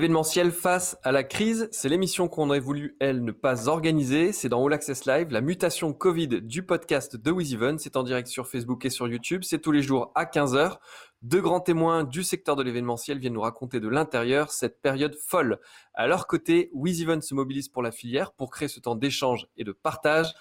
L'événementiel 0.00 0.50
face 0.50 0.96
à 1.02 1.12
la 1.12 1.22
crise, 1.22 1.68
c'est 1.72 1.90
l'émission 1.90 2.26
qu'on 2.26 2.48
aurait 2.48 2.58
voulu, 2.58 2.96
elle, 3.00 3.22
ne 3.22 3.32
pas 3.32 3.68
organiser. 3.68 4.32
C'est 4.32 4.48
dans 4.48 4.64
All 4.64 4.72
Access 4.72 5.04
Live, 5.04 5.28
la 5.30 5.42
mutation 5.42 5.92
Covid 5.92 6.40
du 6.40 6.62
podcast 6.62 7.18
de 7.18 7.30
WizEven. 7.30 7.78
C'est 7.78 7.98
en 7.98 8.02
direct 8.02 8.26
sur 8.26 8.48
Facebook 8.48 8.82
et 8.86 8.88
sur 8.88 9.08
YouTube. 9.08 9.42
C'est 9.44 9.58
tous 9.58 9.72
les 9.72 9.82
jours 9.82 10.10
à 10.14 10.24
15h. 10.24 10.78
Deux 11.20 11.42
grands 11.42 11.60
témoins 11.60 12.04
du 12.04 12.24
secteur 12.24 12.56
de 12.56 12.62
l'événementiel 12.62 13.18
viennent 13.18 13.34
nous 13.34 13.42
raconter 13.42 13.78
de 13.78 13.88
l'intérieur 13.88 14.52
cette 14.52 14.80
période 14.80 15.14
folle. 15.14 15.58
À 15.92 16.06
leur 16.06 16.26
côté, 16.26 16.70
WizEven 16.72 17.20
se 17.20 17.34
mobilise 17.34 17.68
pour 17.68 17.82
la 17.82 17.92
filière 17.92 18.32
pour 18.32 18.50
créer 18.50 18.68
ce 18.68 18.80
temps 18.80 18.94
d'échange 18.94 19.48
et 19.58 19.64
de 19.64 19.72
partage 19.72 20.32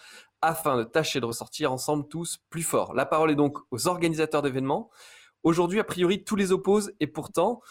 afin 0.41 0.77
de 0.77 0.85
tâcher 0.85 1.19
de 1.19 1.25
ressortir 1.25 1.73
ensemble 1.73 2.07
tous 2.07 2.39
plus 2.49 2.63
forts. 2.63 2.93
La 2.93 3.05
parole 3.05 3.29
est 3.29 3.35
donc 3.35 3.57
aux 3.71 3.87
organisateurs 3.89 4.41
d'événements. 4.41 4.89
Aujourd'hui, 5.43 5.79
a 5.79 5.85
priori, 5.85 6.23
tous 6.23 6.35
les 6.35 6.51
opposent 6.51 6.93
et 6.99 7.07
pourtant, 7.07 7.61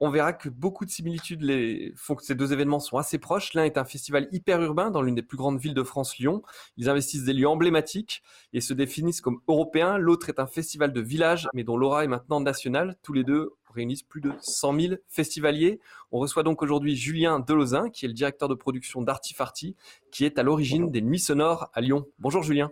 on 0.00 0.10
verra 0.10 0.32
que 0.32 0.48
beaucoup 0.48 0.84
de 0.84 0.90
similitudes 0.90 1.42
les... 1.42 1.92
font 1.96 2.14
que 2.14 2.22
ces 2.22 2.34
deux 2.34 2.52
événements 2.52 2.80
sont 2.80 2.98
assez 2.98 3.18
proches. 3.18 3.54
L'un 3.54 3.64
est 3.64 3.78
un 3.78 3.84
festival 3.84 4.28
hyper 4.30 4.60
urbain 4.62 4.90
dans 4.90 5.02
l'une 5.02 5.14
des 5.14 5.22
plus 5.22 5.36
grandes 5.36 5.58
villes 5.58 5.74
de 5.74 5.82
France, 5.82 6.18
Lyon. 6.18 6.42
Ils 6.76 6.88
investissent 6.88 7.24
des 7.24 7.32
lieux 7.32 7.48
emblématiques 7.48 8.22
et 8.52 8.60
se 8.60 8.74
définissent 8.74 9.20
comme 9.20 9.40
européens. 9.48 9.98
L'autre 9.98 10.28
est 10.28 10.38
un 10.38 10.46
festival 10.46 10.92
de 10.92 11.00
village, 11.00 11.48
mais 11.52 11.64
dont 11.64 11.76
l'aura 11.76 12.04
est 12.04 12.08
maintenant 12.08 12.40
nationale. 12.40 12.96
Tous 13.02 13.12
les 13.12 13.24
deux 13.24 13.54
réunissent 13.74 14.02
plus 14.02 14.20
de 14.20 14.32
100 14.40 14.80
000 14.80 14.94
festivaliers. 15.08 15.80
On 16.12 16.18
reçoit 16.18 16.42
donc 16.42 16.62
aujourd'hui 16.62 16.96
Julien 16.96 17.40
Delozin, 17.40 17.90
qui 17.90 18.04
est 18.04 18.08
le 18.08 18.14
directeur 18.14 18.48
de 18.48 18.54
production 18.54 19.02
d'Artifarty, 19.02 19.76
qui 20.10 20.24
est 20.24 20.38
à 20.38 20.42
l'origine 20.42 20.90
des 20.90 21.02
Nuits 21.02 21.18
Sonores 21.18 21.70
à 21.74 21.80
Lyon. 21.80 22.06
Bonjour 22.18 22.42
Julien. 22.42 22.70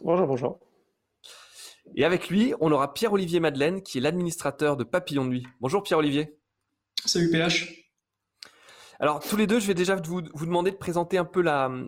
Bonjour, 0.00 0.26
bonjour. 0.26 0.67
Et 1.94 2.04
avec 2.04 2.28
lui, 2.28 2.54
on 2.60 2.70
aura 2.72 2.94
Pierre-Olivier 2.94 3.40
Madeleine, 3.40 3.82
qui 3.82 3.98
est 3.98 4.00
l'administrateur 4.00 4.76
de 4.76 4.84
Papillon 4.84 5.24
Nuit. 5.24 5.46
Bonjour 5.60 5.82
Pierre-Olivier. 5.82 6.38
Salut 7.04 7.30
PH. 7.30 7.88
Alors 9.00 9.20
tous 9.20 9.36
les 9.36 9.46
deux, 9.46 9.60
je 9.60 9.66
vais 9.66 9.74
déjà 9.74 9.94
vous, 9.94 10.22
demander 10.22 10.72
de 10.72 10.76
présenter 10.76 11.18
un 11.18 11.24
peu 11.24 11.44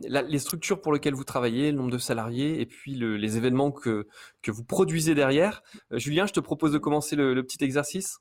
les 0.09 0.39
structures 0.39 0.81
pour 0.81 0.93
lesquelles 0.93 1.15
vous 1.15 1.25
travaillez, 1.25 1.73
le 1.73 1.77
nombre 1.77 1.91
de 1.91 1.99
salariés 1.99 2.61
et 2.61 2.67
puis 2.67 2.95
les 2.95 3.37
événements 3.37 3.73
que, 3.73 4.07
que 4.43 4.53
vous 4.53 4.65
produisez 4.65 5.15
derrière. 5.15 5.63
Euh, 5.93 5.99
Julien, 5.99 6.27
je 6.27 6.33
te 6.33 6.41
propose 6.41 6.73
de 6.73 6.79
commencer 6.79 7.17
le, 7.17 7.43
petit 7.43 7.65
exercice. 7.65 8.19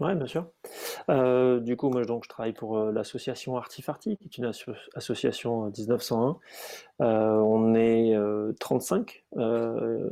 Oui, 0.00 0.14
bien 0.14 0.26
sûr. 0.26 0.46
Euh, 1.10 1.60
du 1.60 1.76
coup, 1.76 1.90
moi, 1.90 2.04
donc, 2.04 2.24
je 2.24 2.28
travaille 2.28 2.54
pour 2.54 2.78
euh, 2.78 2.92
l'association 2.92 3.56
Artifarty, 3.56 4.16
qui 4.16 4.24
est 4.24 4.38
une 4.38 4.50
association 4.94 5.70
1901. 5.76 6.38
on 7.00 7.74
est 7.74 8.16
35 8.58 9.24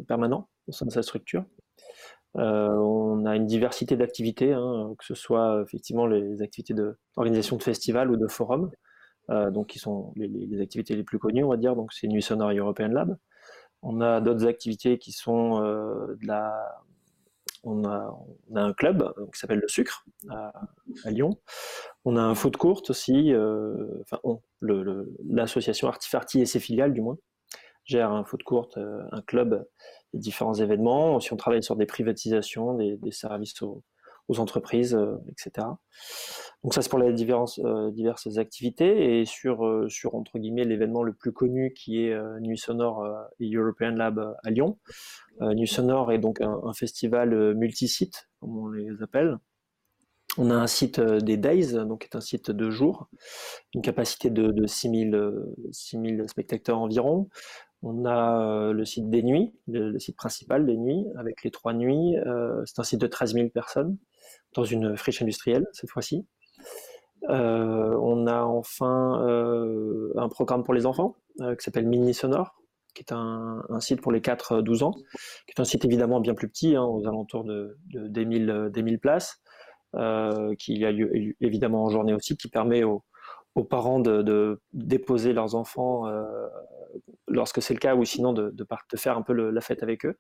permanents 0.06 0.48
au 0.69 0.72
sein 0.72 0.87
de 0.87 0.93
sa 0.93 1.03
structure. 1.03 1.44
Euh, 2.38 2.77
on 2.77 3.25
a 3.25 3.34
une 3.34 3.47
diversité 3.47 3.97
d'activités, 3.97 4.53
hein, 4.53 4.94
que 4.99 5.04
ce 5.04 5.15
soit 5.15 5.62
effectivement 5.62 6.06
les 6.06 6.43
activités 6.43 6.75
d'organisation 6.75 7.56
de, 7.56 7.62
festivals 7.62 8.10
ou 8.10 8.16
de 8.16 8.27
forums, 8.27 8.71
euh, 9.31 9.50
donc 9.50 9.69
qui 9.69 9.78
sont 9.78 10.12
les, 10.16 10.60
activités 10.60 10.94
les 10.97 11.03
plus 11.03 11.19
connues, 11.19 11.44
on 11.44 11.49
va 11.49 11.56
dire. 11.56 11.75
Donc 11.76 11.93
c'est 11.93 12.09
Nuit 12.09 12.22
Sonore 12.22 12.50
European 12.50 12.88
Lab. 12.88 13.16
On 13.82 14.00
a 14.00 14.21
d'autres 14.21 14.47
activités 14.47 14.99
qui 14.99 15.12
sont 15.12 15.62
euh, 15.62 16.16
de 16.21 16.26
la 16.26 16.82
on 17.69 17.84
a, 17.84 18.16
un 18.55 18.72
club 18.75 19.12
qui 19.32 19.41
s'appelle 19.41 19.59
le 19.59 19.66
Sucre 19.66 20.05
à, 20.31 20.53
Lyon. 21.06 21.37
On 22.05 22.16
a 22.16 22.21
un 22.22 22.37
foot 22.37 22.56
court 22.56 22.82
aussi, 22.88 23.32
enfin 24.03 24.21
l'association 24.60 25.88
Artifarty 25.88 26.41
et 26.41 26.47
ses 26.47 26.60
filiales 26.60 26.93
du 26.93 27.00
moins 27.00 27.16
gère 27.84 28.12
un 28.12 28.25
foot 28.25 28.44
court, 28.44 28.69
un 28.76 29.22
club 29.22 29.66
différents 30.16 30.54
événements. 30.54 31.21
Si 31.21 31.32
on 31.32 31.37
travaille 31.37 31.62
sur 31.62 31.77
des 31.77 31.87
privatisations, 31.87 32.75
des, 32.75 32.99
services 33.10 33.62
aux, 33.62 33.82
entreprises, 34.38 34.94
euh, 34.94 35.16
etc. 35.31 35.66
Donc 36.65 36.75
ça 36.75 36.82
c'est 36.82 36.88
pour 36.88 36.99
les 36.99 37.12
diverses, 37.12 37.60
euh, 37.65 37.93
diverses 37.93 38.38
activités 38.38 39.21
et 39.21 39.25
sur, 39.25 39.65
euh, 39.65 39.88
sur 39.88 40.16
entre 40.16 40.41
guillemets 40.41 40.65
l'événement 40.65 41.05
le 41.05 41.12
plus 41.12 41.32
connu 41.32 41.72
qui 41.75 42.05
est 42.05 42.19
Nuit 42.41 42.59
Sonore 42.59 43.06
et 43.38 43.55
European 43.55 43.93
Lab 43.93 44.34
à 44.43 44.50
Lyon. 44.50 44.78
Nuit 45.41 45.69
Sonore 45.69 46.12
est 46.12 46.19
donc 46.19 46.41
un, 46.41 46.72
festival 46.72 47.55
multi-site, 47.55 48.28
comme 48.41 48.59
on 48.59 48.69
les 48.69 49.03
appelle. 49.03 49.38
On 50.38 50.50
a 50.50 50.55
un 50.55 50.66
site 50.66 51.00
des 51.00 51.37
Days, 51.37 51.72
donc 51.72 52.05
est 52.05 52.16
un 52.16 52.21
site 52.21 52.50
de 52.50 52.71
jour, 52.71 53.09
une 53.75 53.81
capacité 53.81 54.28
de, 54.28 54.50
de 54.50 54.66
6000, 54.66 55.32
6000 55.71 56.25
spectateurs 56.28 56.78
environ. 56.78 57.28
On 57.82 58.04
a 58.04 58.41
euh, 58.41 58.72
le 58.72 58.84
site 58.84 59.10
des 59.10 59.22
nuits, 59.22 59.53
le, 59.69 59.98
site 59.98 60.16
principal 60.16 60.66
des 60.66 60.76
nuits, 60.76 61.06
avec 61.16 61.44
les 61.44 61.50
trois 61.50 61.72
nuits. 61.72 62.16
Euh, 62.19 62.62
c'est 62.64 62.81
un 62.81 62.84
site 62.84 63.00
de 63.00 63.06
13 63.06 63.34
000 63.34 63.48
personnes, 63.50 63.97
dans 64.54 64.64
une 64.64 64.97
friche 64.97 65.22
industrielle 65.22 65.66
cette 65.72 65.91
fois-ci. 65.91 66.26
Euh, 67.28 67.97
on 68.00 68.26
a 68.26 68.42
enfin 68.42 69.20
un 70.16 70.28
programme 70.28 70.64
pour 70.64 70.75
les 70.75 70.87
enfants 70.87 71.16
qui 71.38 71.64
s'appelle 71.64 71.87
Mini 71.87 72.14
Sonore, 72.14 72.54
qui 72.94 73.03
est 73.03 73.12
un, 73.12 73.62
site 73.81 74.00
pour 74.00 74.12
les 74.12 74.20
4-12 74.20 74.84
ans, 74.84 74.93
qui 75.47 75.53
est 75.56 75.60
un 75.60 75.64
site 75.64 75.84
évidemment 75.84 76.20
bien 76.20 76.34
plus 76.34 76.48
petit, 76.48 76.76
hein, 76.76 76.84
aux 76.84 77.06
alentours 77.06 77.44
de, 77.44 77.76
des, 77.93 78.25
1000, 78.25 78.98
places, 79.00 79.43
qui 80.58 80.84
a 80.84 80.93
lieu 80.93 81.34
évidemment 81.41 81.84
en 81.84 81.91
journée 81.91 82.14
aussi, 82.14 82.37
qui 82.37 82.48
permet 82.48 82.84
aux, 82.84 83.03
parents 83.65 84.00
de, 84.00 84.61
déposer 84.72 85.33
leurs 85.33 85.55
enfants 85.55 86.05
lorsque 87.28 87.62
c'est 87.62 87.75
le 87.75 87.81
cas, 87.81 87.94
ou 87.94 88.05
sinon 88.05 88.33
de, 88.33 88.55
faire 88.97 89.17
un 89.17 89.22
peu 89.22 89.33
la 89.33 89.61
fête 89.61 89.83
avec 89.83 90.06
eux. 90.06 90.19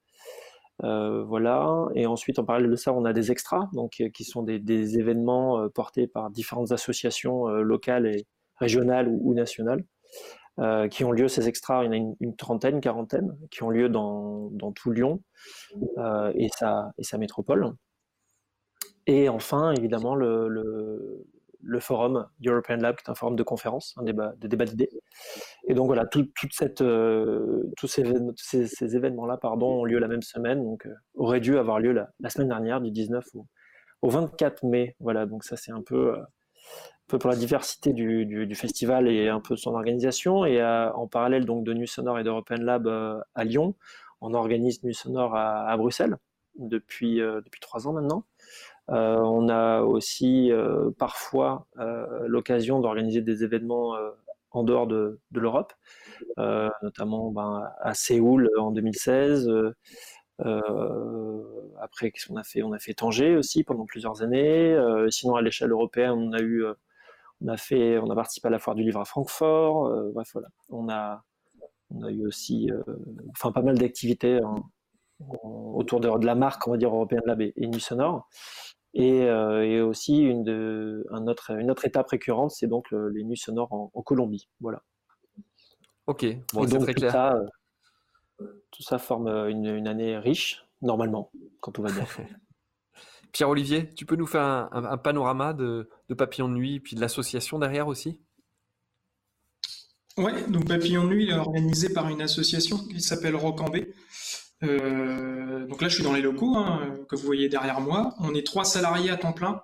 Euh, 0.84 1.24
voilà. 1.24 1.86
Et 1.94 2.06
ensuite, 2.06 2.38
en 2.38 2.44
parallèle 2.44 2.70
de 2.70 2.76
ça, 2.76 2.92
on 2.92 3.04
a 3.04 3.12
des 3.12 3.30
extras, 3.30 3.68
donc 3.72 4.00
euh, 4.00 4.08
qui 4.10 4.24
sont 4.24 4.42
des, 4.42 4.98
événements 4.98 5.60
euh, 5.60 5.68
portés 5.68 6.06
par 6.06 6.30
différentes 6.30 6.72
associations 6.72 7.46
locales 7.48 8.06
et 8.06 8.26
régionales 8.56 9.08
ou, 9.08 9.34
nationales, 9.34 9.84
qui 10.90 11.04
ont 11.04 11.12
lieu. 11.12 11.28
Ces 11.28 11.48
extras, 11.48 11.84
il 11.84 11.86
y 11.86 11.88
en 11.88 11.92
a 11.92 12.14
une, 12.20 12.36
trentaine, 12.36 12.80
quarantaine, 12.80 13.36
qui 13.50 13.62
ont 13.62 13.70
lieu 13.70 13.88
dans, 13.88 14.50
tout 14.74 14.90
Lyon 14.90 15.22
et 16.34 16.48
sa 16.50 17.18
métropole. 17.18 17.72
Et 19.06 19.28
enfin, 19.28 19.72
évidemment, 19.72 20.14
le 20.14 21.26
forum 21.80 22.26
European 22.44 22.76
Lab, 22.76 22.96
qui 22.96 23.04
est 23.04 23.10
un 23.10 23.14
forum 23.14 23.36
de 23.36 23.42
conférence, 23.42 23.94
un 23.96 24.02
débat, 24.02 24.34
de 24.38 24.48
débat 24.48 24.64
d'idées. 24.64 24.90
Et 25.68 25.74
donc 25.74 25.86
voilà, 25.86 26.06
toute 26.06 26.30
cette, 26.52 26.80
euh, 26.80 27.64
tous 27.76 27.86
ces, 27.86 28.96
événements-là 28.96 29.36
pardon, 29.36 29.80
ont 29.80 29.84
lieu 29.84 29.98
la 29.98 30.08
même 30.08 30.22
semaine, 30.22 30.62
donc 30.62 30.86
euh, 30.86 30.94
auraient 31.14 31.40
dû 31.40 31.58
avoir 31.58 31.80
lieu 31.80 31.92
la, 31.92 32.30
semaine 32.30 32.48
dernière, 32.48 32.80
du 32.80 32.90
19 32.90 33.24
au, 34.02 34.08
24 34.08 34.64
mai. 34.64 34.96
Voilà, 35.00 35.26
donc 35.26 35.44
ça 35.44 35.56
c'est 35.56 35.72
un 35.72 35.82
peu, 35.82 36.14
euh, 36.14 36.20
un 36.20 37.08
peu 37.08 37.18
pour 37.18 37.30
la 37.30 37.36
diversité 37.36 37.92
du, 37.92 38.54
festival 38.54 39.08
et 39.08 39.28
un 39.28 39.40
peu 39.40 39.56
son 39.56 39.74
organisation. 39.74 40.44
Et 40.44 40.62
en 40.62 41.06
parallèle 41.08 41.44
donc 41.44 41.64
de 41.64 41.74
Nuit 41.74 41.88
Sonore 41.88 42.18
et 42.18 42.24
d'European 42.24 42.56
Lab 42.60 42.88
à 43.34 43.44
Lyon, 43.44 43.74
on 44.20 44.34
organise 44.34 44.82
Nuit 44.82 44.94
Sonore 44.94 45.34
à, 45.34 45.68
à 45.68 45.76
Bruxelles 45.76 46.16
depuis, 46.58 47.16
depuis 47.18 47.60
trois 47.60 47.86
ans 47.86 47.92
maintenant. 47.92 48.24
Euh, 48.90 49.16
on 49.18 49.48
a 49.48 49.80
aussi 49.80 50.52
euh, 50.52 50.90
parfois 50.98 51.66
euh, 51.78 52.06
l'occasion 52.28 52.80
d'organiser 52.80 53.20
des 53.20 53.42
événements 53.42 53.96
en 54.52 54.62
dehors 54.62 54.86
de, 54.86 55.20
l'Europe, 55.32 55.72
notamment 56.82 57.30
ben, 57.30 57.68
à 57.80 57.94
Séoul 57.94 58.50
en 58.58 58.70
2016. 58.70 59.50
après, 61.78 62.10
qu'est-ce 62.10 62.28
qu'on 62.28 62.36
a 62.36 62.44
fait? 62.44 62.62
On 62.62 62.72
a 62.72 62.78
fait 62.78 62.94
Tanger 62.94 63.36
aussi 63.36 63.64
pendant 63.64 63.84
plusieurs 63.84 64.22
années. 64.22 64.76
sinon, 65.10 65.36
à 65.36 65.42
l'échelle 65.42 65.72
européenne, 65.72 66.12
on 66.12 66.32
a 66.32 66.40
eu, 66.40 66.64
on 67.42 67.48
a 67.48 67.56
fait, 67.56 67.98
on 67.98 68.08
a 68.10 68.14
participé 68.14 68.48
à 68.48 68.50
la 68.50 68.58
foire 68.58 68.76
du 68.76 68.82
livre 68.82 69.00
à 69.00 69.04
Francfort. 69.04 69.92
voilà. 70.14 70.48
On 70.70 70.88
a, 70.88 71.22
eu 72.10 72.26
aussi, 72.26 72.70
enfin, 73.32 73.52
pas 73.52 73.62
mal 73.62 73.76
d'activités 73.76 74.40
autour 75.42 76.00
de, 76.00 76.26
la 76.26 76.34
marque, 76.34 76.66
on 76.66 76.72
va 76.72 76.76
dire 76.78 76.94
European 76.94 77.20
Lab 77.26 77.40
et, 77.42 77.52
et 77.56 77.66
Nuit 77.66 77.80
Sonore. 77.80 78.28
Euh, 78.98 79.62
et, 79.62 79.80
aussi 79.80 80.22
une, 80.22 80.44
de, 80.44 81.06
un 81.10 81.26
autre, 81.26 81.50
une 81.50 81.70
autre 81.70 81.84
étape 81.84 82.08
récurrente, 82.08 82.50
c'est 82.50 82.66
donc 82.66 82.90
les 82.90 83.24
nuits 83.24 83.36
sonores 83.36 83.72
en, 83.72 84.02
Colombie. 84.02 84.48
Voilà. 84.60 84.82
Ok, 86.06 86.24
bon, 86.54 86.66
c'est 86.66 86.78
très 86.78 86.94
clair. 86.94 87.12
Ça, 87.12 87.34
euh, 88.40 88.46
tout 88.70 88.82
ça 88.82 88.98
forme 88.98 89.26
euh, 89.26 89.48
une, 89.48 89.88
année 89.88 90.16
riche, 90.16 90.64
normalement, 90.82 91.30
quand 91.60 91.72
tout 91.72 91.82
va 91.82 91.90
bien. 91.90 92.06
Pierre-Olivier, 93.32 93.92
tu 93.94 94.06
peux 94.06 94.16
nous 94.16 94.26
faire 94.26 94.40
un, 94.72 94.96
panorama 94.96 95.52
de, 95.52 95.90
de, 96.08 96.14
Papillon 96.14 96.48
de 96.48 96.54
Nuit 96.54 96.76
et 96.76 96.80
puis 96.80 96.96
de 96.96 97.00
l'association 97.00 97.58
derrière 97.58 97.86
aussi? 97.86 98.18
Ouais, 100.16 100.48
donc 100.48 100.66
Papillon 100.66 101.04
de 101.04 101.08
Nuit 101.10 101.28
est 101.28 101.34
organisé 101.34 101.92
par 101.92 102.08
une 102.08 102.22
association 102.22 102.78
qui 102.78 103.02
s'appelle 103.02 103.36
Rocambé. 103.36 103.92
Euh, 104.62 105.66
donc 105.66 105.82
là, 105.82 105.88
je 105.88 105.94
suis 105.94 106.04
dans 106.04 106.12
les 106.12 106.22
locaux 106.22 106.56
hein, 106.56 106.96
que 107.08 107.16
vous 107.16 107.26
voyez 107.26 107.48
derrière 107.48 107.80
moi. 107.80 108.14
On 108.20 108.34
est 108.34 108.46
trois 108.46 108.64
salariés 108.64 109.10
à 109.10 109.16
temps 109.16 109.32
plein 109.32 109.62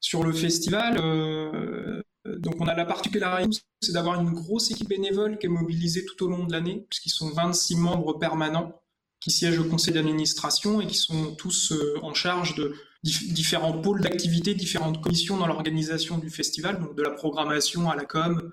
sur 0.00 0.22
le 0.24 0.32
festival. 0.32 0.98
Euh, 1.00 2.02
donc 2.24 2.54
on 2.60 2.66
a 2.66 2.74
la 2.74 2.84
particularité, 2.84 3.58
c'est 3.80 3.92
d'avoir 3.92 4.20
une 4.20 4.32
grosse 4.32 4.70
équipe 4.70 4.88
bénévole 4.88 5.38
qui 5.38 5.46
est 5.46 5.50
mobilisée 5.50 6.04
tout 6.04 6.24
au 6.24 6.28
long 6.28 6.44
de 6.44 6.52
l'année, 6.52 6.86
puisqu'ils 6.88 7.10
sont 7.10 7.30
26 7.30 7.76
membres 7.76 8.14
permanents 8.14 8.80
qui 9.20 9.30
siègent 9.30 9.58
au 9.58 9.64
conseil 9.64 9.94
d'administration 9.94 10.80
et 10.80 10.86
qui 10.86 10.96
sont 10.96 11.34
tous 11.34 11.74
en 12.02 12.14
charge 12.14 12.54
de 12.54 12.74
différents 13.02 13.80
pôles 13.80 14.00
d'activité, 14.00 14.54
différentes 14.54 15.02
commissions 15.02 15.36
dans 15.36 15.46
l'organisation 15.46 16.18
du 16.18 16.30
festival, 16.30 16.78
donc 16.80 16.94
de 16.94 17.02
la 17.02 17.10
programmation 17.10 17.90
à 17.90 17.96
la 17.96 18.04
com, 18.04 18.52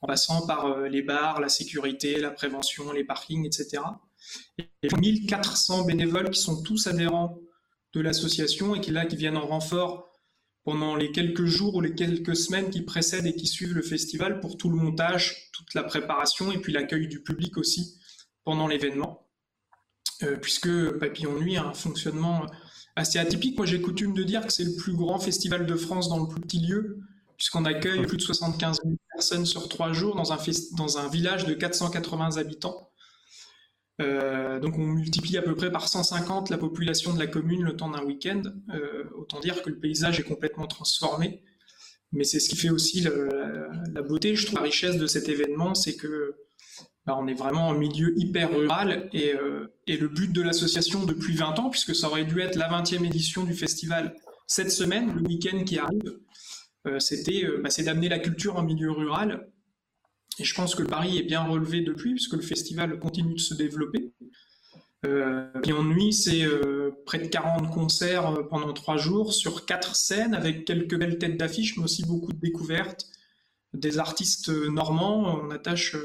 en 0.00 0.06
passant 0.06 0.46
par 0.46 0.80
les 0.80 1.02
bars, 1.02 1.40
la 1.40 1.48
sécurité, 1.48 2.18
la 2.18 2.30
prévention, 2.30 2.92
les 2.92 3.04
parkings, 3.04 3.46
etc. 3.46 3.82
Et 4.82 4.94
1400 4.94 5.84
bénévoles 5.84 6.30
qui 6.30 6.40
sont 6.40 6.62
tous 6.62 6.86
adhérents 6.86 7.38
de 7.94 8.00
l'association 8.00 8.74
et 8.74 8.80
qui 8.80 8.90
là 8.90 9.06
qui 9.06 9.16
viennent 9.16 9.36
en 9.36 9.46
renfort 9.46 10.08
pendant 10.64 10.96
les 10.96 11.12
quelques 11.12 11.46
jours 11.46 11.76
ou 11.76 11.80
les 11.80 11.94
quelques 11.94 12.36
semaines 12.36 12.70
qui 12.70 12.82
précèdent 12.82 13.26
et 13.26 13.34
qui 13.34 13.46
suivent 13.46 13.74
le 13.74 13.82
festival 13.82 14.40
pour 14.40 14.56
tout 14.56 14.68
le 14.68 14.76
montage, 14.76 15.50
toute 15.52 15.72
la 15.74 15.82
préparation 15.82 16.52
et 16.52 16.58
puis 16.58 16.72
l'accueil 16.72 17.08
du 17.08 17.22
public 17.22 17.56
aussi 17.56 17.98
pendant 18.44 18.66
l'événement. 18.66 19.26
Euh, 20.24 20.36
puisque 20.36 20.68
Papillon 20.98 21.38
Nuit 21.38 21.56
a 21.56 21.66
un 21.66 21.74
fonctionnement 21.74 22.44
assez 22.96 23.18
atypique. 23.18 23.56
Moi, 23.56 23.66
j'ai 23.66 23.80
coutume 23.80 24.14
de 24.14 24.24
dire 24.24 24.46
que 24.46 24.52
c'est 24.52 24.64
le 24.64 24.74
plus 24.74 24.92
grand 24.92 25.18
festival 25.18 25.64
de 25.64 25.74
France 25.76 26.08
dans 26.08 26.18
le 26.18 26.28
plus 26.28 26.40
petit 26.40 26.58
lieu, 26.58 26.98
puisqu'on 27.36 27.64
accueille 27.64 28.04
plus 28.04 28.16
de 28.16 28.22
75 28.22 28.80
000 28.82 28.96
personnes 29.12 29.46
sur 29.46 29.68
trois 29.68 29.92
jours 29.92 30.16
dans 30.16 30.32
un, 30.32 30.38
dans 30.76 30.98
un 30.98 31.08
village 31.08 31.46
de 31.46 31.54
480 31.54 32.36
habitants. 32.36 32.90
Euh, 34.00 34.60
donc 34.60 34.78
on 34.78 34.86
multiplie 34.86 35.36
à 35.36 35.42
peu 35.42 35.54
près 35.54 35.72
par 35.72 35.88
150 35.88 36.50
la 36.50 36.58
population 36.58 37.12
de 37.12 37.18
la 37.18 37.26
commune 37.26 37.62
le 37.62 37.76
temps 37.76 37.90
d'un 37.90 38.04
week-end. 38.04 38.42
Euh, 38.72 39.04
autant 39.16 39.40
dire 39.40 39.62
que 39.62 39.70
le 39.70 39.78
paysage 39.78 40.20
est 40.20 40.24
complètement 40.24 40.66
transformé. 40.66 41.42
Mais 42.12 42.24
c'est 42.24 42.40
ce 42.40 42.48
qui 42.48 42.56
fait 42.56 42.70
aussi 42.70 43.02
la, 43.02 44.02
beauté, 44.02 44.34
je 44.34 44.46
trouve, 44.46 44.58
la 44.58 44.64
richesse 44.64 44.96
de 44.96 45.06
cet 45.06 45.28
événement, 45.28 45.74
c'est 45.74 45.94
que 45.94 46.36
bah, 47.04 47.18
on 47.20 47.26
est 47.26 47.34
vraiment 47.34 47.68
en 47.68 47.74
milieu 47.74 48.18
hyper 48.18 48.50
rural 48.50 49.10
et, 49.12 49.34
euh, 49.34 49.66
le 49.86 50.08
but 50.08 50.32
de 50.32 50.40
l'association 50.40 51.04
depuis 51.04 51.34
20 51.34 51.58
ans, 51.58 51.68
puisque 51.68 51.94
ça 51.94 52.08
aurait 52.08 52.24
dû 52.24 52.40
être 52.40 52.56
la 52.56 52.70
20e 52.70 53.04
édition 53.04 53.44
du 53.44 53.52
festival 53.52 54.14
cette 54.46 54.70
semaine, 54.70 55.14
le 55.14 55.20
week-end 55.28 55.64
qui 55.64 55.78
arrive, 55.78 56.18
c'était 56.98 57.46
bah, 57.62 57.68
d'amener 57.84 58.08
la 58.08 58.18
culture 58.18 58.56
en 58.56 58.62
milieu 58.62 58.90
rural 58.90 59.46
et 60.38 60.44
je 60.44 60.54
pense 60.54 60.74
que 60.74 60.82
Paris 60.82 61.18
est 61.18 61.22
bien 61.22 61.42
relevé 61.42 61.80
depuis, 61.80 62.12
puisque 62.12 62.34
le 62.34 62.42
festival 62.42 62.98
continue 62.98 63.34
de 63.34 63.40
se 63.40 63.54
développer. 63.54 64.12
Euh, 65.06 65.50
en 65.70 65.84
nuit, 65.84 66.12
c'est 66.12 66.42
euh, 66.42 66.90
près 67.06 67.18
de 67.18 67.26
40 67.26 67.70
concerts 67.72 68.30
euh, 68.30 68.42
pendant 68.42 68.72
trois 68.72 68.96
jours 68.96 69.32
sur 69.32 69.64
quatre 69.64 69.94
scènes 69.94 70.34
avec 70.34 70.64
quelques 70.64 70.96
belles 70.96 71.18
têtes 71.18 71.36
d'affiche, 71.36 71.76
mais 71.76 71.84
aussi 71.84 72.04
beaucoup 72.04 72.32
de 72.32 72.38
découvertes, 72.38 73.06
des 73.74 73.98
artistes 73.98 74.48
euh, 74.48 74.70
normands. 74.70 75.40
On 75.40 75.50
attache 75.50 75.96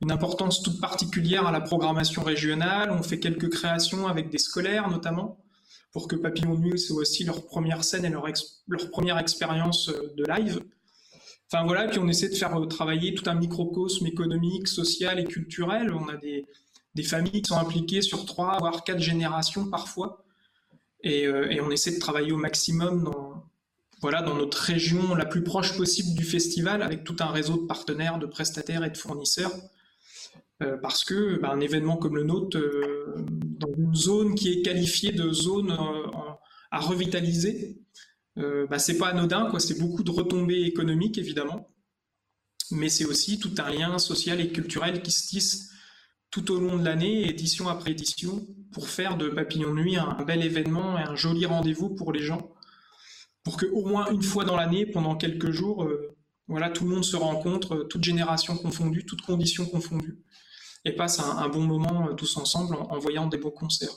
une 0.00 0.12
importance 0.12 0.62
toute 0.62 0.80
particulière 0.80 1.46
à 1.46 1.52
la 1.52 1.60
programmation 1.60 2.22
régionale. 2.22 2.90
On 2.92 3.02
fait 3.02 3.18
quelques 3.18 3.50
créations 3.50 4.06
avec 4.06 4.30
des 4.30 4.38
scolaires 4.38 4.88
notamment, 4.88 5.44
pour 5.92 6.06
que 6.06 6.14
Papillon 6.14 6.56
Nuit 6.56 6.78
soit 6.78 6.98
aussi 6.98 7.24
leur 7.24 7.44
première 7.46 7.82
scène 7.82 8.04
et 8.04 8.10
leur 8.10 8.90
première 8.90 9.18
expérience 9.18 9.88
de 9.88 10.24
live. 10.24 10.60
Enfin 11.52 11.66
voilà, 11.66 11.86
puis 11.86 11.98
on 11.98 12.08
essaie 12.08 12.30
de 12.30 12.34
faire 12.34 12.56
travailler 12.68 13.12
tout 13.12 13.28
un 13.28 13.34
microcosme 13.34 14.06
économique, 14.06 14.68
social 14.68 15.18
et 15.18 15.24
culturel. 15.24 15.92
On 15.92 16.08
a 16.08 16.16
des, 16.16 16.46
familles 17.02 17.42
qui 17.42 17.48
sont 17.48 17.58
impliquées 17.58 18.00
sur 18.00 18.24
trois, 18.24 18.56
voire 18.58 18.84
quatre 18.84 19.00
générations 19.00 19.68
parfois. 19.68 20.24
Euh, 21.04 21.50
et, 21.50 21.60
on 21.60 21.70
essaie 21.70 21.92
de 21.92 21.98
travailler 21.98 22.32
au 22.32 22.38
maximum 22.38 23.04
dans, 23.04 23.44
voilà, 24.00 24.22
dans 24.22 24.34
notre 24.34 24.56
région 24.56 25.14
la 25.14 25.26
plus 25.26 25.42
proche 25.42 25.76
possible 25.76 26.16
du 26.16 26.24
festival, 26.24 26.80
avec 26.80 27.04
tout 27.04 27.16
un 27.20 27.30
réseau 27.30 27.58
de 27.58 27.66
partenaires, 27.66 28.18
de 28.18 28.26
prestataires 28.26 28.84
et 28.84 28.90
de 28.90 28.96
fournisseurs. 28.96 29.52
Euh, 30.62 30.78
parce 30.78 31.04
que 31.04 31.38
bah, 31.38 31.50
un 31.50 31.60
événement 31.60 31.98
comme 31.98 32.16
le 32.16 32.24
nôtre, 32.24 32.56
euh, 32.56 33.14
dans 33.18 33.74
une 33.76 33.94
zone 33.94 34.34
qui 34.36 34.52
est 34.52 34.62
qualifiée 34.62 35.12
de 35.12 35.30
zone 35.30 35.76
à 36.70 36.80
revitaliser, 36.80 37.76
euh, 38.38 38.66
bah, 38.66 38.78
c'est 38.78 38.98
pas 38.98 39.08
anodin, 39.08 39.50
quoi. 39.50 39.60
C'est 39.60 39.78
beaucoup 39.78 40.02
de 40.02 40.10
retombées 40.10 40.62
économiques, 40.62 41.18
évidemment, 41.18 41.68
mais 42.70 42.88
c'est 42.88 43.04
aussi 43.04 43.38
tout 43.38 43.54
un 43.58 43.70
lien 43.70 43.98
social 43.98 44.40
et 44.40 44.50
culturel 44.50 45.02
qui 45.02 45.12
se 45.12 45.28
tisse 45.28 45.70
tout 46.30 46.50
au 46.50 46.58
long 46.58 46.78
de 46.78 46.84
l'année, 46.84 47.28
édition 47.28 47.68
après 47.68 47.90
édition, 47.90 48.46
pour 48.72 48.88
faire 48.88 49.18
de 49.18 49.28
Papillon 49.28 49.74
Nuit 49.74 49.96
un, 49.96 50.24
bel 50.24 50.42
événement 50.42 50.98
et 50.98 51.02
un 51.02 51.14
joli 51.14 51.44
rendez-vous 51.44 51.90
pour 51.90 52.10
les 52.10 52.22
gens, 52.22 52.50
pour 53.44 53.58
que 53.58 53.66
au 53.66 53.84
moins 53.84 54.10
une 54.10 54.22
fois 54.22 54.44
dans 54.44 54.56
l'année, 54.56 54.86
pendant 54.86 55.14
quelques 55.14 55.50
jours, 55.50 55.84
euh, 55.84 56.16
voilà, 56.48 56.70
tout 56.70 56.84
le 56.84 56.90
monde 56.90 57.04
se 57.04 57.16
rencontre, 57.16 57.86
toute 57.90 58.02
génération 58.02 58.56
confondue, 58.56 59.04
toutes 59.04 59.20
conditions 59.22 59.66
confondues, 59.66 60.22
et 60.86 60.92
passe 60.92 61.20
un, 61.20 61.48
bon 61.48 61.62
moment 61.62 62.08
euh, 62.08 62.14
tous 62.14 62.38
ensemble 62.38 62.76
en, 62.76 62.98
voyant 62.98 63.26
des 63.26 63.36
beaux 63.36 63.50
concerts. 63.50 63.94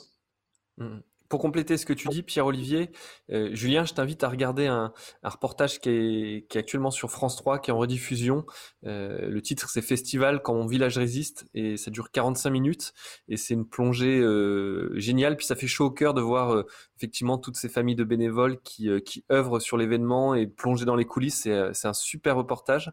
Mmh 0.76 0.98
pour 1.28 1.40
compléter 1.40 1.76
ce 1.76 1.86
que 1.86 1.92
tu 1.92 2.08
dis, 2.08 2.22
Pierre-Olivier, 2.22 2.90
euh, 3.32 3.50
Julien, 3.52 3.84
je 3.84 3.94
t'invite 3.94 4.22
à 4.22 4.28
regarder 4.28 4.66
un, 4.66 4.92
reportage 5.22 5.80
qui 5.80 5.90
est, 5.90 6.56
actuellement 6.56 6.90
sur 6.90 7.10
France 7.10 7.36
3, 7.36 7.58
qui 7.58 7.70
est 7.70 7.72
en 7.72 7.78
rediffusion. 7.78 8.46
Euh, 8.84 9.28
le 9.28 9.42
titre, 9.42 9.68
c'est 9.68 9.82
Festival 9.82 10.42
quand 10.42 10.54
mon 10.54 10.66
village 10.66 10.98
résiste, 10.98 11.46
et 11.54 11.76
ça 11.76 11.90
dure 11.90 12.10
45 12.10 12.50
minutes, 12.50 12.92
et 13.28 13.36
c'est 13.36 13.54
une 13.54 13.66
plongée 13.66 14.18
euh, 14.18 14.92
géniale. 14.98 15.36
Puis 15.36 15.46
ça 15.46 15.56
fait 15.56 15.66
chaud 15.66 15.86
au 15.86 15.90
cœur 15.90 16.14
de 16.14 16.20
voir 16.20 16.64
effectivement 16.96 17.38
toutes 17.38 17.56
ces 17.56 17.68
familles 17.68 17.96
de 17.96 18.04
bénévoles 18.04 18.60
qui, 18.62 18.90
œuvrent 19.30 19.60
sur 19.60 19.76
l'événement 19.76 20.34
et 20.34 20.46
plonger 20.46 20.84
dans 20.84 20.96
les 20.96 21.04
coulisses. 21.04 21.48
C'est 21.72 21.88
un 21.88 21.92
super 21.92 22.36
reportage. 22.36 22.92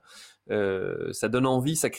ça 0.50 1.30
donne 1.30 1.46
envie, 1.46 1.76
ça, 1.76 1.90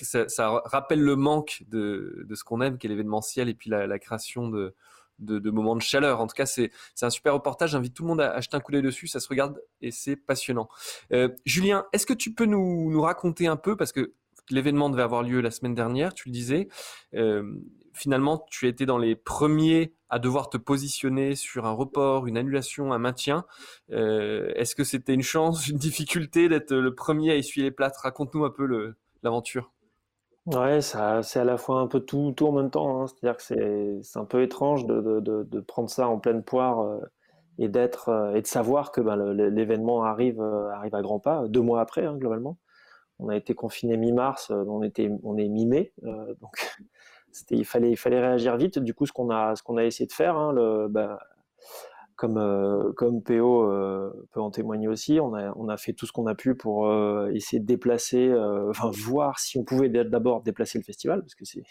rappelle 0.65 1.01
le 1.01 1.17
manque 1.17 1.63
de, 1.69 2.27
ce 2.35 2.45
qu'on 2.45 2.61
aime, 2.61 2.79
qui 2.79 2.87
est 2.87 2.91
l'événementiel, 2.91 3.49
et 3.49 3.55
puis 3.55 3.71
la 3.71 3.99
création 3.99 4.49
de 4.49 4.75
de, 5.19 5.51
moments 5.51 5.77
de 5.77 5.83
chaleur. 5.83 6.21
En 6.21 6.27
tout 6.27 6.35
cas, 6.35 6.47
c'est 6.47 6.71
un 7.03 7.11
super 7.11 7.35
reportage. 7.35 7.71
J'invite 7.71 7.95
tout 7.95 8.03
le 8.03 8.09
monde 8.09 8.21
à 8.21 8.33
acheter 8.33 8.57
un 8.57 8.61
coup 8.61 8.73
dessus. 8.73 9.07
Ça 9.07 9.21
se 9.21 9.29
regarde 9.29 9.61
et 9.81 9.91
c'est 9.91 10.17
passionnant. 10.17 10.69
Euh, 11.13 11.29
Julien, 11.45 11.87
est-ce 11.93 12.07
que 12.07 12.15
tu 12.15 12.33
peux 12.33 12.47
nous, 12.47 13.01
raconter 13.01 13.47
un 13.47 13.57
peu, 13.57 13.77
parce 13.77 13.93
que 13.93 14.15
l'événement 14.51 14.91
devait 14.91 15.03
avoir 15.03 15.23
lieu 15.23 15.41
la 15.41 15.51
semaine 15.51 15.75
dernière, 15.75 16.15
tu 16.15 16.29
le 16.29 16.33
disais. 16.33 16.69
Euh, 17.15 17.55
finalement, 17.93 18.45
tu 18.51 18.69
étais 18.69 18.87
dans 18.87 18.99
les 18.99 19.15
premiers 19.15 19.95
à 20.09 20.19
devoir 20.19 20.51
te 20.51 20.57
positionner 20.57 21.35
sur 21.35 21.67
un 21.67 21.73
report, 21.73 22.27
une 22.27 22.37
annulation, 22.37 22.93
un 22.93 22.99
maintien. 22.99 23.45
Euh, 23.91 24.53
est-ce 24.55 24.75
que 24.75 24.85
c'était 24.85 25.15
une 25.15 25.23
chance, 25.23 25.69
une 25.69 25.79
difficulté 25.79 26.49
d'être 26.49 26.75
le 26.75 26.95
premier 26.95 27.33
à 27.33 27.37
essuyer 27.37 27.67
les 27.67 27.71
plâtres? 27.71 28.01
Raconte-nous 28.03 28.45
un 28.45 28.51
peu 28.51 28.95
l'aventure. 29.23 29.73
Ouais, 30.47 30.83
c'est 30.83 30.99
à 30.99 31.45
la 31.45 31.57
fois 31.57 31.81
un 31.81 31.87
peu 31.87 32.01
tout, 32.01 32.33
tout 32.37 32.47
en 32.47 32.53
même 32.53 32.71
temps. 32.71 33.01
Hein. 33.03 33.07
C'est-à-dire 33.07 33.37
que 33.39 33.43
c'est, 34.03 34.19
un 34.19 34.25
peu 34.27 34.43
étrange 34.43 34.85
de, 34.85 35.01
de, 35.01 35.43
de, 35.43 35.61
prendre 35.61 35.89
ça 35.89 36.07
en 36.09 36.19
pleine 36.19 36.43
poire 36.43 36.81
euh, 36.83 37.01
et 37.59 37.69
d'être 37.69 38.11
euh, 38.11 38.35
et 38.35 38.43
de 38.43 38.47
savoir 38.47 38.93
que 38.93 39.01
ben, 39.01 39.17
l'événement 39.33 40.05
arrive, 40.05 40.41
euh, 40.43 40.69
arrive 40.71 40.95
à 40.95 41.01
grands 41.01 41.19
pas, 41.19 41.49
deux 41.49 41.63
mois 41.63 41.81
après, 41.81 42.05
hein, 42.05 42.17
globalement. 42.17 42.59
On 43.19 43.29
a 43.31 43.37
été 43.37 43.55
confiné 43.55 43.97
mi-mars, 43.97 44.51
on, 44.51 44.83
était, 44.83 45.11
on 45.23 45.39
est 45.39 45.49
mi-mai, 45.49 45.93
donc 46.41 46.77
il, 47.51 47.65
fallait, 47.65 47.91
il 47.93 47.97
fallait 47.97 48.21
réagir 48.21 48.57
vite. 48.57 48.79
Du 48.79 48.95
coup, 48.95 49.07
ce 49.07 49.13
qu'on 49.13 49.31
a, 49.31 49.57
ce 49.57 49.63
qu'on 49.63 49.77
a 49.79 49.85
essayé 49.85 50.07
de 50.07 50.13
faire, 50.13 50.37
hein, 50.37 50.53
le, 50.53 50.89
ben, 50.89 51.19
comme, 52.25 52.39
euh, 52.39 53.21
PO 53.25 53.71
euh, 53.71 54.11
peut 54.33 54.41
en 54.41 54.51
témoigner 54.51 54.89
aussi, 54.89 55.19
on 55.21 55.35
a, 55.35 55.77
fait 55.77 55.93
tout 55.93 56.07
ce 56.07 56.13
qu'on 56.13 56.27
a 56.27 56.35
pu 56.35 56.55
pour 56.55 56.87
euh, 56.87 57.31
essayer 57.35 57.61
de 57.61 57.67
déplacer, 57.67 58.33
enfin 58.71 58.91
voir 58.95 59.39
si 59.39 59.59
on 59.59 59.65
pouvait 59.65 59.89
d'abord 59.89 60.43
déplacer 60.43 60.79
le 60.79 60.85
festival, 60.85 61.21
parce 61.21 61.35
que 61.35 61.45
c'est, 61.45 61.63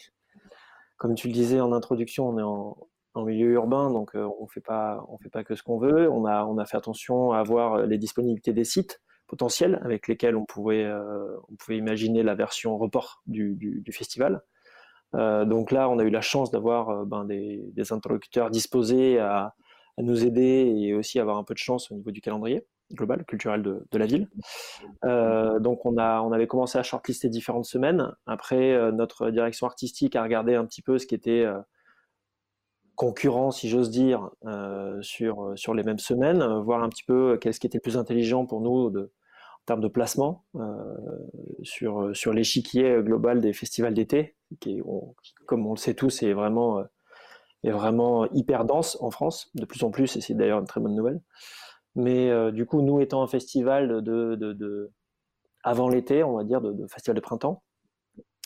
comme 0.97 1.15
tu 1.15 1.27
le 1.27 1.33
disais 1.33 1.59
en 1.59 1.73
introduction, 1.73 2.29
on 2.29 2.37
est 2.37 2.43
en, 2.43 3.23
milieu 3.23 3.51
urbain, 3.51 3.91
donc 3.91 4.11
on 4.15 4.47
fait 4.47 4.61
pas, 4.61 5.05
on 5.07 5.17
fait 5.17 5.29
pas 5.29 5.43
que 5.43 5.55
ce 5.55 5.61
qu'on 5.61 5.77
veut. 5.77 6.09
On 6.09 6.25
a, 6.25 6.65
fait 6.65 6.77
attention 6.77 7.31
à 7.31 7.43
voir 7.43 7.85
les 7.85 7.99
disponibilités 7.99 8.53
des 8.53 8.63
sites 8.63 9.01
potentiels 9.27 9.79
avec 9.83 10.07
lesquels 10.07 10.35
on 10.35 10.45
pouvait, 10.45 10.89
imaginer 11.69 12.23
la 12.23 12.35
version 12.35 12.77
report 12.77 13.21
du, 13.27 13.83
festival. 13.91 14.41
donc 15.13 15.71
là, 15.71 15.89
on 15.89 15.99
a 15.99 16.03
eu 16.03 16.09
la 16.09 16.21
chance 16.21 16.49
d'avoir 16.49 17.05
ben, 17.05 17.25
des 17.25 17.93
interlocuteurs 17.93 18.49
disposés 18.49 19.19
à 19.19 19.53
à 19.97 20.01
nous 20.01 20.25
aider 20.25 20.73
et 20.75 20.93
aussi 20.93 21.19
avoir 21.19 21.37
un 21.37 21.43
peu 21.43 21.53
de 21.53 21.59
chance 21.59 21.91
au 21.91 21.95
niveau 21.95 22.11
du 22.11 22.21
calendrier 22.21 22.65
global, 22.93 23.25
culturel 23.25 23.61
de, 23.63 23.97
la 23.97 24.05
ville. 24.05 24.29
Euh, 25.03 25.59
donc 25.59 25.85
on, 25.85 25.97
avait 25.97 26.47
commencé 26.47 26.77
à 26.77 26.83
shortlister 26.83 27.29
différentes 27.29 27.65
semaines. 27.65 28.11
Après, 28.25 28.73
euh, 28.73 28.91
notre 28.91 29.29
direction 29.29 29.67
artistique 29.67 30.15
a 30.15 30.23
regardé 30.23 30.55
un 30.55 30.65
petit 30.65 30.81
peu 30.81 30.97
ce 30.97 31.07
qui 31.07 31.15
était 31.15 31.41
euh, 31.41 31.59
concurrent, 32.95 33.51
si 33.51 33.69
j'ose 33.69 33.89
dire, 33.89 34.29
sur, 35.01 35.53
sur 35.55 35.73
les 35.73 35.81
mêmes 35.81 35.99
semaines, 35.99 36.43
voir 36.61 36.83
un 36.83 36.89
petit 36.89 37.03
peu 37.03 37.39
qu'est-ce 37.41 37.59
qui 37.59 37.65
était 37.65 37.79
le 37.79 37.81
plus 37.81 37.97
intelligent 37.97 38.45
pour 38.45 38.61
nous 38.61 38.95
en 38.95 39.65
termes 39.65 39.81
de 39.81 39.87
placement 39.87 40.45
sur, 41.63 42.15
sur 42.15 42.33
l'échiquier 42.33 43.01
global 43.01 43.41
des 43.41 43.51
festivals 43.51 43.95
d'été, 43.95 44.35
qui, 44.59 44.79
comme 45.47 45.65
on 45.65 45.71
le 45.71 45.77
sait 45.77 45.95
tous, 45.95 46.21
est 46.21 46.33
vraiment 46.33 46.83
est 47.63 47.71
vraiment 47.71 48.29
hyper 48.31 48.65
dense 48.65 48.97
en 49.01 49.11
France, 49.11 49.49
de 49.55 49.65
plus 49.65 49.83
en 49.83 49.91
plus, 49.91 50.15
et 50.15 50.21
c'est 50.21 50.33
d'ailleurs 50.33 50.59
une 50.59 50.67
très 50.67 50.81
bonne 50.81 50.95
nouvelle. 50.95 51.21
Mais 51.95 52.29
euh, 52.29 52.51
du 52.51 52.65
coup, 52.65 52.81
nous 52.81 52.99
étant 52.99 53.21
un 53.23 53.27
festival 53.27 54.01
de, 54.01 54.35
de, 54.35 54.53
de 54.53 54.91
avant 55.63 55.87
l'été, 55.89 56.23
on 56.23 56.35
va 56.35 56.43
dire, 56.43 56.61
de, 56.61 56.87
festival 56.87 57.15
de 57.15 57.21
printemps, 57.21 57.63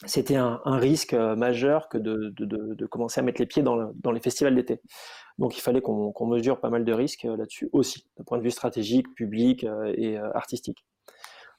c'était 0.06 0.36
un, 0.36 0.60
risque 0.66 1.14
majeur 1.14 1.90
que 1.90 1.98
de, 1.98 2.86
commencer 2.86 3.20
à 3.20 3.24
mettre 3.24 3.42
les 3.42 3.48
pieds 3.48 3.64
dans, 3.64 4.12
les 4.12 4.20
festivals 4.20 4.54
d'été. 4.54 4.80
Donc 5.40 5.58
il 5.58 5.62
fallait 5.62 5.82
qu'on 5.82 6.28
mesure 6.28 6.60
pas 6.60 6.70
mal 6.70 6.86
de 6.86 6.94
risques 6.94 7.24
là-dessus 7.24 7.70
aussi, 7.74 8.08
d'un 8.18 8.24
point 8.24 8.38
de 8.38 8.44
vue 8.44 8.52
stratégique, 8.52 9.08
public 9.16 9.66
et 9.96 10.18
artistique. 10.18 10.86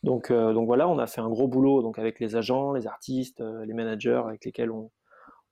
Donc, 0.05 0.31
donc 0.31 0.67
voilà, 0.67 0.87
on 0.89 0.99
a 1.01 1.09
fait 1.09 1.21
un 1.21 1.29
gros 1.29 1.49
boulot 1.49 1.83
donc 1.83 1.99
avec 1.99 2.21
les 2.21 2.37
agents, 2.37 2.73
les 2.73 2.87
artistes, 2.87 3.43
les 3.67 3.75
managers 3.75 4.23
avec 4.25 4.45
lesquels 4.45 4.71
on, 4.71 4.93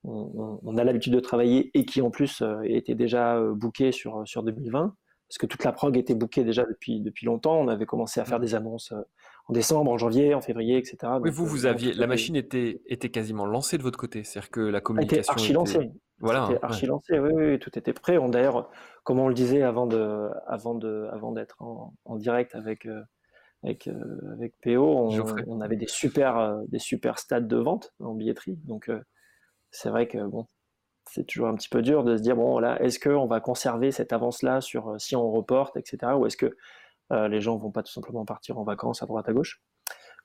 on, 0.03 0.77
a 0.77 0.83
l'habitude 0.83 1.13
de 1.13 1.19
travailler 1.19 1.71
et 1.73 1.85
qui 1.85 2.01
en 2.01 2.11
plus 2.11 2.43
étaient 2.63 2.95
déjà 2.95 3.41
bookés 3.41 3.91
sur, 3.91 4.25
sur 4.25 4.43
2020 4.43 4.95
parce 5.27 5.37
que 5.39 5.45
toute 5.45 5.63
la 5.63 5.73
prog 5.73 5.97
était 5.97 6.15
bookée 6.15 6.43
déjà 6.43 6.63
depuis, 6.63 7.01
depuis 7.01 7.25
longtemps. 7.25 7.59
On 7.59 7.67
avait 7.67 7.85
commencé 7.85 8.19
à 8.19 8.25
faire 8.25 8.39
mmh. 8.39 8.43
des 8.43 8.55
annonces 8.55 8.91
euh, 8.93 9.01
en 9.47 9.53
décembre, 9.53 9.91
en 9.91 9.97
janvier, 9.97 10.33
en 10.33 10.41
février, 10.41 10.77
etc. 10.77 10.97
Oui, 11.21 11.29
vous, 11.29 11.45
vous 11.45 11.65
euh, 11.65 11.69
aviez, 11.69 11.93
la 11.93 12.07
machine 12.07 12.35
était, 12.35 12.81
était 12.87 13.09
quasiment 13.09 13.45
lancée 13.45 13.77
de 13.77 13.83
votre 13.83 13.99
côté, 13.99 14.23
c'est-à-dire 14.23 14.51
que 14.51 14.61
la 14.61 14.81
communication 14.81 15.21
était 15.21 15.29
archi 15.29 15.53
lancée. 15.53 15.91
Voilà, 16.19 16.49
archi 16.61 16.87
lancé, 16.87 17.19
oui, 17.19 17.31
oui, 17.35 17.59
tout 17.59 17.77
était 17.77 17.93
prêt. 17.93 18.17
On 18.17 18.29
d'ailleurs, 18.29 18.69
comme 19.03 19.19
on 19.19 19.27
le 19.27 19.33
disait 19.33 19.61
avant 19.61 19.85
de, 19.85 20.29
avant 20.47 20.75
de, 20.75 21.07
avant 21.11 21.31
d'être 21.31 21.61
en, 21.61 22.15
direct 22.15 22.55
avec, 22.55 22.85
euh, 22.85 23.01
avec, 23.63 23.89
avec 24.33 24.53
PO, 24.63 25.11
on, 25.47 25.61
avait 25.61 25.75
des 25.75 25.87
super, 25.87 26.57
des 26.69 26.79
super 26.79 27.19
stades 27.19 27.47
de 27.47 27.57
vente 27.57 27.93
en 27.99 28.15
billetterie. 28.15 28.57
Donc, 28.63 28.89
c'est 29.71 29.89
vrai 29.89 30.07
que 30.07 30.17
bon, 30.19 30.47
c'est 31.09 31.25
toujours 31.25 31.47
un 31.47 31.55
petit 31.55 31.69
peu 31.69 31.81
dur 31.81 32.03
de 32.03 32.17
se 32.17 32.21
dire 32.21 32.35
bon 32.35 32.59
là 32.59 32.81
est-ce 32.81 32.99
qu'on 32.99 33.27
va 33.27 33.39
conserver 33.39 33.91
cette 33.91 34.13
avance 34.13 34.43
là 34.43 34.61
sur 34.61 34.89
euh, 34.89 34.99
si 34.99 35.15
on 35.15 35.31
reporte 35.31 35.77
etc 35.77 36.13
ou 36.17 36.25
est-ce 36.25 36.37
que 36.37 36.57
euh, 37.11 37.27
les 37.27 37.41
gens 37.41 37.55
vont 37.57 37.71
pas 37.71 37.83
tout 37.83 37.91
simplement 37.91 38.25
partir 38.25 38.57
en 38.57 38.63
vacances 38.63 39.01
à 39.01 39.05
droite 39.05 39.27
à 39.29 39.33
gauche 39.33 39.61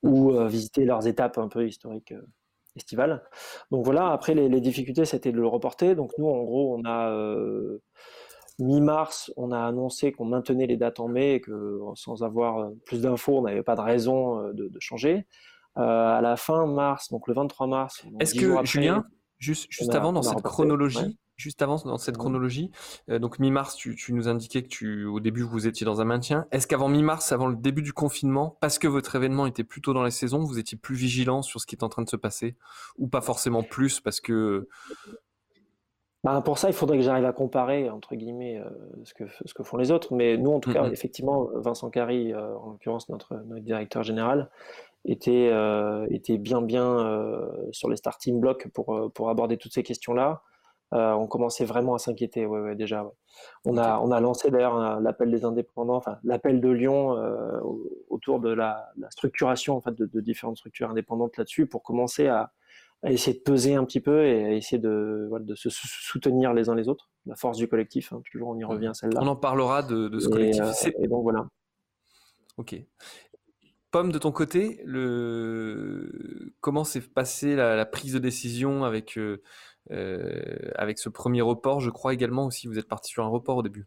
ou 0.02 0.32
euh, 0.32 0.46
visiter 0.48 0.84
leurs 0.84 1.06
étapes 1.06 1.38
un 1.38 1.48
peu 1.48 1.66
historiques 1.66 2.14
estivales. 2.74 3.22
Donc 3.70 3.84
voilà 3.84 4.10
après 4.10 4.34
les, 4.34 4.60
difficultés 4.60 5.04
c'était 5.04 5.30
de 5.30 5.36
le 5.36 5.46
reporter. 5.46 5.94
Donc 5.94 6.12
nous 6.18 6.26
en 6.26 6.42
gros 6.42 6.76
on 6.76 6.84
a 6.84 7.14
mi-mars 8.58 9.32
on 9.36 9.52
a 9.52 9.60
annoncé 9.60 10.10
qu'on 10.12 10.24
maintenait 10.24 10.66
les 10.66 10.76
dates 10.76 10.98
en 10.98 11.08
mai 11.08 11.34
et 11.34 11.40
que 11.40 11.78
sans 11.94 12.22
avoir 12.24 12.70
plus 12.86 13.02
d'infos 13.02 13.38
on 13.38 13.42
n'avait 13.42 13.62
pas 13.62 13.76
de 13.76 13.80
raison 13.80 14.52
de, 14.52 14.70
changer. 14.80 15.26
À 15.76 16.20
la 16.22 16.36
fin 16.36 16.66
mars 16.66 17.10
donc 17.10 17.28
le 17.28 17.34
23 17.34 17.66
mars 17.66 18.04
est-ce 18.18 18.34
que 18.34 18.64
Julien 18.64 19.04
Juste, 19.42 19.66
juste 19.70 19.92
avant, 19.92 20.12
dans 20.12 20.22
cette 20.22 20.40
chronologie, 20.42 21.18
juste 21.34 21.62
avant, 21.62 21.74
dans 21.74 21.98
cette 21.98 22.16
chronologie, 22.16 22.70
euh, 23.10 23.18
donc 23.18 23.40
mi-mars, 23.40 23.74
tu, 23.74 23.96
nous 24.10 24.28
indiquais 24.28 24.62
que 24.62 24.68
tu, 24.68 25.04
au 25.04 25.18
début, 25.18 25.42
vous 25.42 25.66
étiez 25.66 25.84
dans 25.84 26.00
un 26.00 26.04
maintien. 26.04 26.46
Est-ce 26.52 26.68
qu'avant 26.68 26.88
mi-mars, 26.88 27.32
avant 27.32 27.48
le 27.48 27.56
début 27.56 27.82
du 27.82 27.92
confinement, 27.92 28.56
parce 28.60 28.78
que 28.78 28.86
votre 28.86 29.16
événement 29.16 29.46
était 29.46 29.64
plutôt 29.64 29.94
dans 29.94 30.04
les 30.04 30.12
saisons, 30.12 30.44
vous 30.44 30.60
étiez 30.60 30.78
plus 30.78 30.94
vigilant 30.94 31.42
sur 31.42 31.60
ce 31.60 31.66
qui 31.66 31.74
est 31.74 31.82
en 31.82 31.88
train 31.88 32.02
de 32.02 32.08
se 32.08 32.14
passer? 32.14 32.54
Ou 32.98 33.08
pas 33.08 33.20
forcément 33.20 33.64
plus, 33.64 33.98
parce 33.98 34.20
que... 34.20 34.68
Bah, 36.22 36.40
pour 36.40 36.56
ça, 36.56 36.68
il 36.68 36.72
faudrait 36.72 36.98
que 36.98 37.02
j'arrive 37.02 37.24
à 37.24 37.32
comparer, 37.32 37.90
entre 37.90 38.14
guillemets, 38.14 38.60
euh, 38.60 38.70
ce, 39.02 39.12
que, 39.12 39.24
ce 39.44 39.52
que 39.54 39.64
font 39.64 39.76
les 39.76 39.90
autres. 39.90 40.14
Mais 40.14 40.36
nous, 40.36 40.52
en 40.52 40.60
tout 40.60 40.72
cas, 40.72 40.88
effectivement, 40.88 41.48
Vincent 41.56 41.90
Carry, 41.90 42.32
euh, 42.32 42.56
en 42.58 42.70
l'occurrence 42.70 43.08
notre, 43.08 43.34
notre, 43.46 43.64
directeur 43.64 44.04
général, 44.04 44.48
était, 45.04 45.50
euh, 45.52 46.06
était 46.10 46.38
bien 46.38 46.62
bien 46.62 46.98
euh, 46.98 47.48
sur 47.72 47.88
les 47.88 47.96
starting 47.96 48.40
blocks 48.40 48.68
pour, 48.72 48.94
euh, 48.94 49.08
pour 49.08 49.30
aborder 49.30 49.56
toutes 49.56 49.72
ces 49.72 49.82
questions-là. 49.82 50.42
on 50.92 51.26
commençait 51.26 51.64
vraiment 51.64 51.94
à 51.94 51.98
s'inquiéter, 51.98 52.46
ouais, 52.46 52.60
ouais, 52.60 52.76
déjà. 52.76 53.10
On, 53.64 53.78
a, 53.78 53.98
on 53.98 54.10
a 54.10 54.20
lancé 54.20 54.50
d'ailleurs 54.50 55.00
l'appel 55.00 55.30
des 55.30 55.44
indépendants, 55.44 55.96
enfin 55.96 56.18
l'appel 56.22 56.60
de 56.60 56.68
Lyon 56.68 57.16
autour 58.10 58.40
de 58.40 58.50
la, 58.50 58.92
structuration 59.08 59.76
en 59.76 59.80
fait, 59.80 59.94
de, 59.94 60.20
différentes 60.20 60.58
structures 60.58 60.90
indépendantes 60.90 61.38
là-dessus 61.38 61.66
pour 61.66 61.82
commencer 61.82 62.28
à, 62.28 62.52
essayer 63.04 63.36
de 63.36 63.42
peser 63.42 63.74
un 63.74 63.84
petit 63.84 64.00
peu 64.00 64.26
et 64.26 64.44
à 64.44 64.52
essayer 64.52 64.78
de, 64.78 65.28
de 65.40 65.54
se 65.56 65.70
soutenir 65.70 66.52
les 66.52 66.68
uns 66.68 66.74
les 66.74 66.88
autres. 66.88 67.08
La 67.24 67.36
force 67.36 67.56
du 67.56 67.66
collectif, 67.66 68.12
hein, 68.12 68.20
toujours 68.30 68.50
on 68.50 68.58
y 68.58 68.64
revient 68.64 68.88
à 68.88 68.94
celle-là. 68.94 69.20
On 69.22 69.26
en 69.26 69.36
parlera 69.36 69.82
de, 69.82 70.08
de 70.08 70.18
ce 70.20 70.28
collectif. 70.28 70.62
et 71.00 71.08
donc 71.08 71.22
voilà. 71.22 71.46
Ok. 72.58 72.76
Pomme, 73.92 74.10
de 74.10 74.18
ton 74.18 74.32
côté, 74.32 74.80
le... 74.86 76.54
comment 76.60 76.82
s'est 76.82 77.02
passée 77.02 77.54
la, 77.54 77.84
prise 77.84 78.14
de 78.14 78.18
décision 78.18 78.84
avec, 78.84 79.18
euh, 79.18 79.42
euh, 79.90 80.70
avec 80.76 80.98
ce 80.98 81.10
premier 81.10 81.42
report 81.42 81.80
Je 81.80 81.90
crois 81.90 82.14
également 82.14 82.46
aussi, 82.46 82.66
vous 82.66 82.78
êtes 82.78 82.88
parti 82.88 83.10
sur 83.10 83.22
un 83.22 83.28
report 83.28 83.58
au 83.58 83.62
début? 83.62 83.86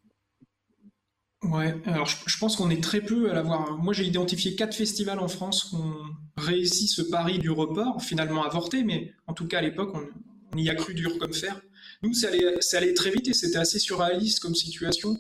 Ouais, 1.42 1.76
alors 1.86 2.06
je, 2.06 2.38
pense 2.38 2.56
qu'on 2.56 2.70
est 2.70 2.84
très 2.84 3.02
peu 3.02 3.32
à 3.32 3.34
l'avoir. 3.34 3.80
Moi, 3.80 3.94
j'ai 3.94 4.06
identifié 4.06 4.56
quatre 4.56 4.76
festivals 4.76 5.20
en 5.20 5.28
France 5.28 5.64
qui 5.66 5.76
ont 5.76 5.96
réussi 6.38 6.88
ce 6.88 7.02
pari 7.02 7.40
du 7.40 7.50
report, 7.50 8.00
finalement 8.00 8.44
avorté, 8.44 8.84
mais 8.84 9.12
en 9.26 9.34
tout 9.34 9.48
cas 9.48 9.58
à 9.58 9.62
l'époque, 9.62 9.92
on, 10.54 10.58
y 10.58 10.70
a 10.70 10.76
cru 10.76 10.94
dur 10.94 11.18
comme 11.18 11.34
fer. 11.34 11.60
Nous, 12.04 12.14
ça 12.14 12.28
allait, 12.28 12.62
ça 12.62 12.78
allait 12.78 12.94
très 12.94 13.10
vite 13.10 13.28
et 13.28 13.34
c'était 13.34 13.58
assez 13.58 13.80
surréaliste 13.80 14.40
comme 14.40 14.54
situation 14.54 15.18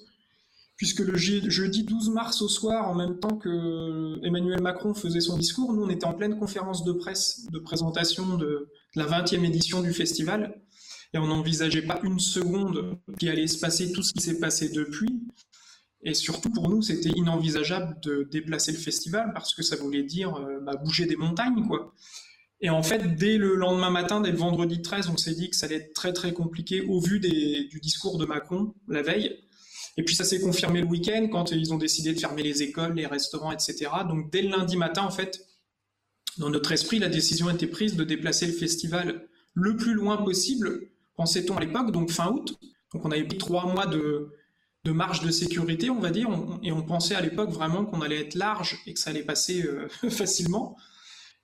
puisque 0.77 1.00
le 1.00 1.15
jeudi 1.15 1.84
12 1.84 2.10
mars 2.10 2.41
au 2.41 2.50
soir, 2.50 2.89
en 2.89 2.96
même 2.96 3.20
temps 3.20 3.38
que 3.38 4.20
Emmanuel 4.25 4.62
Macron 4.62 4.94
faisait 4.94 5.22
son 5.22 5.38
discours, 5.38 5.74
nous 5.74 5.84
on 5.84 5.89
était 5.89 6.05
en 6.05 6.13
pleine 6.13 6.38
conférence 6.38 6.84
de 6.84 6.91
presse 6.91 7.46
de 7.51 7.60
présentation 7.60 8.38
de, 8.38 8.70
la 8.96 9.05
20e 9.05 9.44
édition 9.46 9.82
du 9.82 9.94
festival, 9.94 10.62
et 11.13 11.17
on 11.17 11.27
n'envisageait 11.27 11.82
pas 11.82 12.00
une 12.03 12.20
seconde 12.20 12.98
qui 13.20 13.29
allait 13.29 13.48
se 13.48 13.60
passer 13.60 13.91
tout 13.91 14.03
ce 14.03 14.13
qui 14.13 14.22
s'est 14.22 14.39
passé 14.39 14.70
depuis. 14.70 15.24
Et 16.01 16.13
surtout 16.13 16.51
pour 16.51 16.70
nous, 16.70 16.82
c'était 16.82 17.10
inenvisageable 17.10 18.00
de 18.01 18.27
déplacer 18.29 18.72
le 18.72 18.77
festival 18.77 19.32
parce 19.34 19.55
que 19.55 19.63
ça 19.63 19.75
voulait 19.75 20.03
dire 20.03 20.36
euh, 20.36 20.60
bah, 20.62 20.75
bouger 20.75 21.05
des 21.05 21.15
montagnes, 21.15 21.65
quoi. 21.67 21.94
Et 22.62 22.70
en 22.70 22.84
fait, 22.84 23.15
dès 23.15 23.38
le 23.38 23.55
lendemain 23.55 23.89
matin, 23.89 24.22
dès 24.22 24.32
le 24.32 24.38
vendredi 24.38 24.82
13, 24.82 25.10
on 25.10 25.17
s'est 25.17 25.34
dit 25.34 25.50
que 25.50 25.55
ça 25.55 25.65
allait 25.65 25.75
être 25.75 25.94
très 25.94 26.13
très 26.13 26.34
compliqué 26.34 26.82
au 26.82 27.00
vu 27.00 27.20
du 27.20 27.79
discours 27.82 28.17
de 28.17 28.25
Macron 28.25 28.74
la 28.88 29.01
veille. 29.01 29.38
Et 29.98 30.04
puis 30.04 30.16
ça 30.16 30.24
s'est 30.24 30.42
confirmé 30.42 30.82
le 30.82 30.88
week-end 30.88 31.28
quand 31.32 31.52
ils 31.52 31.74
ont 31.74 31.78
décidé 31.78 32.14
de 32.14 32.20
fermer 32.20 32.44
les 32.44 32.64
écoles, 32.64 32.94
les 32.94 33.06
restaurants, 33.06 33.52
etc. 33.52 33.90
Donc 34.08 34.32
dès 34.32 34.42
le 34.42 34.50
lundi 34.50 34.75
matin, 34.75 35.04
en 35.04 35.12
fait, 35.12 35.48
dans 36.38 36.50
notre 36.50 36.72
esprit, 36.72 37.00
la 37.00 37.08
décision 37.08 37.48
a 37.48 37.54
été 37.54 37.68
prise 37.68 37.96
de 37.96 38.04
déplacer 38.04 38.46
le 38.46 38.54
festival 38.54 39.28
le 39.54 39.78
plus 39.78 39.94
loin 39.94 40.18
possible, 40.18 40.90
pensait-on 41.16 41.56
à 41.56 41.62
l'époque, 41.62 41.92
donc 41.92 42.12
fin 42.12 42.30
août. 42.30 42.58
Donc 42.94 43.06
on 43.06 43.12
avait 43.12 43.24
pris 43.24 43.38
trois 43.38 43.66
mois 43.66 43.86
de, 43.86 44.34
de 44.84 44.92
marge 44.92 45.22
de 45.22 45.32
sécurité, 45.32 45.90
on 45.90 46.00
va 46.00 46.10
dire, 46.10 46.30
et 46.62 46.74
on 46.74 46.84
pensait 46.84 47.16
à 47.16 47.22
l'époque 47.22 47.52
vraiment 47.52 47.86
qu'on 47.86 48.02
allait 48.02 48.20
être 48.20 48.36
large 48.36 48.78
et 48.86 48.94
que 48.94 49.00
ça 49.00 49.12
allait 49.12 49.24
passer 49.24 49.64
euh, 49.64 49.88
facilement. 50.10 50.75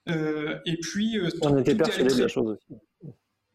Euh, 0.09 0.57
et 0.65 0.77
puis... 0.77 1.17
Euh, 1.17 1.29
on 1.41 1.57
était 1.57 1.75
persuadé 1.75 2.13
de 2.13 2.21
la 2.21 2.27
chose 2.27 2.57
aussi. 2.57 2.81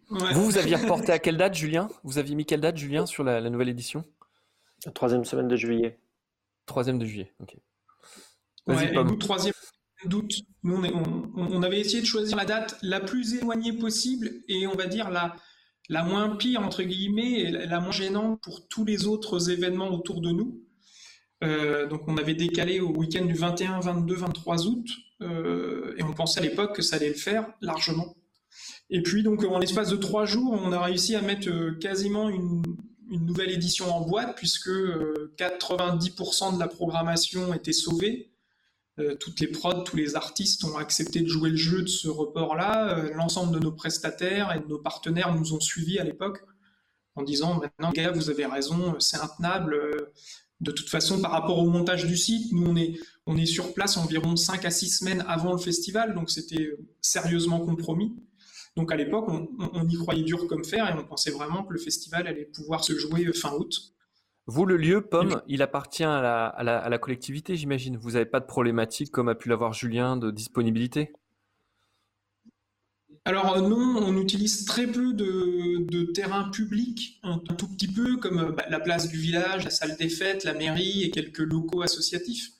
Vous, 0.09 0.45
vous 0.45 0.57
aviez 0.57 0.77
reporté 0.77 1.13
à 1.13 1.19
quelle 1.19 1.37
date, 1.37 1.55
Julien? 1.55 1.89
Vous 2.05 2.19
aviez 2.19 2.37
mis 2.37 2.47
quelle 2.47 2.61
date, 2.61 2.77
Julien, 2.77 3.07
sur 3.07 3.25
la 3.25 3.51
nouvelle 3.51 3.69
édition? 3.69 4.05
Troisième 4.95 5.25
semaine 5.25 5.49
de 5.49 5.57
juillet. 5.57 5.99
Troisième 6.67 6.99
de 6.99 7.07
juillet, 7.07 7.33
ok. 7.41 7.57
Ouais, 8.67 8.93
et 8.93 8.95
nous, 8.95 9.17
troisième 9.17 9.55
d'août, 10.05 10.31
nous, 10.63 10.83
on, 11.37 11.63
avait 11.63 11.81
essayé 11.81 12.01
de 12.01 12.07
choisir 12.07 12.37
la 12.37 12.45
date 12.45 12.77
la 12.83 13.01
plus 13.01 13.35
éloignée 13.35 13.73
possible 13.73 14.31
et 14.49 14.67
on 14.67 14.75
va 14.75 14.87
dire 14.87 15.11
la, 15.11 15.37
la 15.89 16.03
moins 16.03 16.37
pire, 16.37 16.61
entre 16.61 16.83
guillemets, 16.83 17.41
et 17.41 17.51
la, 17.51 17.81
moins 17.81 17.93
gênante 17.93 18.41
pour 18.43 18.67
tous 18.69 18.85
les 18.85 19.07
autres 19.07 19.51
événements 19.51 19.91
autour 19.91 20.21
de 20.21 20.31
nous. 20.31 20.61
Euh, 21.45 21.87
donc 21.87 22.03
on 22.09 22.17
avait 22.17 22.35
décalé 22.35 22.81
au 22.81 22.91
week-end 22.97 23.25
du 23.25 23.35
21, 23.35 23.81
22, 23.81 24.15
23 24.15 24.67
août 24.67 24.87
euh, 25.21 25.95
et 25.99 26.03
on 26.03 26.15
pensait 26.15 26.41
à 26.41 26.43
l'époque 26.43 26.75
que 26.75 26.83
ça 26.83 26.97
allait 26.97 27.09
le 27.09 27.15
faire 27.15 27.47
largement. 27.61 28.17
Et 28.89 29.03
puis 29.03 29.23
donc 29.23 29.45
en 29.45 29.59
l'espace 29.59 29.91
de 29.91 29.97
trois 29.97 30.25
jours, 30.25 30.59
on 30.59 30.73
a 30.73 30.83
réussi 30.83 31.15
à 31.15 31.21
mettre 31.21 31.49
euh, 31.49 31.73
quasiment 31.79 32.31
une, 32.31 32.63
une 33.11 33.25
nouvelle 33.25 33.51
édition 33.51 33.95
en 33.95 34.01
boîte 34.03 34.37
puisque 34.37 34.69
90% 34.69 34.71
euh, 34.71 36.55
de 36.55 36.59
la 36.59 36.69
programmation 36.69 37.55
était 37.55 37.73
sauvée. 37.73 38.31
Euh, 38.99 39.15
toutes 39.15 39.41
les 39.41 39.49
prods, 39.49 39.83
tous 39.83 39.97
les 39.97 40.17
artistes 40.17 40.65
ont 40.65 40.77
accepté 40.77 41.21
de 41.21 41.29
jouer 41.29 41.51
le 41.51 41.57
jeu 41.57 41.83
de 41.83 41.89
ce 41.89 42.09
report-là. 42.09 42.99
Euh, 42.99 43.13
l'ensemble 43.15 43.53
de 43.55 43.59
nos 43.59 43.73
prestataires 43.73 44.55
et 44.55 44.61
de 44.61 44.67
nos 44.67 44.79
partenaires 44.79 45.35
nous 45.35 45.53
ont 45.53 45.61
suivis 45.61 45.99
à 45.99 46.05
l'époque 46.05 46.43
en 47.15 47.23
disant 47.23 47.59
maintenant, 47.61 47.93
gars, 47.93 48.13
vous 48.13 48.31
avez 48.31 48.47
raison, 48.47 48.97
c'est 48.99 49.19
intenable. 49.19 49.79
De 50.61 50.71
toute 50.71 50.89
façon, 50.89 51.21
par 51.21 51.31
rapport 51.31 51.59
au 51.59 51.69
montage 51.69 52.07
du 52.07 52.17
site, 52.17 52.53
nous, 52.53 52.67
on 52.67 52.77
est, 52.77 52.99
on 53.27 53.37
est 53.37 53.47
sur 53.47 53.73
place 53.73 53.97
environ 53.97 54.37
5 54.37 54.65
à 54.67 54.71
6 54.71 54.99
semaines 54.99 55.25
avant 55.27 55.53
le 55.53 55.59
festival, 55.59 56.15
donc 56.15 56.31
c'était 56.31 56.77
sérieusement 57.01 57.61
compromis. 57.61 58.15
Donc 58.77 58.93
à 58.93 58.97
l'époque, 58.97 59.27
on, 59.29 59.89
y 59.89 59.97
croyait 59.97 60.23
dur 60.23 60.47
comme 60.47 60.65
fer 60.65 60.87
et 60.89 60.99
on 60.99 61.05
pensait 61.05 61.31
vraiment 61.31 61.65
que 61.65 61.73
le 61.73 61.79
festival 61.79 62.27
allait 62.27 62.45
pouvoir 62.45 62.85
se 62.85 62.97
jouer 62.97 63.33
fin 63.33 63.53
août. 63.55 63.95
Vous, 64.47 64.67
le 64.67 64.77
lieu, 64.77 65.01
Pomme, 65.01 65.43
il 65.49 65.63
appartient 65.63 66.05
à 66.05 66.53
la, 66.63 66.99
collectivité, 66.99 67.57
j'imagine. 67.57 67.97
Vous 67.97 68.13
n'avez 68.13 68.27
pas 68.27 68.39
de 68.39 68.47
problématique, 68.47 69.11
comme 69.11 69.29
a 69.29 69.35
pu 69.35 69.49
l'avoir 69.49 69.73
Julien, 69.73 70.17
de 70.17 70.31
disponibilité? 70.31 71.13
Alors 73.25 73.61
non, 73.61 73.97
on 73.97 74.17
utilise 74.19 74.67
très 74.67 74.87
peu 74.87 75.13
de, 75.13 76.13
terrains 76.13 76.49
publics, 76.51 77.19
un, 77.25 77.39
tout 77.39 77.67
petit 77.67 77.89
peu, 77.89 78.19
comme 78.19 78.55
bah, 78.55 78.67
la 78.71 78.79
place 78.79 79.09
du 79.09 79.17
village, 79.17 79.65
la 79.65 79.71
salle 79.71 79.97
des 79.97 80.09
fêtes, 80.09 80.45
la 80.45 80.55
mairie 80.55 81.03
et 81.03 81.11
quelques 81.11 81.39
locaux 81.39 81.83
associatifs. 81.83 82.51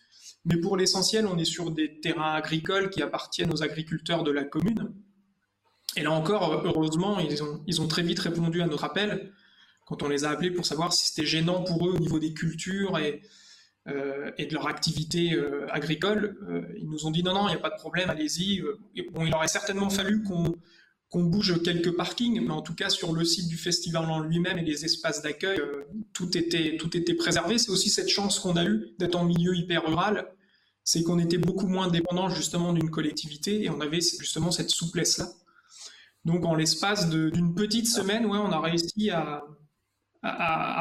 Mais 0.45 0.57
pour 0.57 0.77
l'essentiel, 0.77 1.27
on 1.27 1.39
est 1.39 1.45
sur 1.45 1.71
des 1.71 2.01
terrains 2.01 2.33
agricoles 2.33 2.91
qui 2.91 3.01
appartiennent 3.01 3.53
aux 3.53 3.63
agriculteurs 3.63 4.25
de 4.25 4.33
la 4.33 4.43
commune. 4.43 4.93
Et 5.97 6.03
là 6.03 6.13
encore, 6.13 6.63
heureusement, 6.65 7.19
ils 7.19 7.81
ont, 7.81 7.89
très 7.89 8.03
vite 8.03 8.19
répondu 8.19 8.61
à 8.61 8.67
notre 8.67 8.85
appel 8.85 9.33
quand 9.87 10.03
on 10.03 10.09
les 10.09 10.25
a 10.25 10.31
appelés 10.31 10.51
pour 10.51 10.67
savoir 10.67 10.93
si 10.93 11.09
c'était 11.09 11.27
gênant 11.27 11.63
pour 11.63 11.89
eux 11.89 11.93
au 11.93 11.99
niveau 11.99 12.19
des 12.19 12.35
cultures 12.35 12.99
et, 12.99 13.23
euh, 13.89 14.31
de 14.39 14.53
leur 14.53 14.67
activité 14.67 15.33
euh, 15.33 15.67
agricole. 15.71 16.37
Euh, 16.51 16.63
ils 16.77 16.89
nous 16.89 17.07
ont 17.07 17.11
dit 17.11 17.23
non, 17.23 17.33
non, 17.33 17.49
il 17.49 17.53
n'y 17.53 17.57
a 17.57 17.61
pas 17.61 17.71
de 17.71 17.77
problème, 17.77 18.11
allez-y. 18.11 18.63
Bon, 19.13 19.25
il 19.25 19.35
aurait 19.35 19.49
certainement 19.49 19.91
fallu 19.91 20.23
qu'on 20.23 20.57
qu'on 21.09 21.23
bouge 21.23 21.63
quelques 21.63 21.95
parkings, 21.97 22.45
mais 22.45 22.51
en 22.51 22.63
tout 22.63 22.75
cas 22.75 22.91
sur 22.91 23.13
le 23.13 23.25
site 23.25 23.47
du 23.47 23.57
festival 23.57 24.11
en 24.11 24.19
lui-même 24.19 24.59
et 24.59 24.63
les 24.63 24.85
espaces 24.85 25.23
d'accueil, 25.23 25.61
tout, 26.13 26.37
était, 26.37 26.77
tout 26.79 26.97
était 26.97 27.15
préservé. 27.15 27.59
C'est 27.59 27.71
aussi 27.71 27.91
cette 27.91 28.09
chance 28.09 28.41
qu'on 28.41 28.57
a 28.57 28.65
eue 28.65 28.89
d'être 28.99 29.15
en 29.15 29.25
milieu 29.25 29.55
hyper 29.55 29.87
rural, 29.87 30.27
c'est 30.83 31.05
qu'on 31.05 31.21
était 31.21 31.39
beaucoup 31.39 31.69
moins 31.69 31.87
dépendant 31.87 32.29
justement 32.29 32.73
d'une 32.73 32.91
collectivité 32.91 33.63
et 33.63 33.71
on 33.71 33.81
avait 33.81 34.01
justement 34.01 34.51
cette 34.51 34.71
souplesse-là. 34.71 35.29
Donc 36.27 36.45
en 36.45 36.57
l'espace 36.57 37.09
d'une 37.09 37.55
petite 37.55 37.87
semaine, 37.87 38.27
ouais, 38.27 38.39
on 38.39 38.51
a 38.51 38.61
réussi 38.61 39.11
à, 39.11 39.45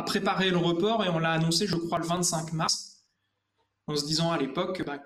préparer 0.07 0.49
le 0.49 0.57
report 0.57 1.05
et 1.05 1.09
on 1.09 1.19
l'a 1.19 1.33
annoncé, 1.33 1.67
je 1.67 1.75
crois, 1.75 1.99
le 1.99 2.05
25 2.05 2.51
mars, 2.53 3.05
en 3.85 3.95
se 3.95 4.05
disant 4.07 4.31
à 4.31 4.39
l'époque 4.39 4.83
bah, 4.87 4.97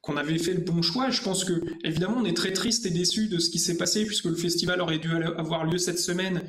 qu'on 0.00 0.16
avait 0.16 0.38
fait 0.38 0.54
le 0.54 0.60
bon 0.60 0.82
choix. 0.82 1.10
je 1.10 1.20
pense 1.20 1.44
que, 1.44 1.64
évidemment, 1.82 2.18
on 2.18 2.24
est 2.24 2.36
très 2.36 2.52
triste 2.52 2.86
et 2.86 2.90
déçu 2.90 3.26
de 3.26 3.40
ce 3.40 3.50
qui 3.50 3.58
s'est 3.58 3.76
passé 3.76 4.06
puisque 4.06 4.26
le 4.26 4.36
festival 4.36 4.80
aurait 4.80 5.00
dû 5.00 5.10
avoir 5.10 5.64
lieu 5.64 5.78
cette 5.78 5.98
semaine. 5.98 6.48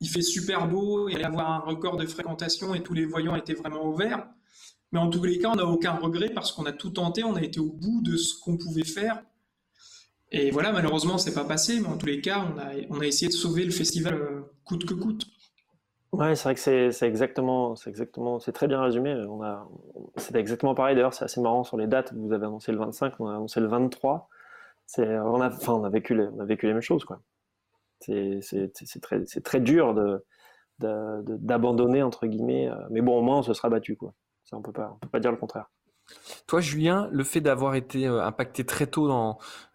Il 0.00 0.08
fait 0.08 0.22
super 0.22 0.66
beau, 0.66 1.08
il 1.08 1.14
allait 1.14 1.26
avoir 1.26 1.52
un 1.52 1.60
record 1.60 1.98
de 1.98 2.06
fréquentation 2.06 2.74
et 2.74 2.82
tous 2.82 2.94
les 2.94 3.04
voyants 3.04 3.36
étaient 3.36 3.54
vraiment 3.54 3.86
ouverts. 3.86 4.26
Mais 4.90 4.98
en 4.98 5.08
tous 5.08 5.22
les 5.22 5.38
cas, 5.38 5.50
on 5.50 5.56
n'a 5.56 5.66
aucun 5.66 5.92
regret 5.92 6.30
parce 6.30 6.50
qu'on 6.50 6.66
a 6.66 6.72
tout 6.72 6.90
tenté, 6.90 7.22
on 7.22 7.36
a 7.36 7.42
été 7.42 7.60
au 7.60 7.70
bout 7.70 8.02
de 8.02 8.16
ce 8.16 8.40
qu'on 8.40 8.56
pouvait 8.56 8.82
faire. 8.82 9.22
Et 10.32 10.50
voilà, 10.50 10.72
malheureusement, 10.72 11.18
c'est 11.18 11.34
pas 11.34 11.44
passé, 11.44 11.80
mais 11.80 11.88
en 11.88 11.96
tous 11.96 12.06
les 12.06 12.20
cas, 12.20 12.44
on 12.44 12.58
a, 12.58 12.70
on 12.90 13.00
a 13.00 13.06
essayé 13.06 13.28
de 13.28 13.32
sauver 13.32 13.64
le 13.64 13.72
festival 13.72 14.14
euh, 14.14 14.40
coûte 14.64 14.86
que 14.86 14.94
coûte. 14.94 15.26
Ouais, 16.12 16.34
c'est 16.34 16.44
vrai 16.44 16.54
que 16.54 16.60
c'est 16.60 16.90
c'est 16.90 17.06
exactement, 17.06 17.76
c'est 17.76 17.88
exactement, 17.88 18.40
c'est 18.40 18.52
très 18.52 18.66
bien 18.66 18.82
résumé. 18.82 19.14
On 19.28 19.42
a, 19.42 19.68
c'était 20.16 20.40
exactement 20.40 20.74
pareil. 20.74 20.96
D'ailleurs, 20.96 21.14
c'est 21.14 21.24
assez 21.24 21.40
marrant 21.40 21.62
sur 21.64 21.76
les 21.76 21.86
dates. 21.86 22.12
Vous 22.14 22.32
avez 22.32 22.46
annoncé 22.46 22.72
le 22.72 22.78
25, 22.78 23.14
on 23.20 23.28
a 23.28 23.34
annoncé 23.34 23.60
le 23.60 23.68
23. 23.68 24.28
C'est, 24.86 25.06
on 25.20 25.40
a, 25.40 25.48
enfin, 25.48 25.74
on 25.74 25.84
a 25.84 25.88
vécu 25.88 26.16
les, 26.16 26.24
on 26.26 26.40
a 26.40 26.44
vécu 26.44 26.66
les 26.66 26.72
mêmes 26.72 26.82
choses, 26.82 27.04
quoi. 27.04 27.20
C'est, 28.00 28.40
c'est, 28.42 28.72
c'est 28.74 29.00
très, 29.00 29.24
c'est 29.26 29.42
très 29.42 29.60
dur 29.60 29.94
de, 29.94 30.24
d'abandonner 30.78 32.02
entre 32.02 32.26
guillemets. 32.26 32.68
Euh, 32.68 32.74
mais 32.90 33.00
bon, 33.02 33.18
au 33.18 33.22
moins, 33.22 33.38
on 33.38 33.42
se 33.42 33.52
sera 33.54 33.68
battu. 33.68 33.96
Ça, 34.44 34.56
on 34.56 34.62
peut 34.62 34.72
pas, 34.72 34.92
on 34.94 34.98
peut 34.98 35.08
pas 35.08 35.20
dire 35.20 35.30
le 35.30 35.36
contraire. 35.36 35.70
Toi, 36.46 36.60
Julien, 36.60 37.08
le 37.12 37.24
fait 37.24 37.40
d'avoir 37.40 37.74
été 37.74 38.06
euh, 38.06 38.22
impacté 38.24 38.64
très 38.64 38.86
tôt 38.86 39.10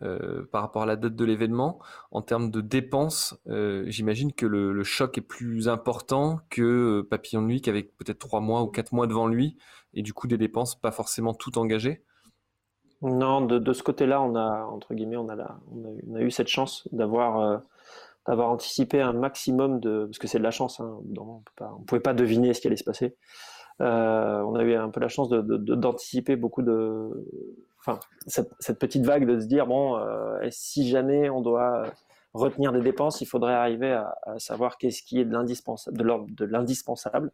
euh, 0.01 0.45
par 0.51 0.61
rapport 0.61 0.83
à 0.83 0.85
la 0.85 0.95
date 0.95 1.15
de 1.15 1.25
l'événement, 1.25 1.79
en 2.11 2.21
termes 2.21 2.51
de 2.51 2.61
dépenses, 2.61 3.37
euh, 3.47 3.83
j'imagine 3.87 4.33
que 4.33 4.45
le, 4.45 4.83
choc 4.83 5.17
est 5.17 5.21
plus 5.21 5.67
important 5.67 6.39
que 6.49 7.01
Papillon 7.09 7.41
de 7.41 7.47
Nuit, 7.47 7.61
qui 7.61 7.69
avait 7.69 7.83
peut-être 7.83 8.19
trois 8.19 8.41
mois 8.41 8.61
ou 8.61 8.67
quatre 8.67 8.93
mois 8.93 9.07
devant 9.07 9.27
lui, 9.27 9.57
et 9.93 10.01
du 10.01 10.13
coup 10.13 10.27
des 10.27 10.37
dépenses 10.37 10.79
pas 10.79 10.91
forcément 10.91 11.33
tout 11.33 11.57
engagées? 11.57 12.03
Non, 13.01 13.41
de, 13.41 13.73
ce 13.73 13.83
côté-là, 13.83 14.21
on 14.21 14.35
a 14.35 14.65
entre 14.65 14.93
guillemets, 14.93 15.17
on 15.17 15.29
a, 15.29 16.21
eu 16.21 16.31
cette 16.31 16.47
chance 16.47 16.87
d'avoir 16.91 17.61
d'avoir 18.27 18.49
anticipé 18.49 19.01
un 19.01 19.13
maximum 19.13 19.79
de, 19.79 20.05
parce 20.05 20.17
que 20.17 20.27
c'est 20.27 20.39
de 20.39 20.43
la 20.43 20.51
chance, 20.51 20.79
hein, 20.79 20.97
on 21.17 21.41
ne 21.79 21.85
pouvait 21.85 22.01
pas 22.01 22.13
deviner 22.13 22.53
ce 22.53 22.61
qui 22.61 22.67
allait 22.67 22.75
se 22.75 22.83
passer. 22.83 23.15
Euh, 23.81 24.41
on 24.41 24.55
a 24.55 24.63
eu 24.63 24.73
un 24.75 24.89
peu 24.89 24.99
la 24.99 25.09
chance 25.09 25.29
d'anticiper 25.29 26.35
beaucoup 26.35 26.61
de, 26.61 27.09
enfin, 27.79 27.99
cette, 28.25 28.79
petite 28.79 29.05
vague 29.05 29.27
de 29.27 29.39
se 29.39 29.47
dire 29.47 29.67
bon, 29.67 29.97
euh, 29.97 30.39
si 30.49 30.87
jamais 30.87 31.29
on 31.29 31.41
doit 31.41 31.83
retenir 32.33 32.71
des 32.71 32.81
dépenses, 32.81 33.21
il 33.21 33.25
faudrait 33.25 33.53
arriver 33.53 33.91
à, 33.91 34.15
savoir 34.37 34.77
qu'est-ce 34.77 35.03
qui 35.03 35.19
est 35.19 35.25
de 35.25 35.33
l'indispensable, 36.45 37.31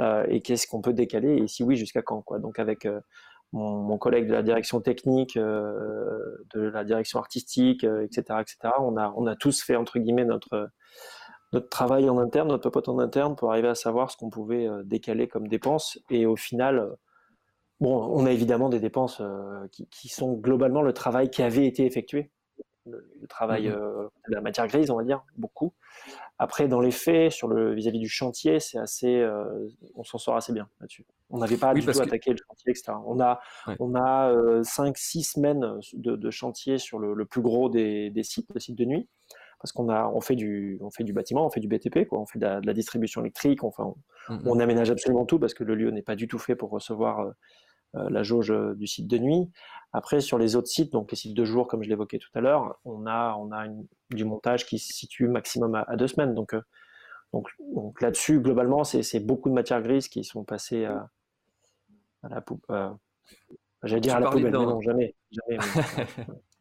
euh, 0.00 0.24
et 0.28 0.42
qu'est-ce 0.42 0.66
qu'on 0.66 0.82
peut 0.82 0.92
décaler, 0.92 1.36
et 1.36 1.48
si 1.48 1.62
oui, 1.62 1.76
jusqu'à 1.76 2.02
quand, 2.02 2.20
quoi. 2.22 2.38
Donc 2.38 2.58
avec 2.58 2.86
mon, 3.52 3.96
collègue 3.98 4.26
de 4.26 4.32
la 4.32 4.42
direction 4.42 4.80
technique, 4.80 5.38
de 5.38 6.38
la 6.54 6.84
direction 6.84 7.18
artistique, 7.18 7.84
etc., 7.84 8.40
etc., 8.40 8.74
on 8.78 8.96
a, 8.98 9.12
on 9.16 9.26
a 9.26 9.36
tous 9.36 9.62
fait 9.62 9.76
entre 9.76 9.98
guillemets 9.98 10.24
notre 10.26 10.70
notre 11.52 11.68
travail 11.68 12.08
en 12.08 12.18
interne, 12.18 12.48
notre 12.48 12.62
popote 12.62 12.88
en 12.88 12.98
interne 12.98 13.36
pour 13.36 13.50
arriver 13.50 13.68
à 13.68 13.74
savoir 13.74 14.10
ce 14.10 14.16
qu'on 14.16 14.30
pouvait 14.30 14.66
euh, 14.66 14.82
décaler 14.84 15.28
comme 15.28 15.48
dépenses. 15.48 15.98
Et 16.10 16.24
au 16.26 16.36
final, 16.36 16.78
euh, 16.78 16.94
bon, 17.80 17.94
on 17.94 18.24
a 18.24 18.32
évidemment 18.32 18.68
des 18.68 18.80
dépenses 18.80 19.20
euh, 19.20 19.66
qui, 19.90 20.08
sont 20.08 20.32
globalement 20.32 20.82
le 20.82 20.92
travail 20.92 21.30
qui 21.30 21.42
avait 21.42 21.66
été 21.66 21.84
effectué, 21.84 22.30
le, 22.86 23.06
travail 23.28 23.68
mmh 23.68 23.74
de 24.28 24.34
la 24.34 24.40
matière 24.40 24.66
grise, 24.66 24.90
on 24.90 24.96
va 24.96 25.04
dire, 25.04 25.24
beaucoup. 25.36 25.72
Après, 26.38 26.68
dans 26.68 26.80
les 26.80 26.90
faits, 26.90 27.32
sur 27.32 27.48
le 27.48 27.74
vis-à-vis 27.74 27.98
du 27.98 28.08
chantier, 28.08 28.60
c'est 28.60 28.78
assez, 28.78 29.24
on 29.94 30.02
s'en 30.04 30.18
sort 30.18 30.36
assez 30.36 30.52
bien 30.52 30.68
là-dessus. 30.80 31.06
On 31.30 31.38
n'avait 31.38 31.56
pas 31.56 31.74
du 31.74 31.84
tout 31.84 32.00
attaqué 32.00 32.30
le 32.30 32.38
chantier, 32.48 32.70
etc. 32.70 32.92
On 33.06 33.20
a, 33.20 33.40
on 33.78 33.94
a 33.94 34.32
5-6 34.62 35.32
semaines 35.32 35.80
de, 35.92 36.30
chantier 36.30 36.78
sur 36.78 36.98
le, 36.98 37.24
plus 37.24 37.42
gros 37.42 37.68
des, 37.68 38.10
des 38.10 38.22
sites, 38.24 38.48
le 38.52 38.60
site 38.60 38.76
de 38.76 38.84
nuit 38.84 39.08
parce 39.62 39.70
qu'on 39.70 39.88
a, 39.88 40.08
on 40.08 40.20
fait 40.20 40.34
du, 40.34 40.76
on 40.80 40.90
fait 40.90 41.04
du 41.04 41.12
bâtiment, 41.12 41.46
on 41.46 41.50
fait 41.50 41.60
du 41.60 41.68
BTP, 41.68 42.08
quoi, 42.08 42.18
on 42.18 42.26
fait 42.26 42.40
de 42.40 42.66
la, 42.66 42.74
distribution 42.74 43.20
électrique, 43.20 43.62
enfin, 43.62 43.94
mm-hmm. 44.28 44.42
on, 44.44 44.58
aménage 44.58 44.90
absolument 44.90 45.24
tout 45.24 45.38
parce 45.38 45.54
que 45.54 45.62
le 45.62 45.76
lieu 45.76 45.90
n'est 45.92 46.02
pas 46.02 46.16
du 46.16 46.26
tout 46.26 46.38
fait 46.40 46.56
pour 46.56 46.70
recevoir 46.70 47.20
euh, 47.20 47.30
euh, 47.94 48.10
la 48.10 48.24
jauge 48.24 48.50
euh, 48.50 48.74
du 48.74 48.88
site 48.88 49.06
de 49.06 49.18
nuit. 49.18 49.48
Après, 49.92 50.20
sur 50.20 50.36
les 50.36 50.56
autres 50.56 50.66
sites, 50.66 50.92
donc 50.92 51.12
les 51.12 51.16
sites 51.16 51.34
de 51.34 51.44
jour, 51.44 51.68
comme 51.68 51.84
je 51.84 51.88
l'évoquais 51.88 52.18
tout 52.18 52.30
à 52.34 52.40
l'heure, 52.40 52.80
on 52.84 53.06
a, 53.06 53.36
on 53.38 53.52
a 53.52 53.66
du 54.10 54.24
montage 54.24 54.66
qui 54.66 54.80
se 54.80 54.92
situe 54.92 55.28
maximum 55.28 55.76
à, 55.76 55.96
deux 55.96 56.08
semaines. 56.08 56.34
Donc, 56.34 56.56
donc, 57.32 57.48
donc 57.72 58.00
là-dessus, 58.00 58.40
globalement, 58.40 58.82
c'est 58.82 59.20
beaucoup 59.20 59.48
de 59.48 59.54
matières 59.54 59.82
grises 59.82 60.08
qui 60.08 60.24
sont 60.24 60.42
passées 60.42 60.86
à, 60.86 61.08
la 62.28 62.40
poubelle. 62.40 62.94
J'allais 63.84 64.00
dire 64.00 64.16
à 64.16 64.20
la 64.20 64.30
poubelle, 64.30 64.50
mais 64.50 64.58
non, 64.58 64.80
jamais. 64.80 65.14
jamais 65.30 65.58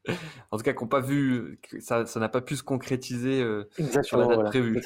en 0.52 0.58
tout 0.58 0.64
cas, 0.64 0.74
qu'on 0.74 0.88
pas 0.88 1.00
vu, 1.00 1.60
ça, 1.80 2.04
n'a 2.16 2.30
pas 2.30 2.42
pu 2.42 2.56
se 2.56 2.64
concrétiser 2.64 3.42
euh, 3.42 3.70
sur 4.04 4.18
la 4.18 4.28
date 4.28 4.46
prévue. 4.46 4.82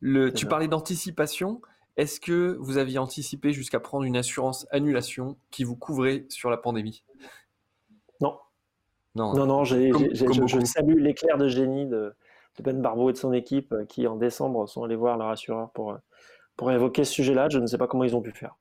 Le, 0.00 0.32
tu 0.32 0.46
parlais 0.46 0.68
d'anticipation. 0.68 1.60
Est-ce 1.96 2.20
que 2.20 2.56
vous 2.60 2.76
aviez 2.76 2.98
anticipé 2.98 3.52
jusqu'à 3.52 3.80
prendre 3.80 4.04
une 4.04 4.16
assurance 4.16 4.66
annulation 4.70 5.38
qui 5.50 5.64
vous 5.64 5.76
couvrait 5.76 6.26
sur 6.28 6.50
la 6.50 6.58
pandémie? 6.58 7.04
Non. 8.20 8.38
Non, 9.14 9.32
non, 9.32 9.46
non 9.46 9.64
je, 9.64 10.64
salue 10.64 10.98
l'éclair 10.98 11.38
de 11.38 11.48
génie 11.48 11.86
de, 11.86 12.14
Ben 12.62 12.82
Barbeau 12.82 13.08
et 13.08 13.14
de 13.14 13.18
son 13.18 13.32
équipe 13.32 13.72
euh, 13.72 13.86
qui, 13.86 14.06
en 14.06 14.16
décembre, 14.16 14.68
sont 14.68 14.84
allés 14.84 14.96
voir 14.96 15.16
leur 15.16 15.28
assureur 15.28 15.70
pour, 15.70 15.92
euh, 15.92 15.96
pour 16.56 16.70
évoquer 16.70 17.04
ce 17.04 17.12
sujet-là. 17.12 17.48
Je 17.48 17.58
ne 17.58 17.66
sais 17.66 17.78
pas 17.78 17.86
comment 17.86 18.04
ils 18.04 18.14
ont 18.14 18.20
pu 18.20 18.32
faire. 18.32 18.56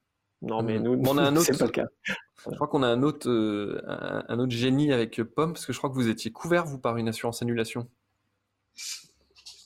Non, 0.46 0.62
mais 0.62 0.78
mmh. 0.78 0.84
nous, 0.84 1.02
on 1.08 1.18
a 1.18 1.24
un 1.24 1.36
autre. 1.36 1.58
pas 1.58 1.66
le 1.66 1.72
cas. 1.72 1.88
Je 2.50 2.56
crois 2.56 2.68
qu'on 2.68 2.84
a 2.84 2.88
un 2.88 3.02
autre, 3.02 3.28
euh, 3.30 3.82
un, 4.30 4.40
autre 4.40 4.52
génie 4.52 4.94
avec 4.94 5.22
Pomme, 5.24 5.54
parce 5.54 5.66
que 5.66 5.74
je 5.74 5.78
crois 5.80 5.90
que 5.90 5.96
vous 5.96 6.08
étiez 6.08 6.32
couvert, 6.32 6.66
vous, 6.66 6.78
par 6.78 6.98
une 6.98 7.08
assurance 7.08 7.42
annulation. 7.42 7.90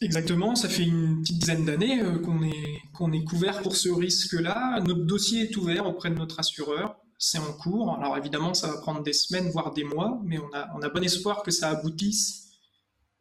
Exactement, 0.02 0.56
ça 0.56 0.70
fait 0.70 0.84
une 0.84 1.20
petite 1.22 1.40
dizaine 1.40 1.66
d'années 1.66 2.02
euh, 2.02 2.20
qu'on 2.20 2.42
est, 2.42 2.82
qu'on 2.94 3.12
est 3.12 3.26
couvert 3.26 3.62
pour 3.62 3.76
ce 3.76 3.90
risque-là. 3.90 4.80
Notre 4.80 5.04
dossier 5.04 5.50
est 5.50 5.58
ouvert 5.58 5.86
auprès 5.88 6.10
de 6.10 6.16
notre 6.16 6.40
assureur, 6.40 6.96
c'est 7.18 7.38
en 7.38 7.52
cours. 7.52 7.96
Alors 7.96 8.18
évidemment, 8.18 8.54
ça 8.54 8.68
va 8.68 8.78
prendre 8.78 9.04
des 9.04 9.12
semaines, 9.12 9.50
voire 9.50 9.74
des 9.74 9.84
mois, 9.84 10.22
mais 10.24 10.40
on 10.40 10.50
a, 10.54 10.70
on 10.78 10.82
a 10.82 10.88
bon 10.88 11.04
espoir 11.04 11.44
que 11.44 11.52
ça 11.52 11.72
aboutisse 11.72 12.48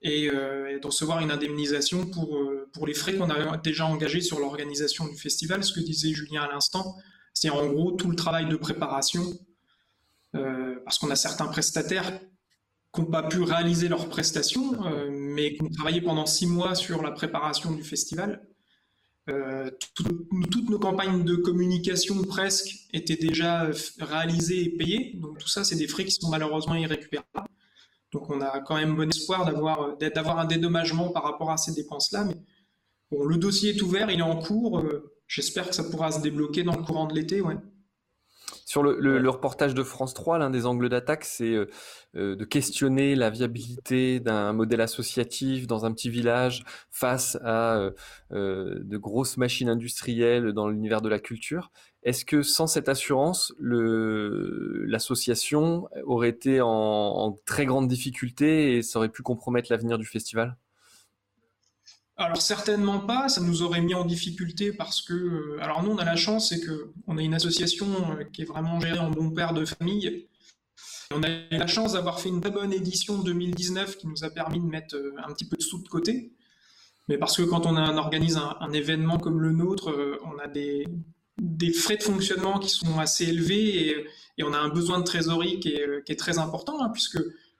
et, 0.03 0.31
euh, 0.31 0.79
de 0.79 0.87
recevoir 0.87 1.18
une 1.18 1.33
indemnisation 1.33 2.07
pour, 2.07 2.38
pour 2.73 2.87
les 2.87 2.94
frais 2.94 3.16
qu'on 3.16 3.29
a 3.29 3.57
déjà 3.57 3.85
engagés 3.85 4.21
sur 4.21 4.38
l'organisation 4.38 5.09
du 5.09 5.16
festival, 5.16 5.64
ce 5.64 5.73
que 5.73 5.81
disait 5.81 6.12
Julien 6.12 6.42
à 6.42 6.53
l'instant. 6.53 6.94
C'est 7.40 7.51
en 7.51 7.64
gros 7.68 7.92
tout 7.92 8.11
le 8.11 8.16
travail 8.16 8.48
de 8.48 8.57
préparation, 8.57 9.22
euh, 10.35 10.74
parce 10.85 10.98
qu'on 10.98 11.09
a 11.11 11.14
certains 11.14 11.46
prestataires 11.46 12.18
qui 12.92 13.01
n'ont 13.01 13.07
pas 13.07 13.22
pu 13.22 13.42
réaliser 13.42 13.87
leurs 13.87 14.09
prestations, 14.09 14.85
euh, 14.85 15.09
mais 15.09 15.55
qui 15.55 15.62
ont 15.62 15.68
travaillé 15.68 16.01
pendant 16.01 16.27
six 16.27 16.48
mois 16.48 16.74
sur 16.74 17.01
la 17.01 17.12
préparation 17.12 17.70
du 17.70 17.85
festival. 17.85 18.44
Euh, 19.29 19.70
toutes 19.94 20.68
nos 20.68 20.81
campagnes 20.81 21.22
de 21.22 21.37
communication 21.37 22.24
presque 22.24 22.74
étaient 22.92 23.16
déjà 23.16 23.70
réalisées 24.01 24.64
et 24.64 24.70
payées, 24.70 25.12
donc 25.20 25.38
tout 25.38 25.48
ça, 25.48 25.62
c'est 25.62 25.77
des 25.77 25.87
frais 25.87 26.07
qui 26.07 26.11
sont 26.11 26.31
malheureusement 26.31 26.74
irrécupérables. 26.74 27.29
Donc 28.11 28.29
on 28.31 28.40
a 28.40 28.59
quand 28.62 28.74
même 28.74 28.96
bon 28.96 29.09
espoir 29.09 29.44
d'avoir 29.44 30.38
un 30.40 30.44
dédommagement 30.46 31.11
par 31.11 31.22
rapport 31.22 31.53
à 31.53 31.57
ces 31.57 31.72
dépenses-là, 31.72 32.24
mais 32.24 32.37
le 33.12 33.37
dossier 33.37 33.77
est 33.77 33.83
ouvert, 33.83 34.11
il 34.11 34.18
est 34.18 34.22
en 34.22 34.40
cours. 34.40 34.83
J'espère 35.29 35.69
que 35.69 35.75
ça 35.75 35.85
pourra 35.85 36.11
se 36.11 36.21
débloquer 36.21 36.64
dans 36.64 36.75
le 36.75 36.83
courant 36.83 37.07
de 37.07 37.14
l'été, 37.14 37.43
ouais. 37.43 37.59
Sur 38.64 38.83
le, 38.83 39.31
reportage 39.31 39.75
de 39.75 39.83
France 39.83 40.12
3, 40.12 40.38
l'un 40.38 40.51
des 40.51 40.67
angles 40.67 40.91
d'attaque, 40.91 41.25
c'est 41.25 41.55
euh, 41.55 41.71
euh, 42.17 42.37
de 42.37 42.45
questionner 42.45 43.14
la 43.14 43.31
viabilité 43.31 44.21
d'un 44.21 44.53
modèle 44.53 44.83
associatif 44.83 45.67
dans 45.67 45.87
un 45.87 45.93
petit 45.93 46.11
village 46.11 46.64
face 46.91 47.38
à 47.43 47.91
euh, 48.33 48.79
de 48.83 48.97
grosses 48.99 49.38
machines 49.38 49.71
industrielles 49.71 50.53
dans 50.53 50.69
l'univers 50.69 51.01
de 51.01 51.09
la 51.09 51.19
culture. 51.19 51.71
Est-ce 52.03 52.27
que 52.27 52.43
sans 52.43 52.67
cette 52.67 52.91
assurance, 52.91 53.55
l'association 53.59 55.88
aurait 56.05 56.29
été 56.29 56.61
en, 56.61 56.69
en, 56.69 57.33
très 57.47 57.64
grande 57.64 57.88
difficulté 57.88 58.77
et 58.77 58.83
ça 58.83 58.99
aurait 58.99 59.09
pu 59.09 59.23
compromettre 59.23 59.69
l'avenir 59.71 59.97
du 59.97 60.07
festival? 60.07 60.59
Alors 62.18 62.42
certainement 62.42 62.98
pas, 62.98 63.28
ça 63.28 63.40
nous 63.40 63.62
aurait 63.62 63.81
mis 63.81 63.94
en 63.94 64.04
difficulté 64.04 64.72
parce 64.72 65.02
que, 65.02 65.14
euh, 65.14 65.59
alors 65.61 65.85
nous 65.85 65.92
on 65.92 65.98
a 65.98 66.04
la 66.04 66.16
chance, 66.16 66.48
c'est 66.48 66.61
que 66.61 66.90
on 67.07 67.16
a 67.16 67.22
une 67.22 67.35
association 67.35 67.87
euh, 67.87 68.24
qui 68.24 68.42
est 68.42 68.44
vraiment 68.44 68.81
gérée 68.81 68.98
en 68.98 69.11
bon 69.11 69.31
père 69.31 69.54
de 69.54 69.64
famille. 69.64 70.26
On 71.14 71.22
a 71.22 71.28
la 71.50 71.66
chance 71.68 71.92
d'avoir 71.92 72.20
fait 72.20 72.28
une 72.28 72.40
très 72.40 72.50
bonne 72.50 72.72
édition 72.72 73.18
2019 73.18 73.98
qui 73.98 74.09
nous 74.09 74.24
a 74.24 74.31
permis 74.31 74.59
de 74.59 74.66
mettre 74.66 74.96
euh, 74.96 75.14
un 75.24 75.33
petit 75.33 75.44
peu 75.44 75.57
de 75.57 75.62
sous 75.62 75.81
de 75.81 75.88
côté. 75.88 76.33
Mais 77.09 77.18
parce 77.18 77.37
que 77.37 77.42
quand 77.42 77.66
on 77.66 77.76
organise 77.76 78.37
un, 78.37 78.72
événement 78.72 79.16
comme 79.16 79.40
le 79.40 79.50
nôtre, 79.50 80.18
on 80.26 80.38
a 80.38 80.46
des, 80.46 80.85
frais 81.72 81.96
de 81.96 82.02
fonctionnement 82.02 82.59
qui 82.59 82.68
sont 82.68 82.98
assez 82.98 83.24
élevés 83.24 84.07
et, 84.37 84.42
on 84.42 84.52
a 84.52 84.59
un 84.59 84.68
besoin 84.68 84.98
de 84.98 85.04
trésorerie 85.04 85.59
qui 85.59 85.70
est, 85.70 86.18
très 86.18 86.38
important, 86.38 86.85
hein, 86.85 86.90
puisque 86.90 87.18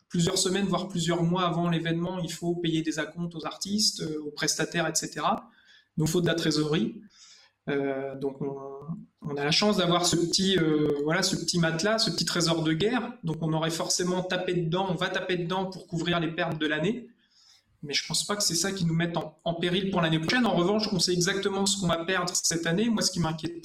plusieurs 0.09 0.39
semaines, 0.39 0.67
voire 0.67 0.89
plusieurs 0.89 1.23
mois 1.23 1.45
avant 1.45 1.69
l'événement, 1.69 2.19
il 2.19 2.33
faut 2.33 2.55
payer 2.55 2.83
des 2.83 2.99
acomptes 2.99 3.35
aux 3.35 3.47
artistes, 3.47 4.03
euh, 4.03 4.23
aux 4.27 4.31
prestataires, 4.31 4.87
etc. 4.87 5.27
Donc, 5.97 6.09
il 6.09 6.11
faut 6.11 6.21
de 6.21 6.27
la 6.27 6.35
trésorerie. 6.35 7.01
Euh, 7.69 8.15
donc, 8.17 8.41
on, 8.41 9.37
a 9.37 9.45
la 9.45 9.51
chance 9.51 9.77
d'avoir 9.77 10.07
ce 10.07 10.17
petit, 10.17 10.57
euh, 10.59 10.89
voilà, 11.05 11.23
ce 11.23 11.37
petit 11.37 11.59
matelas, 11.59 11.99
ce 11.99 12.11
petit 12.11 12.25
trésor 12.25 12.63
de 12.63 12.73
guerre. 12.73 13.13
Donc, 13.25 13.37
on 13.43 13.53
aurait 13.53 13.71
forcément 13.71 14.23
tapé 14.23 14.55
dedans, 14.55 14.87
on 14.89 14.95
va 14.95 15.09
taper 15.09 15.37
dedans 15.37 15.67
pour 15.67 15.87
couvrir 15.87 16.19
les 16.21 16.29
pertes 16.29 16.59
de 16.59 16.67
l'année. 16.67 17.09
Mais 17.83 17.93
je 17.93 18.07
pense 18.07 18.25
pas 18.25 18.35
que 18.35 18.43
c'est 18.43 18.55
ça 18.55 18.73
qui 18.73 18.85
nous 18.87 18.95
mette 18.95 19.17
en, 19.17 19.55
péril 19.55 19.91
pour 19.91 20.01
l'année 20.01 20.19
prochaine. 20.19 20.47
En 20.47 20.55
revanche, 20.55 20.89
on 20.93 20.99
sait 20.99 21.13
exactement 21.13 21.67
ce 21.67 21.79
qu'on 21.79 21.87
va 21.87 22.05
perdre 22.05 22.33
cette 22.35 22.67
année. 22.67 22.89
Moi, 22.89 23.03
ce 23.03 23.11
qui 23.11 23.21
m'inquiète 23.21 23.63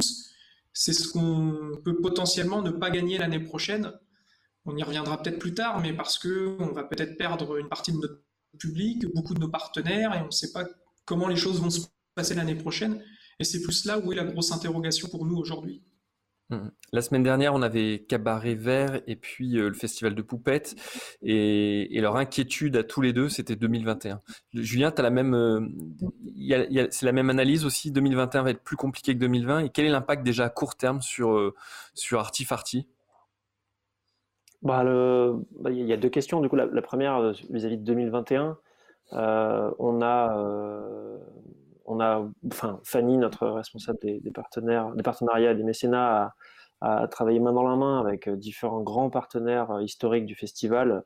c'est 0.74 0.94
ce 0.94 1.08
qu'on 1.08 1.80
peut 1.84 1.96
potentiellement 2.02 2.62
ne 2.62 2.72
pas 2.72 2.90
gagner 2.90 3.20
l'année 3.20 3.40
prochaine 3.40 3.94
on 4.66 4.76
y 4.78 4.84
reviendra 4.84 5.22
peut-être 5.22 5.40
plus 5.40 5.54
tard, 5.54 5.80
mais 5.82 5.94
parce 5.94 6.18
que 6.18 6.56
on 6.60 6.72
va 6.72 6.84
peut-être 6.84 7.18
perdre 7.18 7.58
une 7.58 7.70
partie 7.70 7.92
de 7.92 7.98
notre 7.98 8.22
public, 8.58 9.06
beaucoup 9.14 9.34
de 9.34 9.40
nos 9.40 9.50
partenaires, 9.50 10.16
et 10.16 10.22
on 10.22 10.28
ne 10.28 10.32
sait 10.32 10.52
pas 10.52 10.66
comment 11.06 11.28
les 11.28 11.36
choses 11.36 11.62
vont 11.62 11.70
se 11.70 11.82
passer 12.16 12.36
l'année 12.36 12.56
prochaine. 12.56 13.02
Et 13.40 13.44
c'est 13.44 13.62
plus 13.62 13.86
là 13.86 14.00
où 14.00 14.12
est 14.12 14.16
la 14.16 14.26
grosse 14.26 14.52
interrogation 14.52 15.10
pour 15.10 15.26
nous 15.26 15.38
aujourd'hui. 15.38 15.84
Mmh. 16.50 16.70
La 16.92 17.02
semaine 17.02 17.24
dernière, 17.24 17.54
on 17.54 17.62
avait 17.62 18.06
Cabaret 18.08 18.54
Vert 18.54 19.02
et 19.08 19.16
puis 19.16 19.58
euh, 19.58 19.70
le 19.70 19.74
Festival 19.74 20.14
de 20.14 20.22
Poupettes. 20.22 20.76
Et, 21.22 22.00
leur 22.02 22.18
inquiétude 22.18 22.76
à 22.76 22.84
tous 22.84 23.02
les 23.02 23.14
deux, 23.14 23.30
c'était 23.30 23.56
2021. 23.56 24.22
Julien, 24.54 24.94
euh, 25.00 25.68
c'est 26.92 27.06
la 27.06 27.12
même 27.12 27.30
analyse 27.30 27.66
aussi. 27.66 27.92
2021 27.92 28.44
va 28.44 28.50
être 28.52 28.64
plus 28.64 28.76
compliqué 28.76 29.14
que 29.14 29.20
2020. 29.20 29.60
Et 29.66 29.70
quel 29.70 29.86
est 29.86 29.90
l'impact 29.90 30.24
déjà 30.24 30.46
à 30.46 30.50
court 30.50 30.76
terme 30.76 31.02
sur, 31.02 31.34
euh, 31.36 31.56
sur 31.94 32.20
Artifarty 32.20 32.88
bah, 34.64 34.84
bah, 35.60 35.72
il 35.72 35.86
y 35.86 35.94
a 35.94 35.98
deux 35.98 36.10
questions. 36.10 36.42
Du 36.42 36.50
coup, 36.50 36.56
la, 36.56 36.82
première 36.82 37.18
euh, 37.18 37.34
vis-à-vis 37.50 37.78
de 37.78 37.84
2021, 37.84 38.58
euh, 39.14 39.72
on 39.78 40.02
a, 40.02 40.38
euh, 40.38 41.18
on 41.86 42.00
a, 42.00 42.26
enfin, 42.48 42.80
Fanny, 42.84 43.18
notre 43.18 43.48
responsable 43.48 44.00
des, 44.02 44.32
partenaires, 44.34 44.92
des 44.96 45.04
partenariats 45.04 45.52
et 45.52 45.56
des 45.56 45.64
mécénats, 45.64 46.34
a, 46.82 47.04
a, 47.04 47.08
travaillé 47.08 47.40
main 47.40 47.52
dans 47.54 47.68
la 47.68 47.76
main 47.76 48.00
avec 48.00 48.30
différents 48.30 48.82
grands 48.82 49.10
partenaires 49.10 49.82
historiques 49.82 50.26
du 50.26 50.36
festival 50.36 51.04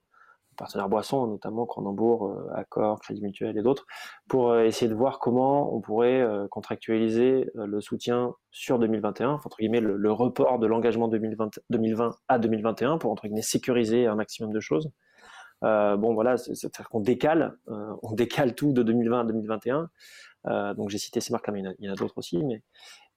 partenaires 0.58 0.90
boissons, 0.90 1.28
notamment 1.28 1.66
Cronenbourg, 1.66 2.28
euh, 2.28 2.54
Accor, 2.54 3.00
Crédit 3.00 3.22
Mutuel 3.22 3.58
et 3.58 3.62
d'autres, 3.62 3.86
pour 4.28 4.50
euh, 4.50 4.64
essayer 4.64 4.90
de 4.90 4.96
voir 4.96 5.20
comment 5.20 5.74
on 5.74 5.80
pourrait 5.80 6.22
euh, 6.22 6.48
contractualiser 6.50 7.50
le 7.56 7.80
soutien 7.80 8.34
sur 8.52 8.80
2021, 8.80 9.40
entre 9.46 9.58
guillemets 9.58 9.80
le, 9.80 10.12
report 10.12 10.60
de 10.60 10.68
l'engagement 10.68 11.08
2020, 11.08 11.60
2020 11.70 12.16
à 12.28 12.40
2021 12.40 12.98
pour 12.98 13.12
entre 13.12 13.28
guillemets 13.28 13.42
sécuriser 13.42 14.08
un 14.08 14.16
maximum 14.16 14.52
de 14.52 14.60
choses. 14.60 14.92
bon 15.62 16.14
voilà, 16.14 16.38
c'est-à-dire 16.38 16.90
qu'on 16.90 17.02
décale, 17.02 17.58
on 17.68 18.14
décale 18.14 18.56
tout 18.56 18.74
de 18.74 18.84
2020 18.84 19.22
à 19.22 19.24
2021. 19.26 19.90
donc 20.76 20.90
j'ai 20.90 20.98
cité 20.98 21.22
ces 21.22 21.32
marques, 21.32 21.50
mais 21.50 21.62
il 21.80 21.86
y 21.86 21.90
en 21.90 21.94
a, 21.94 21.96
d'autres 21.96 22.18
aussi, 22.18 22.44
mais, 22.44 22.64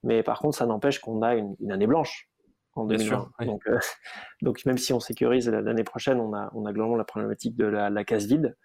mais 0.03 0.21
par 0.21 0.39
contre 0.39 0.57
ça 0.57 0.65
n'empêche 0.67 0.99
qu'on 0.99 1.23
a 1.23 1.35
une 1.35 1.71
année 1.71 1.87
blanche 1.87 2.30
en 2.75 2.85
2020. 2.85 3.31
donc, 3.45 3.67
euh, 3.67 3.79
donc, 4.41 4.65
même 4.65 4.77
si 4.77 4.93
on 4.93 4.99
sécurise 4.99 5.49
l'année 5.49 5.83
prochaine, 5.83 6.19
on 6.19 6.33
a, 6.33 6.49
on 6.53 6.65
a 6.65 6.73
globalement 6.73 6.97
la 6.97 7.03
problématique 7.03 7.55
de 7.55 7.65
la, 7.65 8.03
case 8.03 8.25
vide. 8.25 8.55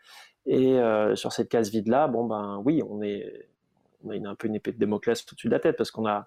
Et 0.46 0.78
euh, 0.78 1.16
sur 1.16 1.32
cette 1.32 1.48
case 1.48 1.70
vide-là, 1.70 2.06
bon 2.06 2.24
ben 2.24 2.62
oui, 2.64 2.80
on, 2.88 3.02
est, 3.02 3.48
on 4.04 4.10
a 4.10 4.14
une, 4.14 4.26
un 4.26 4.36
peu 4.36 4.46
une 4.46 4.54
épée 4.54 4.72
de 4.72 4.78
Démoclès 4.78 5.20
au-dessus 5.30 5.48
de 5.48 5.52
la 5.52 5.58
tête 5.58 5.76
parce 5.76 5.90
qu'on 5.90 6.06
a, 6.06 6.26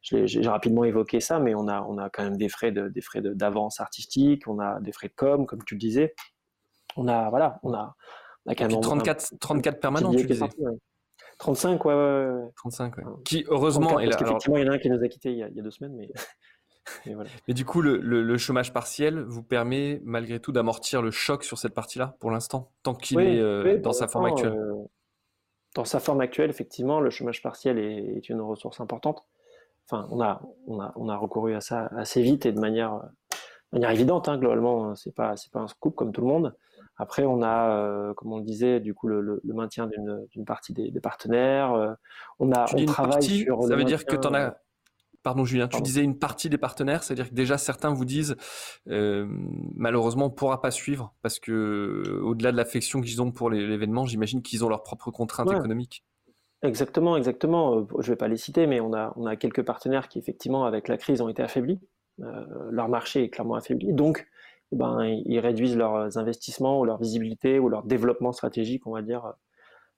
j'ai 0.00 0.48
rapidement 0.48 0.84
évoqué 0.84 1.20
ça, 1.20 1.38
mais 1.38 1.54
on 1.54 1.68
a, 1.68 1.82
on 1.82 1.98
a 1.98 2.08
quand 2.08 2.22
même 2.22 2.36
des 2.36 2.48
frais 2.48 2.72
de, 2.72 2.88
des 2.88 3.00
frais 3.00 3.20
d'avance 3.20 3.80
artistique, 3.80 4.46
on 4.46 4.58
a 4.58 4.80
des 4.80 4.92
frais 4.92 5.08
de 5.08 5.14
com, 5.14 5.44
comme 5.46 5.62
tu 5.64 5.74
le 5.74 5.80
disais. 5.80 6.14
On 6.96 7.08
a, 7.08 7.28
voilà, 7.28 7.58
on 7.62 7.74
a, 7.74 7.94
on 8.46 8.52
a 8.52 8.54
quand 8.54 8.68
même 8.68 8.80
34, 8.80 9.34
34 9.38 9.80
permanents, 9.80 10.14
tu 10.14 10.24
disais. 10.24 10.46
35, 11.38 11.84
ouais, 11.84 11.94
ouais, 11.94 12.00
ouais. 12.00 12.50
35, 12.56 12.96
ouais. 12.96 13.04
Qui, 13.24 13.44
heureusement, 13.48 13.88
34, 13.88 14.10
parce 14.10 14.22
qu'effectivement, 14.22 14.56
il 14.56 14.66
y 14.66 14.68
en 14.68 14.72
a 14.72 14.74
un 14.74 14.78
qui 14.78 14.90
nous 14.90 15.02
a 15.02 15.08
quittés 15.08 15.30
il 15.30 15.38
y 15.38 15.42
a, 15.42 15.48
il 15.48 15.56
y 15.56 15.60
a 15.60 15.62
deux 15.62 15.70
semaines, 15.70 15.94
mais. 15.94 16.10
Mais 17.06 17.54
du 17.54 17.64
coup, 17.64 17.80
le, 17.80 18.38
chômage 18.38 18.72
partiel 18.72 19.20
vous 19.20 19.42
permet 19.42 20.00
malgré 20.04 20.40
tout 20.40 20.52
d'amortir 20.52 21.02
le 21.02 21.10
choc 21.10 21.44
sur 21.44 21.58
cette 21.58 21.74
partie-là 21.74 22.16
pour 22.20 22.30
l'instant, 22.30 22.70
tant 22.82 22.94
qu'il 22.94 23.20
est 23.20 23.40
euh, 23.40 23.78
dans 23.78 23.92
sa 23.92 24.08
forme 24.08 24.26
actuelle. 24.26 24.52
Euh, 24.52 24.74
dans 25.74 25.84
sa 25.84 26.00
forme 26.00 26.20
actuelle, 26.20 26.50
effectivement, 26.50 27.00
le 27.00 27.10
chômage 27.10 27.42
partiel 27.42 27.78
est, 27.78 28.28
une 28.28 28.40
ressource 28.40 28.80
importante. 28.80 29.24
Enfin, 29.86 30.06
on 30.10 30.20
a, 30.20 30.42
on 30.66 30.80
a, 30.80 30.92
on 30.96 31.08
a 31.08 31.16
recouru 31.16 31.54
à 31.54 31.60
ça 31.60 31.88
assez 31.96 32.22
vite 32.22 32.46
et 32.46 32.52
de 32.52 32.60
manière, 32.60 33.00
manière 33.72 33.90
évidente. 33.90 34.28
Hein, 34.28 34.38
globalement, 34.38 34.94
c'est 34.94 35.14
pas, 35.14 35.36
c'est 35.36 35.52
pas 35.52 35.60
un 35.60 35.68
scoop 35.68 35.94
comme 35.94 36.12
tout 36.12 36.20
le 36.20 36.26
monde. 36.26 36.56
Après, 36.96 37.24
on 37.24 37.42
a, 37.42 37.70
euh, 37.70 38.14
comme 38.14 38.32
on 38.32 38.38
le 38.38 38.44
disait, 38.44 38.80
du 38.80 38.92
coup, 38.92 39.08
le, 39.08 39.40
maintien 39.44 39.86
d'une 39.86 40.44
partie 40.44 40.72
des, 40.72 41.00
partenaires. 41.00 41.96
on 42.38 42.50
a, 42.52 42.66
on 42.74 42.84
travaille 42.86 43.22
sur. 43.22 43.62
Ça 43.64 43.76
veut 43.76 43.84
dire 43.84 44.04
que 44.04 44.16
tu 44.16 44.26
en 44.26 44.34
as 44.34 44.56
Pardon 45.24 45.44
Julien, 45.44 45.66
tu 45.66 45.82
disais 45.82 46.02
une 46.02 46.18
partie 46.18 46.48
des 46.48 46.58
partenaires, 46.58 47.02
c'est-à-dire 47.02 47.28
que 47.28 47.34
déjà 47.34 47.58
certains 47.58 47.92
vous 47.92 48.04
disent 48.04 48.36
euh, 48.88 49.26
malheureusement 49.74 50.26
on 50.26 50.28
ne 50.28 50.34
pourra 50.34 50.60
pas 50.60 50.70
suivre 50.70 51.12
parce 51.22 51.40
que 51.40 51.52
euh, 51.52 52.20
au-delà 52.22 52.52
de 52.52 52.56
l'affection 52.56 53.00
qu'ils 53.00 53.20
ont 53.20 53.32
pour 53.32 53.50
l'événement, 53.50 54.06
j'imagine 54.06 54.42
qu'ils 54.42 54.64
ont 54.64 54.68
leurs 54.68 54.84
propres 54.84 55.10
contraintes 55.10 55.50
économiques. 55.50 56.04
Exactement, 56.62 57.16
exactement. 57.16 57.78
Euh, 57.78 57.84
je 57.98 58.08
ne 58.08 58.12
vais 58.12 58.16
pas 58.16 58.28
les 58.28 58.36
citer, 58.36 58.66
mais 58.66 58.80
on 58.80 58.94
a, 58.94 59.12
on 59.16 59.26
a 59.26 59.34
quelques 59.34 59.62
partenaires 59.62 60.08
qui 60.08 60.18
effectivement 60.20 60.64
avec 60.64 60.86
la 60.86 60.96
crise 60.96 61.20
ont 61.20 61.28
été 61.28 61.42
affaiblis. 61.42 61.80
leur 62.18 62.88
marché 62.88 63.24
est 63.24 63.28
clairement 63.28 63.56
affaibli, 63.56 63.92
donc 63.92 64.26
eh 64.70 64.76
ben, 64.76 65.04
ils 65.04 65.40
réduisent 65.40 65.76
leurs 65.76 66.16
investissements 66.16 66.78
ou 66.80 66.84
leur 66.84 66.98
visibilité 66.98 67.58
ou 67.58 67.68
leur 67.68 67.82
développement 67.82 68.32
stratégique, 68.32 68.86
on 68.86 68.92
va 68.92 69.02
dire. 69.02 69.32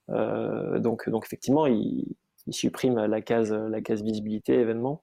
donc, 0.09 1.09
donc 1.11 1.24
effectivement, 1.26 1.66
ils, 1.66 2.16
ils 2.46 2.54
suppriment 2.54 3.04
la 3.04 3.20
case, 3.20 3.52
la 3.52 3.80
case 3.80 4.02
visibilité 4.02 4.54
événement. 4.54 5.02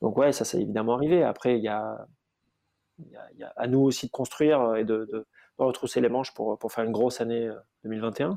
Donc 0.00 0.16
ouais, 0.18 0.32
ça 0.32 0.44
c'est 0.44 0.60
évidemment 0.60 0.94
arrivé. 0.94 1.22
Après, 1.22 1.56
il 1.56 1.64
y 1.64 1.68
a, 1.68 2.06
à 3.56 3.66
nous 3.66 3.80
aussi 3.80 4.06
de 4.06 4.10
construire 4.10 4.76
et 4.76 4.84
de, 4.84 5.26
retrousser 5.58 6.00
les 6.00 6.08
manches 6.08 6.34
pour, 6.34 6.58
faire 6.72 6.84
une 6.84 6.92
grosse 6.92 7.20
année 7.20 7.48
2021. 7.84 8.30
Euh, 8.30 8.34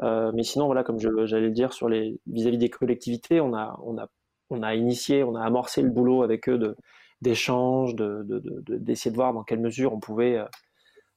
euh, 0.00 0.32
mais 0.34 0.44
sinon, 0.44 0.66
voilà, 0.66 0.84
comme 0.84 0.98
j'allais 0.98 1.48
le 1.48 1.50
dire 1.50 1.72
sur 1.72 1.88
les 1.88 2.20
vis-à-vis 2.26 2.58
des 2.58 2.70
collectivités, 2.70 3.40
on 3.40 3.54
a, 3.54 4.74
initié, 4.74 5.24
on 5.24 5.34
a 5.34 5.42
amorcé 5.42 5.82
le 5.82 5.90
boulot 5.90 6.22
avec 6.22 6.48
eux 6.48 6.76
d'échanges, 7.20 7.94
d'essayer 7.94 9.10
de, 9.10 9.16
voir 9.16 9.34
dans 9.34 9.42
quelle 9.42 9.60
mesure 9.60 9.92
on 9.92 10.00
pouvait 10.00 10.38
euh, 10.38 10.44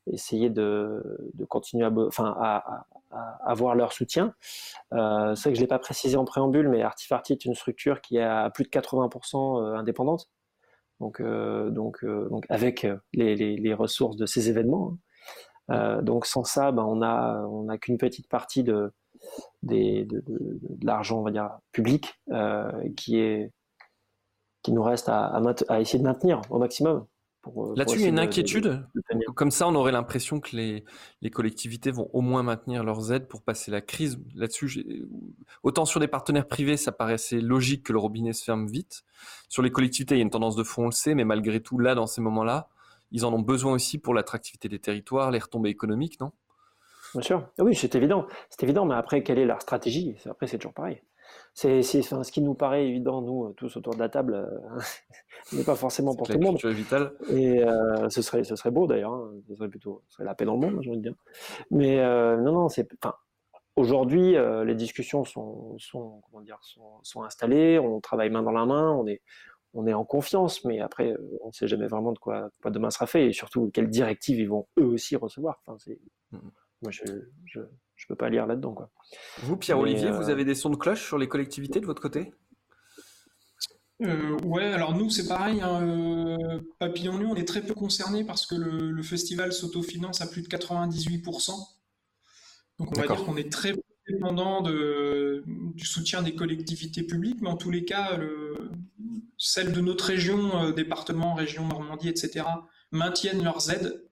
essayer 0.08 0.50
de, 0.50 1.04
continuer 1.50 1.86
à, 1.86 1.92
enfin, 1.92 2.36
à, 2.40 2.86
avoir 3.44 3.76
leur 3.76 3.94
soutien. 3.94 4.34
Euh, 4.94 5.36
c'est 5.36 5.44
vrai 5.44 5.52
que 5.52 5.56
je 5.56 5.62
ne 5.62 5.66
l'ai 5.66 5.68
pas 5.68 5.80
précisé 5.80 6.18
en 6.18 6.26
préambule, 6.26 6.70
mais 6.70 6.82
Artifarty 6.82 7.34
est 7.34 7.46
une 7.46 7.56
structure 7.56 8.02
qui 8.02 8.18
est 8.18 8.24
à 8.24 8.50
plus 8.50 8.64
de 8.64 8.70
80% 8.70 9.62
euh, 9.62 9.76
indépendante. 9.76 10.30
Donc, 11.00 11.20
euh, 11.20 11.70
donc, 11.72 12.06
donc 12.06 12.46
avec 12.50 12.88
les, 13.14 13.74
ressources 13.74 14.18
de 14.18 14.26
ces 14.26 14.50
événements. 14.50 14.98
Hein. 15.70 16.02
donc 16.04 16.26
sans 16.26 16.44
ça, 16.44 16.72
ben, 16.72 16.84
on 16.84 16.98
n'a 16.98 17.44
on 17.50 17.70
a 17.70 17.78
qu'une 17.78 17.98
petite 17.98 18.28
partie 18.30 18.64
de, 18.64 18.92
de, 19.64 20.24
l'argent, 20.84 21.20
on 21.20 21.24
va 21.24 21.60
public 21.72 22.20
qui, 22.96 23.18
est, 23.18 23.52
qui 24.62 24.72
nous 24.74 24.84
reste 24.84 25.10
à, 25.10 25.42
à, 25.70 25.82
essayer 25.82 26.00
de 26.00 26.04
maintenir 26.04 26.42
au 26.50 26.60
maximum. 26.60 27.06
Euh, 27.48 27.74
Là-dessus, 27.76 27.98
il 27.98 28.02
y 28.04 28.06
a 28.06 28.10
une 28.10 28.20
inquiétude. 28.20 28.86
Comme 29.36 29.52
ça, 29.52 29.68
on 29.68 29.76
aurait 29.76 29.92
l'impression 29.92 30.40
que 30.40 30.56
les, 30.56 30.84
les, 31.22 31.30
collectivités 31.30 31.92
vont 31.92 32.10
au 32.14 32.22
moins 32.22 32.44
maintenir 32.44 32.84
leurs 32.84 33.12
aides 33.12 33.28
pour 33.28 33.42
passer 33.42 33.72
la 33.72 33.82
crise. 33.82 34.20
Là-dessus, 34.36 35.08
autant 35.64 35.86
sur 35.86 36.00
des 36.00 36.08
partenaires 36.08 36.48
privés, 36.48 36.78
ça 36.78 36.92
paraissait 36.92 37.42
logique 37.42 37.84
que 37.84 37.94
le 37.94 38.00
robinet 38.00 38.34
se 38.34 38.44
ferme 38.44 38.68
vite. 38.68 39.04
Sur 39.50 39.64
les 39.64 39.72
collectivités, 39.72 40.16
il 40.16 40.18
y 40.20 40.22
a 40.22 40.24
une 40.24 40.30
tendance 40.30 40.56
de 40.56 40.64
fond, 40.64 40.84
on 40.84 40.88
le 40.88 40.92
sait, 40.92 41.16
mais 41.16 41.26
malgré 41.26 41.62
tout, 41.62 41.80
là, 41.80 41.96
dans 41.96 42.08
ces 42.08 42.22
moments-là, 42.22 42.70
ils 43.12 43.26
en 43.26 43.34
ont 43.34 43.42
besoin 43.42 43.74
aussi 43.74 43.98
pour 43.98 44.14
l'attractivité 44.14 44.70
des 44.70 44.80
territoires, 44.80 45.32
les 45.32 45.40
retombées 45.40 45.70
économiques, 45.70 46.20
non? 46.20 46.32
Bien 47.14 47.22
sûr. 47.22 47.48
Oui, 47.60 47.76
c'est 47.76 47.94
évident. 47.96 48.26
C'est 48.50 48.64
évident, 48.64 48.86
mais 48.86 48.96
après, 48.96 49.22
quelle 49.22 49.38
est 49.38 49.46
leur 49.46 49.62
stratégie? 49.62 50.16
Après, 50.30 50.48
c'est 50.48 50.58
toujours 50.58 50.74
pareil 50.74 51.02
c'est 51.54 51.82
ce 51.82 52.32
qui 52.32 52.42
nous 52.42 52.54
paraît 52.54 52.88
évident, 52.88 53.22
nous, 53.22 53.54
tous 53.54 53.76
autour 53.76 53.94
de 53.94 54.00
la 54.00 54.10
table, 54.10 54.36
euh, 54.36 54.80
n'est 55.54 55.64
pas 55.64 55.76
forcément 55.76 56.16
pour 56.16 56.28
tout 56.28 56.34
le 56.34 56.40
monde. 56.40 56.58
Et 57.30 57.64
euh, 57.64 58.10
ce, 58.10 58.22
serait, 58.22 58.44
ce 58.44 58.56
serait 58.56 58.72
beau 58.72 58.88
d'ailleurs, 58.88 59.14
hein. 59.14 59.32
ce 59.48 59.56
serait 59.56 59.70
plutôt 59.70 60.04
ce 60.08 60.16
serait 60.16 60.26
la 60.26 60.36
paix 60.36 60.46
dans 60.46 60.56
le 60.56 60.60
monde, 60.60 60.82
j'ai 60.82 60.90
envie 60.90 61.00
de 61.00 61.04
dire. 61.04 61.16
Mais 61.70 62.00
euh, 62.00 62.38
non, 62.38 62.54
non, 62.54 62.70
c'est. 62.70 62.88
Enfin, 63.02 63.16
aujourd'hui, 63.76 64.36
les 64.66 64.76
discussions 64.76 65.26
sont, 65.26 65.76
sont, 65.78 66.22
comment 66.30 66.44
dire, 66.44 66.60
sont, 66.62 67.00
sont, 67.04 67.24
installées, 67.24 67.80
on 67.80 68.00
travaille 68.00 68.30
main 68.30 68.44
dans 68.44 68.52
la 68.52 68.66
main, 68.66 68.92
on 68.92 69.06
est, 69.08 69.22
on 69.74 69.88
est 69.88 69.94
en 69.94 70.06
confiance, 70.06 70.64
mais 70.66 70.80
après, 70.80 71.16
on 71.42 71.48
ne 71.48 71.54
sait 71.54 71.68
jamais 71.68 71.88
vraiment 71.88 72.12
de 72.12 72.20
quoi, 72.20 72.50
quoi, 72.62 72.72
demain 72.72 72.92
sera 72.92 73.08
fait 73.08 73.28
et 73.28 73.34
surtout 73.34 73.70
quelles 73.74 73.90
directives 73.90 74.40
ils 74.40 74.50
vont 74.50 74.68
eux 74.80 74.86
aussi 74.86 75.16
recevoir. 75.16 75.62
Enfin, 75.66 75.78
mmh. 76.32 76.38
Moi, 76.82 76.92
je 76.92 77.60
ne 78.06 78.08
peux 78.08 78.16
pas 78.16 78.30
lire 78.30 78.48
là-dedans. 78.48 78.74
Quoi. 78.74 78.90
Vous, 79.44 79.58
Pierre-Olivier, 79.58 80.12
vous 80.12 80.30
avez 80.30 80.46
des 80.46 80.56
sons 80.56 80.70
de 80.70 80.76
cloche 80.76 81.06
sur 81.06 81.18
les 81.18 81.28
collectivités 81.28 81.80
de 81.80 81.86
votre 81.86 82.02
côté? 82.02 82.34
Euh, 84.02 84.38
ouais, 84.44 84.66
alors 84.66 84.96
nous 84.96 85.12
c'est 85.12 85.28
pareil, 85.28 85.62
hein, 85.62 85.80
euh, 85.84 86.60
Papillon 86.80 87.20
Nuit, 87.20 87.28
on 87.28 87.36
est 87.36 87.48
très 87.48 87.62
peu 87.62 87.76
concernés 87.76 88.24
parce 88.24 88.48
que 88.48 88.56
le, 88.56 89.04
festival 89.04 89.54
s'autofinance 89.54 90.22
à 90.22 90.28
plus 90.28 90.42
de 90.42 90.48
98%. 90.48 91.52
Donc 92.80 92.98
on 92.98 93.00
va 93.00 93.06
dire 93.06 93.24
qu'on 93.24 93.38
est 93.38 93.52
très 93.52 93.76
dépendant 94.10 94.62
de, 94.62 95.44
du 95.46 95.86
soutien 95.86 96.24
des 96.24 96.34
collectivités 96.34 97.04
publiques, 97.04 97.42
mais 97.42 97.50
en 97.50 97.58
tous 97.58 97.70
les 97.70 97.86
cas, 97.86 98.18
celles 99.44 99.72
de 99.72 99.82
notre 99.82 100.06
région, 100.06 100.56
euh, 100.62 100.72
département, 100.72 101.34
région 101.34 101.68
Normandie, 101.68 102.10
etc., 102.10 102.46
maintiennent 102.92 103.44
leurs 103.44 103.72
aides. 103.72 104.04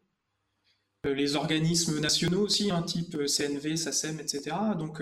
Les 1.05 1.35
organismes 1.35 1.99
nationaux 1.99 2.41
aussi, 2.41 2.71
un 2.71 2.77
hein, 2.77 2.81
type 2.83 3.17
CNV, 3.25 3.77
SACEM, 3.77 4.19
etc. 4.19 4.55
Donc 4.77 5.01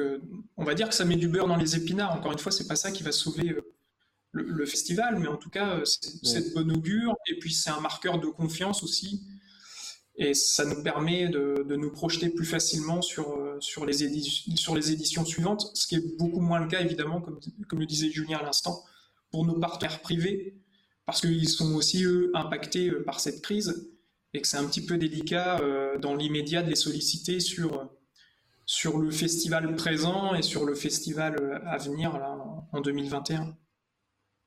on 0.55 0.63
va 0.63 0.75
dire 0.75 0.89
que 0.89 0.95
ça 0.95 1.05
met 1.05 1.15
du 1.15 1.27
beurre 1.27 1.47
dans 1.47 1.57
les 1.57 1.75
épinards. 1.75 2.13
Encore 2.13 2.31
une 2.31 2.39
fois, 2.39 2.51
c'est 2.51 2.67
pas 2.67 2.75
ça 2.75 2.91
qui 2.91 3.03
va 3.03 3.11
sauver 3.11 3.55
le, 4.31 4.65
festival, 4.65 5.17
mais 5.19 5.27
en 5.27 5.37
tout 5.37 5.49
cas, 5.49 5.81
c'est 5.85 6.49
de 6.49 6.53
bonne 6.53 6.71
augure. 6.71 7.15
Et 7.27 7.39
puis, 7.39 7.53
c'est 7.53 7.69
un 7.69 7.79
marqueur 7.79 8.19
de 8.19 8.27
confiance 8.27 8.83
aussi. 8.83 9.23
Et 10.15 10.33
ça 10.33 10.65
nous 10.65 10.81
permet 10.81 11.29
de, 11.29 11.75
nous 11.75 11.91
projeter 11.91 12.29
plus 12.29 12.45
facilement 12.45 13.01
sur, 13.01 13.37
euh, 13.37 13.57
sur, 13.59 13.85
les 13.85 14.03
éditions, 14.03 14.55
sur 14.55 14.75
les 14.75 14.91
éditions 14.91 15.23
suivantes, 15.25 15.69
ce 15.75 15.85
qui 15.85 15.95
est 15.95 16.17
beaucoup 16.17 16.39
moins 16.39 16.59
le 16.59 16.67
cas, 16.67 16.81
évidemment, 16.81 17.21
comme, 17.21 17.39
comme 17.69 17.79
le 17.79 17.85
disait 17.85 18.09
Julien 18.09 18.39
à 18.39 18.43
l'instant, 18.43 18.83
pour 19.29 19.45
nos 19.45 19.59
partenaires 19.59 20.01
privés, 20.01 20.55
parce 21.05 21.21
qu'ils 21.21 21.49
sont 21.49 21.75
aussi, 21.75 22.03
eux, 22.03 22.31
impactés 22.33 22.89
euh, 22.89 23.03
par 23.03 23.19
cette 23.19 23.41
crise, 23.43 23.87
et 24.37 24.41
que 24.41 24.47
c'est 24.47 24.57
un 24.57 24.65
petit 24.65 24.85
peu 24.85 24.97
délicat 24.97 25.59
euh, 25.59 25.97
dans 25.97 26.15
l'immédiat 26.15 26.63
de 26.63 26.69
les 26.69 26.75
solliciter 26.75 27.39
sur, 27.39 27.89
sur 28.65 28.97
le 28.99 29.11
festival 29.11 29.75
présent 29.75 30.33
et 30.33 30.41
sur 30.41 30.63
le 30.65 30.75
festival 30.75 31.61
à 31.65 31.77
venir 31.77 32.17
là, 32.17 32.37
en 32.71 32.81
2021. 32.81 33.57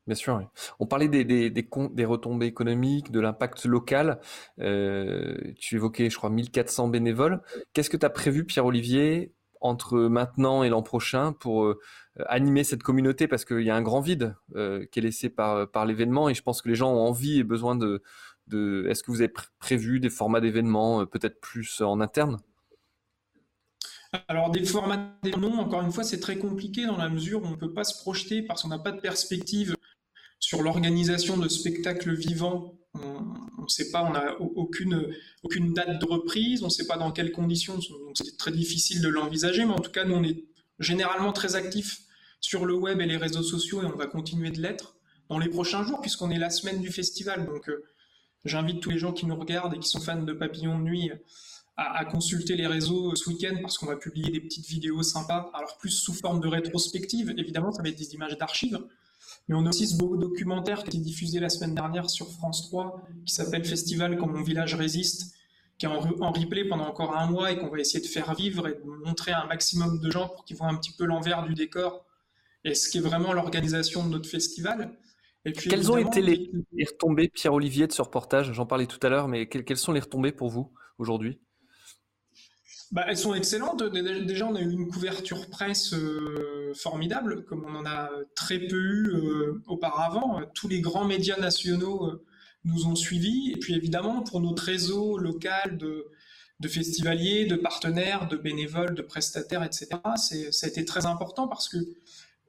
Bien 0.07 0.17
sûr. 0.17 0.43
On 0.81 0.87
parlait 0.87 1.07
des, 1.07 1.25
des, 1.51 2.05
retombées 2.05 2.47
économiques, 2.47 3.13
de 3.13 3.21
l'impact 3.21 3.65
local. 3.65 4.19
Euh, 4.59 5.37
tu 5.57 5.77
évoquais, 5.77 6.11
je 6.11 6.17
crois, 6.17 6.31
1400 6.31 6.89
bénévoles. 6.89 7.41
Qu'est-ce 7.75 7.91
que 7.91 7.97
tu 7.97 8.07
as 8.07 8.11
prévu, 8.11 8.45
Pierre-Olivier, 8.45 9.35
entre 9.61 9.99
maintenant 9.99 10.65
et 10.65 10.69
l'an 10.69 10.83
prochain 10.83 11.33
pour 11.33 11.65
euh, 11.65 11.79
animer 12.27 12.65
cette 12.65 12.83
communauté? 12.83 13.29
Parce 13.29 13.45
qu'il 13.45 13.61
y 13.61 13.71
a 13.71 13.77
un 13.77 13.83
grand 13.83 14.01
vide 14.01 14.35
euh, 14.57 14.85
qui 14.91 14.99
est 14.99 15.03
laissé 15.03 15.29
par, 15.29 15.71
par 15.71 15.87
l'événement 15.87 16.29
et 16.29 16.35
je 16.35 16.43
pense 16.43 16.61
que 16.61 16.69
les 16.69 16.75
gens 16.75 16.93
ont 16.93 17.07
envie 17.07 17.39
et 17.39 17.45
besoin 17.45 17.77
de... 17.77 18.03
Est-ce 18.55 19.03
que 19.03 19.11
vous 19.11 19.21
avez 19.21 19.33
prévu 19.59 20.01
des 20.01 20.11
formats 20.11 20.41
d'événements 20.41 21.07
peut-être 21.07 21.41
plus 21.41 21.81
en 21.81 22.01
interne? 22.01 22.39
Alors 24.27 24.51
des 24.51 24.65
formats 24.65 25.17
non, 25.39 25.59
encore 25.59 25.83
une 25.83 25.93
fois, 25.93 26.03
c'est 26.03 26.21
très 26.21 26.37
compliqué 26.37 26.87
dans 26.87 26.97
la 26.97 27.09
mesure 27.09 27.43
où 27.43 27.47
on 27.47 27.51
ne 27.51 27.57
peut 27.57 27.73
pas 27.73 27.85
se 27.85 28.01
projeter 28.01 28.43
parce 28.43 28.63
qu'on 28.63 28.69
n'a 28.69 28.79
pas 28.79 28.93
de 28.93 29.01
perspective 29.01 29.77
sur 30.41 30.63
l'organisation 30.63 31.37
de 31.37 31.49
spectacles 31.49 32.15
vivants, 32.15 32.75
on 32.95 33.63
ne 33.63 33.69
sait 33.69 33.91
pas, 33.91 34.03
on 34.03 34.13
n'a 34.13 34.41
aucune, 34.41 35.15
aucune 35.43 35.75
date 35.75 36.01
de 36.01 36.07
reprise, 36.07 36.63
on 36.63 36.67
ne 36.67 36.71
sait 36.71 36.87
pas 36.87 36.97
dans 36.97 37.13
quelles 37.13 37.31
conditions, 37.31 37.75
donc 37.75 38.17
c'est 38.17 38.37
très 38.37 38.51
difficile 38.51 39.01
de 39.03 39.09
l'envisager, 39.09 39.65
mais 39.65 39.73
en 39.73 39.79
tout 39.79 39.93
cas, 39.93 40.05
nous, 40.05 40.15
on 40.15 40.25
est 40.25 40.45
généralement 40.79 41.33
très 41.33 41.55
actifs 41.55 42.01
sur 42.41 42.65
le 42.65 42.75
web 42.75 43.01
et 43.01 43.07
les 43.07 43.19
réseaux 43.19 43.43
sociaux 43.43 43.83
et 43.83 43.87
on 43.87 43.97
va 43.97 44.07
continuer 44.07 44.51
de 44.51 44.61
l'être 44.61 44.97
dans 45.29 45.39
les 45.39 45.49
prochains 45.49 45.85
jours 45.85 46.01
puisqu'on 46.01 46.31
est 46.31 46.39
la 46.39 46.51
semaine 46.51 46.81
du 46.81 46.91
festival. 46.91 47.47
Donc, 47.47 47.69
euh, 47.69 47.85
j'invite 48.45 48.81
tous 48.81 48.91
les 48.91 48.99
gens 48.99 49.13
qui 49.13 49.27
nous 49.27 49.37
regardent 49.37 49.75
et 49.75 49.79
qui 49.79 49.89
sont 49.89 50.01
fans 50.01 50.23
de 50.23 50.33
Papillon 50.33 50.79
de 50.79 50.85
Nuit 50.85 51.11
à, 51.77 52.05
consulter 52.05 52.57
les 52.57 52.67
réseaux 52.67 53.15
ce 53.15 53.31
week-end 53.31 53.57
parce 53.63 53.79
qu'on 53.79 53.87
va 53.87 53.97
publier 53.97 54.31
des 54.31 54.41
petites 54.41 54.67
vidéos 54.67 55.03
sympas. 55.03 55.51
Alors, 55.55 55.79
plus 55.79 55.91
sous 55.91 56.13
forme 56.13 56.41
de 56.41 56.49
rétrospective, 56.49 57.33
évidemment, 57.39 57.73
ça 57.73 57.83
va 57.83 57.89
être 57.89 57.99
des 57.99 58.13
images 58.13 58.37
d'archives 58.37 58.79
mais 59.49 59.55
on 59.57 59.67
a 59.67 59.69
aussi 59.69 59.87
ce 59.87 59.97
beau 59.97 60.17
documentaire 60.17 60.85
qui 60.85 60.99
est 60.99 61.01
diffusé 61.01 61.41
la 61.41 61.49
semaine 61.49 61.75
dernière 61.75 62.09
sur 62.09 62.31
France 62.31 62.69
3, 62.69 63.03
qui 63.27 63.35
s'appelle 63.35 63.65
Festival 63.65 64.17
quand 64.17 64.29
mon 64.29 64.43
village 64.43 64.75
résiste, 64.75 65.35
qui 65.79 65.87
est 65.87 65.89
en, 65.89 65.99
replay 65.99 66.65
pendant 66.67 66.87
encore 66.87 67.17
un 67.17 67.27
mois 67.27 67.51
et 67.51 67.59
qu'on 67.59 67.69
va 67.69 67.79
essayer 67.79 68.01
de 68.01 68.07
faire 68.07 68.35
vivre 68.35 68.69
et 68.69 68.75
de 68.75 69.05
montrer 69.05 69.33
à 69.33 69.43
un 69.43 69.47
maximum 69.47 69.99
de 69.99 70.11
gens 70.11 70.29
pour 70.29 70.45
qu'ils 70.45 70.57
voient 70.57 70.69
un 70.69 70.77
petit 70.77 70.93
peu 70.93 71.05
l'envers 71.05 71.43
du 71.43 71.55
décor 71.55 72.05
et 72.65 72.75
ce 72.75 72.91
qui 72.91 72.99
est 72.99 73.01
vraiment 73.01 73.33
l'organisation 73.33 74.05
de 74.05 74.11
notre 74.11 74.29
festival. 74.29 74.97
Et 75.45 75.53
puis, 75.53 75.71
Quelles 75.71 75.91
ont 75.91 75.97
été 75.97 76.21
les, 76.21 76.51
retombées, 76.85 77.29
Pierre-Olivier, 77.29 77.87
de 77.87 77.93
ce 77.93 78.03
reportage? 78.03 78.53
J'en 78.53 78.67
parlais 78.67 78.87
tout 78.87 78.99
à 79.03 79.09
l'heure, 79.09 79.29
mais 79.29 79.49
quelles 79.49 79.77
sont 79.77 79.93
les 79.93 80.01
retombées 80.01 80.33
pour 80.33 80.51
vous 80.51 80.73
aujourd'hui? 80.99 81.41
Bah, 82.93 83.05
elles 83.07 83.17
sont 83.17 83.35
excellentes. 83.35 83.83
Déjà, 83.85 84.47
on 84.47 84.55
a 84.57 84.61
eu 84.61 84.71
une 84.71 84.89
couverture 84.89 85.49
presse 85.49 85.95
euh, 85.95 86.73
formidable, 86.75 87.45
comme 87.45 87.65
on 87.65 87.77
en 87.77 87.87
a 87.87 88.11
très 88.35 88.59
peu 88.59 88.77
eu 88.77 89.09
euh, 89.15 89.63
auparavant. 89.69 90.41
Tous 90.55 90.69
les 90.69 90.81
grands 90.81 91.05
médias 91.05 91.39
nationaux 91.39 92.07
euh, 92.07 92.25
nous 92.65 92.87
ont 92.87 92.97
suivis. 92.97 93.53
Et 93.53 93.57
puis, 93.59 93.75
évidemment, 93.75 94.23
pour 94.23 94.41
notre 94.41 94.65
réseau 94.65 95.19
local 95.19 95.79
de, 95.79 96.07
de 96.59 96.69
festivaliers, 96.69 97.47
de 97.47 97.57
partenaires, 97.57 98.27
de 98.29 98.37
bénévoles, 98.37 98.95
de 98.95 99.03
prestataires, 99.03 99.63
etc., 99.63 99.89
ça 100.17 100.67
a 100.67 100.69
été 100.69 100.85
très 100.85 101.07
important 101.07 101.47
parce 101.47 101.69
que 101.69 101.79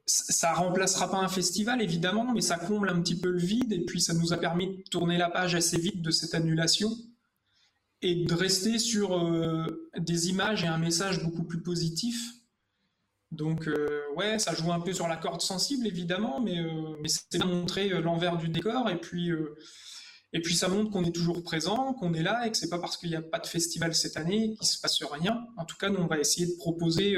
ça 0.06 0.52
remplacera 0.52 1.10
pas 1.10 1.18
un 1.18 1.28
festival, 1.28 1.80
évidemment, 1.80 2.32
mais 2.32 2.40
ça 2.40 2.56
comble 2.56 2.88
un 2.88 3.00
petit 3.00 3.18
peu 3.18 3.30
le 3.30 3.38
vide. 3.38 3.72
Et 3.72 3.84
puis, 3.84 4.00
ça 4.00 4.14
nous 4.14 4.32
a 4.32 4.36
permis 4.36 4.78
de 4.78 4.82
tourner 4.90 5.16
la 5.16 5.30
page 5.30 5.54
assez 5.54 5.78
vite 5.78 6.02
de 6.02 6.10
cette 6.10 6.34
annulation 6.34 6.90
et 8.02 8.16
de 8.16 8.34
rester 8.34 8.78
sur 8.78 9.16
euh, 9.16 9.90
des 9.96 10.28
images 10.28 10.64
et 10.64 10.66
un 10.66 10.78
message 10.78 11.22
beaucoup 11.22 11.44
plus 11.44 11.62
positif. 11.62 12.16
Donc 13.30 13.66
euh, 13.66 14.02
ouais, 14.16 14.38
ça 14.38 14.54
joue 14.54 14.72
un 14.72 14.80
peu 14.80 14.92
sur 14.92 15.08
la 15.08 15.16
corde 15.16 15.40
sensible 15.40 15.86
évidemment, 15.86 16.40
mais, 16.40 16.58
euh, 16.58 16.96
mais 17.00 17.08
c'est 17.08 17.42
montrer 17.44 17.88
l'envers 17.88 18.36
du 18.36 18.48
décor 18.48 18.90
et 18.90 19.00
puis 19.00 19.30
et 20.32 20.40
puis 20.40 20.54
ça 20.54 20.68
montre 20.68 20.90
qu'on 20.90 21.04
est 21.04 21.14
toujours 21.14 21.42
présent, 21.42 21.92
qu'on 21.94 22.14
est 22.14 22.22
là 22.22 22.46
et 22.46 22.50
que 22.50 22.56
c'est 22.56 22.70
pas 22.70 22.78
parce 22.78 22.96
qu'il 22.96 23.10
n'y 23.10 23.16
a 23.16 23.22
pas 23.22 23.38
de 23.38 23.46
festival 23.46 23.94
cette 23.94 24.16
année 24.16 24.54
qu'il 24.54 24.66
se 24.66 24.80
passe 24.80 25.02
rien. 25.02 25.46
En 25.56 25.64
tout 25.64 25.76
cas, 25.76 25.90
nous 25.90 25.98
on 25.98 26.06
va 26.06 26.18
essayer 26.18 26.46
de 26.46 26.56
proposer, 26.56 27.16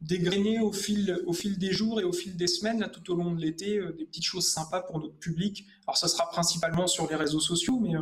dégrainer 0.00 0.60
au 0.60 0.72
fil 0.72 1.18
au 1.26 1.32
fil 1.32 1.58
des 1.58 1.72
jours 1.72 2.00
et 2.00 2.04
au 2.04 2.12
fil 2.12 2.36
des 2.36 2.46
semaines 2.46 2.80
là 2.80 2.88
tout 2.88 3.12
au 3.12 3.16
long 3.16 3.32
de 3.32 3.40
l'été 3.40 3.80
des 3.98 4.06
petites 4.06 4.24
choses 4.24 4.48
sympas 4.48 4.80
pour 4.80 4.98
notre 4.98 5.18
public. 5.18 5.66
Alors 5.86 5.98
ça 5.98 6.08
sera 6.08 6.28
principalement 6.30 6.86
sur 6.86 7.08
les 7.08 7.16
réseaux 7.16 7.40
sociaux, 7.40 7.78
mais 7.80 7.92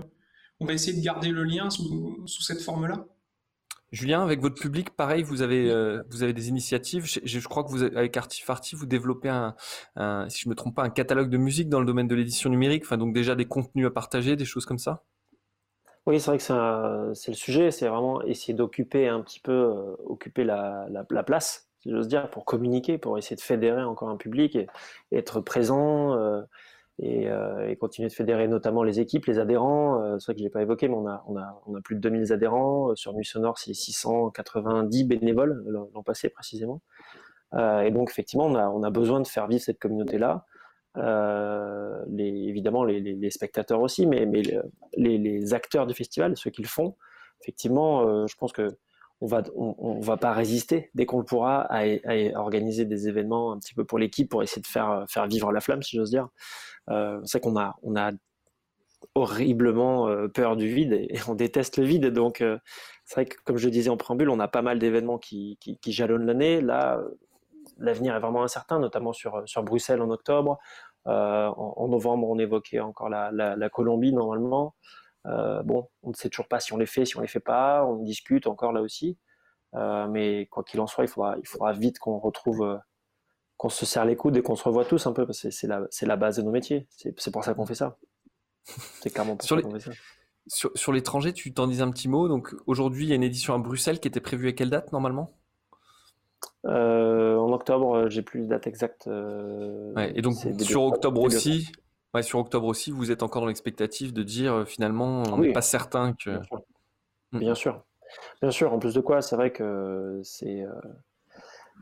on 0.63 0.65
va 0.65 0.75
essayer 0.75 0.97
de 0.97 1.05
garder 1.05 1.31
le 1.31 1.43
lien 1.43 1.71
sous, 1.71 2.27
cette 2.27 2.63
forme-là. 2.63 3.05
Julien, 3.93 4.23
avec 4.23 4.41
votre 4.41 4.61
public, 4.61 4.91
pareil, 4.91 5.23
vous 5.23 5.43
avez, 5.43 5.71
euh, 5.71 6.03
vous 6.09 6.23
avez 6.23 6.33
des 6.33 6.49
initiatives. 6.49 7.05
Je, 7.05 7.47
crois 7.47 7.63
que 7.63 7.69
vous, 7.69 7.83
avec 7.83 8.17
Artifarty, 8.17 8.75
vous 8.75 8.87
développez 8.87 9.29
un, 9.29 9.55
si 10.29 10.41
je 10.41 10.49
me 10.49 10.55
trompe 10.55 10.75
pas, 10.75 10.83
un 10.83 10.91
catalogue 10.91 11.29
de 11.29 11.37
musique 11.37 11.69
dans 11.69 11.79
le 11.79 11.85
domaine 11.85 12.09
de 12.09 12.15
l'édition 12.15 12.49
numérique. 12.49 12.85
Enfin, 12.87 12.97
donc 12.97 13.13
déjà 13.13 13.35
des 13.35 13.45
contenus 13.45 13.87
à 13.87 13.91
partager, 13.91 14.35
des 14.35 14.47
choses 14.47 14.65
comme 14.65 14.79
ça. 14.79 15.05
Oui, 16.07 16.19
c'est 16.19 16.31
vrai 16.31 16.39
que 16.39 17.13
c'est 17.15 17.31
le 17.31 17.37
sujet. 17.37 17.71
C'est 17.71 17.87
vraiment 17.87 18.23
essayer 18.23 18.55
d'occuper 18.55 19.09
un 19.09 19.21
petit 19.21 19.41
peu, 19.41 19.53
euh, 19.53 19.95
occuper 20.07 20.45
la, 20.45 21.05
place, 21.27 21.69
si 21.81 21.91
j'ose 21.91 22.09
dire, 22.09 22.31
pour 22.31 22.47
communiquer, 22.47 22.97
pour 22.97 23.19
essayer 23.19 23.37
de 23.37 23.43
fédérer 23.43 23.85
encore 23.85 24.09
un 24.09 24.17
public 24.17 24.57
et, 24.57 24.67
être 25.13 25.41
présent. 25.41 26.15
Euh, 26.15 26.43
euh, 27.03 27.69
et, 27.69 27.77
continuer 27.77 28.09
de 28.09 28.13
fédérer 28.13 28.49
notamment 28.49 28.83
les 28.83 29.01
équipes, 29.01 29.27
les 29.27 29.39
adhérents. 29.39 30.03
Euh, 30.03 30.19
c'est 30.19 30.27
vrai 30.27 30.35
que 30.35 30.39
je 30.41 30.45
l'ai 30.45 30.51
pas 30.51 30.63
évoqué, 30.63 30.89
mais 30.89 30.95
on 30.95 31.07
a, 31.07 31.63
plus 31.83 31.97
de 31.97 32.01
2000 32.01 32.33
adhérents. 32.33 32.91
Euh, 32.91 32.95
sur 32.95 33.13
Nuit 33.13 33.25
Sonore, 33.25 33.59
c'est 33.59 33.75
690 33.75 35.05
bénévoles 35.05 35.63
l'an 35.67 36.03
passé 36.03 36.29
précisément. 36.29 36.81
et 37.55 37.91
donc 37.91 38.11
effectivement, 38.11 38.47
on 38.47 38.83
a, 38.83 38.91
besoin 38.91 39.21
de 39.21 39.27
faire 39.27 39.49
vivre 39.49 39.63
cette 39.63 39.79
communauté-là. 39.79 40.47
évidemment, 42.19 42.85
les, 42.85 43.31
spectateurs 43.31 43.81
aussi, 43.81 44.07
mais, 44.07 44.27
mais 44.27 44.43
les, 44.97 45.55
acteurs 45.55 45.87
du 45.87 45.95
festival, 45.95 46.37
ceux 46.37 46.51
qui 46.51 46.63
le 46.63 46.69
font. 46.69 46.97
Effectivement, 47.41 48.27
je 48.27 48.37
pense 48.37 48.53
que 48.53 48.69
on 49.23 49.27
va, 49.27 49.43
on, 49.55 50.01
va 50.01 50.17
pas 50.17 50.33
résister 50.33 50.91
dès 50.95 51.07
qu'on 51.07 51.19
le 51.19 51.25
pourra 51.25 51.65
à, 51.71 51.85
organiser 52.35 52.85
des 52.87 53.07
événements 53.07 53.53
un 53.53 53.59
petit 53.61 53.73
peu 53.73 53.85
pour 53.85 54.01
l'équipe 54.01 54.29
pour 54.29 54.43
essayer 54.43 54.61
de 54.61 54.67
faire, 54.67 55.05
faire 55.09 55.29
vivre 55.29 55.53
la 55.53 55.61
flamme, 55.61 55.81
si 55.81 55.97
j'ose 55.97 56.11
dire. 56.11 56.29
Euh, 56.91 57.21
c'est 57.25 57.39
qu'on 57.39 57.57
a, 57.57 57.77
on 57.85 57.95
a 57.95 58.11
horriblement 59.15 60.09
euh, 60.09 60.27
peur 60.27 60.57
du 60.57 60.67
vide 60.67 60.93
et, 60.93 61.19
on 61.29 61.37
déteste 61.37 61.77
le 61.77 61.85
vide. 61.85 62.07
Donc, 62.07 62.41
euh, 62.41 62.59
c'est 63.05 63.15
vrai 63.15 63.27
que, 63.27 63.37
comme 63.45 63.59
je 63.59 63.67
le 63.67 63.71
disais 63.71 63.91
en 63.91 63.97
préambule, 63.97 64.29
on 64.29 64.41
a 64.41 64.49
pas 64.49 64.63
mal 64.63 64.81
d'événements 64.81 65.19
qui, 65.19 65.57
qui, 65.61 65.93
jalonnent 65.93 66.27
l'année. 66.27 66.61
Là, 66.61 67.01
l'avenir 67.79 68.17
est 68.17 68.21
vraiment 68.21 68.43
incertain, 68.43 68.81
notamment 68.81 69.13
sur, 69.13 69.41
sur 69.47 69.63
Bruxelles 69.63 70.03
en 70.03 70.11
octobre. 70.11 70.59
en, 71.05 71.89
novembre, 71.89 72.29
on 72.29 72.41
évoquait 72.41 72.81
encore 72.81 73.09
la, 73.09 73.31
la, 73.31 73.69
Colombie 73.69 74.13
normalement. 74.13 74.75
Bon, 75.25 75.89
on 76.03 76.11
ne 76.11 76.15
sait 76.15 76.29
toujours 76.29 76.49
pas 76.49 76.61
si 76.61 76.73
on 76.73 76.77
les 76.77 76.87
fait, 76.87 77.05
si 77.05 77.17
on 77.17 77.21
les 77.21 77.29
fait 77.29 77.41
pas. 77.41 77.85
On 77.85 77.97
discute 78.03 78.47
encore 78.47 78.73
là 78.73 78.83
aussi. 78.83 79.19
mais 79.75 80.47
quoi 80.51 80.65
qu'il 80.65 80.81
en 80.81 80.87
soit, 80.87 81.05
il 81.05 81.09
faudra, 81.09 81.37
il 81.39 81.47
faudra 81.47 81.73
vite 81.73 81.99
qu'on 81.99 82.19
retrouve, 82.19 82.81
qu'on 83.57 83.69
se 83.69 83.87
serre 83.87 84.05
les 84.05 84.17
coudes 84.17 84.37
et 84.37 84.43
qu'on 84.43 84.57
se 84.57 84.65
revoie 84.65 84.85
tous 84.85 85.07
un 85.07 85.13
peu, 85.13 85.27
parce 85.27 85.43
que 85.43 85.51
c'est 85.51 85.67
la, 85.67 85.87
la 86.03 86.17
base 86.17 86.37
de 86.37 86.43
nos 86.43 86.51
métiers. 86.51 86.87
C'est 86.91 87.31
pour 87.31 87.45
ça 87.45 87.55
qu'on 87.55 87.67
fait 87.67 87.75
ça. 87.75 87.99
C'est 88.65 89.11
clairement 89.11 89.37
pour 89.37 89.47
sur 89.47 89.57
ça 89.57 89.63
qu'on 89.63 89.71
fait 89.73 89.81
ça. 89.81 89.91
Sur, 90.49 90.73
sur 90.75 90.93
l'étranger, 90.93 91.33
tu 91.33 91.55
t'en 91.55 91.69
dis 91.69 91.83
un 91.83 91.91
petit 91.91 92.09
mot. 92.09 92.29
Donc 92.29 92.55
aujourd'hui, 92.67 93.07
il 93.07 93.09
y 93.09 93.13
a 93.13 93.17
une 93.17 93.23
édition 93.23 93.55
à 93.55 93.59
Bruxelles 93.59 94.01
qui 94.01 94.09
était 94.09 94.21
prévue 94.21 94.49
à 94.49 94.53
quelle 94.53 94.71
date 94.71 94.93
normalement? 94.93 95.39
En 96.65 97.53
octobre, 97.53 98.09
j'ai 98.09 98.23
plus 98.23 98.43
de 98.43 98.47
date 98.47 98.67
exacte. 98.67 99.07
Ouais, 99.07 100.13
et 100.15 100.23
donc 100.23 100.35
sur 100.61 100.85
octobre 100.85 101.21
aussi, 101.23 101.71
Ouais, 102.15 102.23
sur 102.23 102.39
octobre 102.39 102.67
aussi, 102.67 102.91
vous 102.91 103.11
êtes 103.11 103.23
encore 103.23 103.41
dans 103.41 103.49
l'expectative 103.49 104.13
de 104.13 104.23
dire 104.23 104.53
euh, 104.53 104.65
finalement, 104.65 105.23
on 105.33 105.39
n'est 105.39 105.53
pas 105.53 105.63
certain 105.63 106.13
que. 106.13 106.41
Mmh. 107.33 107.39
Bien 107.39 107.55
sûr. 107.55 107.83
Bien 108.43 108.51
sûr. 108.51 108.73
En 108.73 108.79
plus 108.79 108.93
de 108.93 109.01
quoi, 109.01 109.23
c'est 109.23 109.37
vrai 109.37 109.51
que 109.51 110.21
c'est 110.23 110.63
euh, 110.63 110.73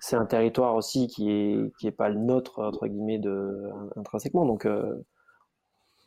c'est 0.01 0.15
un 0.15 0.27
territoire 0.27 0.77
aussi 0.77 1.09
qui 1.09 1.31
est 1.31 1.73
qui 1.79 1.89
est 1.89 1.93
pas 1.93 2.09
le 2.09 2.21
nôtre 2.21 2.61
entre 2.61 2.87
guillemets 2.87 3.19
de 3.19 3.69
intrinsèquement. 3.97 4.47
Donc 4.47 4.67
euh, 4.67 5.05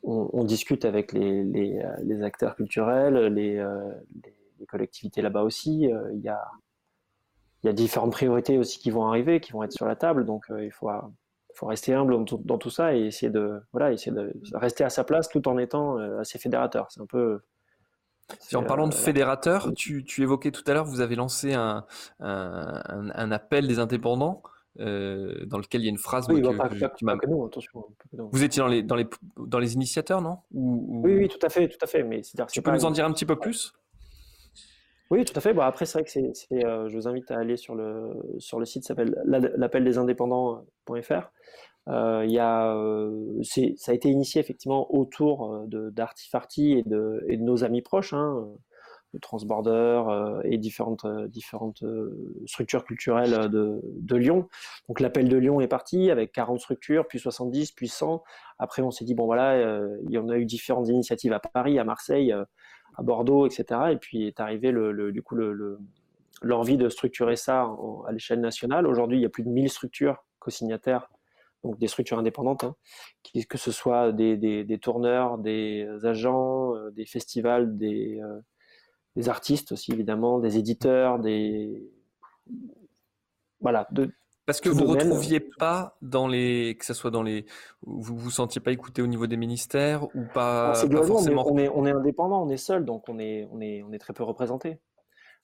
on, 0.03 0.43
discute 0.43 0.83
avec 0.83 1.13
les, 1.13 1.43
les, 1.43 1.81
les 2.03 2.23
acteurs 2.23 2.57
culturels, 2.57 3.15
les, 3.33 3.65
les 4.59 4.65
collectivités 4.65 5.21
là-bas 5.21 5.43
aussi. 5.43 5.89
Il 6.13 6.21
y 6.21 6.27
a 6.27 6.41
il 7.63 7.67
y 7.67 7.69
a 7.69 7.73
différentes 7.73 8.12
priorités 8.12 8.57
aussi 8.57 8.79
qui 8.79 8.91
vont 8.91 9.05
arriver, 9.07 9.39
qui 9.39 9.53
vont 9.53 9.63
être 9.63 9.71
sur 9.71 9.86
la 9.86 9.95
table. 9.95 10.25
Donc 10.25 10.45
il 10.49 10.71
faut 10.71 10.89
faut 11.56 11.66
rester 11.68 11.94
humble 11.94 12.26
dans 12.26 12.58
tout, 12.58 12.70
ça 12.70 12.96
et 12.96 13.06
essayer 13.06 13.32
de, 13.32 13.62
voilà, 13.72 13.92
essayer 13.92 14.12
de 14.12 14.34
rester 14.54 14.84
à 14.84 14.89
sa 14.89 15.04
place 15.04 15.30
tout 15.30 15.48
en 15.48 15.58
étant 15.58 16.00
euh, 16.00 16.20
assez 16.20 16.39
fédérateur. 16.39 16.88
C'est 16.89 17.02
un 17.02 17.06
peu. 17.06 17.42
en 18.54 18.63
parlant 18.63 18.88
de 18.88 18.94
euh, 18.94 18.98
fédérateur, 18.98 19.72
tu, 19.76 20.04
tu, 20.04 20.24
évoquais 20.24 20.52
tout 20.52 20.63
à 20.68 20.74
l'heure, 20.74 20.86
vous 20.86 21.02
avez 21.02 21.16
lancé 21.16 21.54
un, 21.54 21.86
un, 22.20 22.82
un, 23.13 23.32
appel 23.32 23.68
des 23.68 23.80
indépendants. 23.80 24.44
Euh, 24.80 25.46
dans 25.46 25.60
lequel 25.60 25.82
il 25.82 25.84
y 25.84 25.88
a 25.88 25.92
une 25.92 26.00
phrase 26.00 26.26
oui, 26.30 26.42
que, 26.42 26.48
pas, 26.58 26.68
que 26.68 27.28
nous, 27.28 27.46
attention. 27.46 27.86
Vous 28.12 28.44
étiez 28.44 28.60
dans 28.60 28.68
les, 28.68 28.82
dans 28.82 28.96
les, 28.96 29.06
dans 29.38 29.60
les 29.60 29.76
initiateurs, 29.76 30.20
non? 30.20 30.39
Ou, 30.52 31.02
Oui, 31.04 31.13
oui, 31.16 31.28
tout 31.28 31.38
à 31.46 31.50
fait, 31.50 31.68
tout 31.68 31.78
à 31.80 31.86
fait. 31.86 32.02
Mais 32.02 32.24
tu 32.52 32.62
peux 32.63 32.72
nous 32.72 32.84
en 32.84 32.89
dire 32.89 33.06
un 33.06 33.13
petit 33.13 33.28
peu 33.28 33.36
plus? 33.36 33.72
Oui, 35.13 35.26
tout 35.26 35.34
à 35.36 35.41
fait. 35.41 35.54
Bon, 35.54 35.62
après, 35.62 35.86
c'est 35.86 35.99
vrai 35.99 36.04
que 36.04 36.10
c'est, 36.10 36.65
euh, 36.65 36.89
je 36.89 36.95
vous 36.95 37.08
invite 37.08 37.30
à 37.30 37.38
aller 37.38 37.56
sur 37.56 37.76
le, 37.76 38.13
sur 38.39 38.60
le 38.60 38.65
site 38.65 38.84
s'appelle 38.84 39.15
l'appel 39.26 39.84
des 39.84 39.99
indépendants.fr. 39.99 41.32
Euh, 41.88 42.23
il 42.26 42.32
y 42.32 42.39
a, 42.39 42.76
euh, 42.76 43.43
ça 43.43 43.91
a 43.91 43.93
été 43.93 44.10
initié 44.10 44.41
effectivement 44.41 44.91
autour 44.91 45.67
de, 45.67 45.91
d'Artifarty 45.91 46.71
et 46.71 46.84
de, 46.84 47.23
et 47.28 47.38
de 47.38 47.43
nos 47.43 47.63
amis 47.63 47.84
proches, 47.84 48.13
hein, 48.13 48.47
de 49.13 49.19
Transborder 49.19 50.02
et 50.45 50.58
différentes, 50.58 51.06
différentes 51.28 51.84
structures 52.47 52.84
culturelles 52.84 53.52
de, 53.52 53.82
de 53.84 54.15
Lyon. 54.15 54.47
Donc 54.88 54.99
l'appel 54.99 55.30
de 55.30 55.38
Lyon 55.38 55.62
est 55.62 55.67
parti 55.67 56.10
avec 56.10 56.32
40 56.32 56.60
structures, 56.60 57.08
puis 57.08 57.19
70, 57.19 57.73
puis 57.73 57.88
100. 57.88 58.23
Après, 58.58 58.82
on 58.82 58.89
s'est 58.89 59.06
dit, 59.06 59.13
bon 59.13 59.26
voilà, 59.26 59.80
il 60.06 60.12
y 60.12 60.17
en 60.17 60.30
a 60.30 60.38
eu 60.38 60.45
différentes 60.45 60.88
initiatives 60.88 61.34
à 61.34 61.39
Paris, 61.39 61.78
à 61.78 61.84
Marseille 61.84 62.34
à 62.95 63.03
Bordeaux, 63.03 63.45
etc. 63.45 63.91
Et 63.91 63.97
puis 63.97 64.27
est 64.27 64.39
arrivé 64.39 64.71
le, 64.71 65.12
du 65.12 65.21
coup 65.21 65.36
le, 65.36 65.79
l'envie 66.41 66.77
de 66.77 66.89
structurer 66.89 67.36
ça 67.36 67.69
à 68.08 68.12
l'échelle 68.12 68.41
nationale. 68.41 68.88
Aujourd'hui, 68.88 69.17
il 69.17 69.21
y 69.21 69.25
a 69.25 69.29
plus 69.29 69.43
de 69.43 69.49
1000 69.49 69.69
structures 69.69 70.25
co-signataires, 70.39 71.10
donc 71.63 71.77
des 71.79 71.88
structures 71.88 72.19
indépendantes, 72.19 72.65
hein, 72.65 72.75
que 73.49 73.58
ce 73.58 73.71
soit 73.71 74.12
des, 74.12 74.79
tourneurs, 74.82 75.38
des 75.38 75.88
agents, 76.03 76.75
euh, 76.75 76.91
des 76.91 77.06
festivals, 77.06 77.77
des, 77.77 78.19
euh, 78.21 78.39
des, 79.15 79.29
artistes 79.29 79.71
aussi 79.71 79.93
évidemment, 79.93 80.39
des 80.39 80.58
éditeurs, 80.58 81.19
des 81.19 81.89
voilà, 83.62 83.88
parce 84.45 84.60
que 84.60 84.69
vous 84.69 84.82
ne 84.82 84.88
retrouviez 84.88 85.39
pas 85.39 85.97
dans 86.01 86.27
les, 86.27 86.75
que 86.77 86.86
ce 86.86 86.93
soit 86.93 87.12
dans 87.12 87.23
les, 87.23 87.45
vous 87.82 88.17
vous 88.17 88.32
sentiez 88.32 88.62
pas 88.62 88.71
écouté 88.71 89.01
au 89.01 89.08
niveau 89.08 89.27
des 89.27 89.38
ministères 89.38 90.03
ou 90.15 90.23
pas, 90.34 90.73
forcément. 90.73 91.45
On 91.49 91.58
est, 91.58 91.69
on 91.69 91.86
est, 91.86 91.91
indépendant, 91.91 92.43
on 92.43 92.49
est 92.49 92.58
seul, 92.58 92.86
donc 92.86 93.08
on 93.08 93.19
est, 93.19 93.47
on 93.51 93.62
est, 93.62 93.84
on 93.84 93.93
est 93.93 93.99
très 93.99 94.13
peu 94.13 94.23
représenté. 94.23 94.79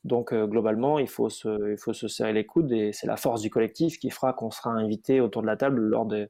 Donc 0.04 0.34
euh, 0.34 0.48
globalement, 0.48 1.00
il 1.00 1.10
faut 1.10 1.30
se, 1.30 1.72
il 1.72 1.78
faut 1.78 1.94
se 1.94 2.08
serrer 2.08 2.34
les 2.34 2.46
coudes 2.46 2.72
et 2.72 2.92
c'est 2.94 3.08
la 3.08 3.18
force 3.18 3.42
du 3.42 3.50
collectif 3.50 4.00
qui 4.00 4.10
fera 4.10 4.34
qu'on 4.34 4.52
sera 4.52 4.72
invité 4.72 5.20
autour 5.20 5.42
de 5.42 5.48
la 5.48 5.58
table 5.58 5.80
lors 5.80 6.06
de, 6.06 6.30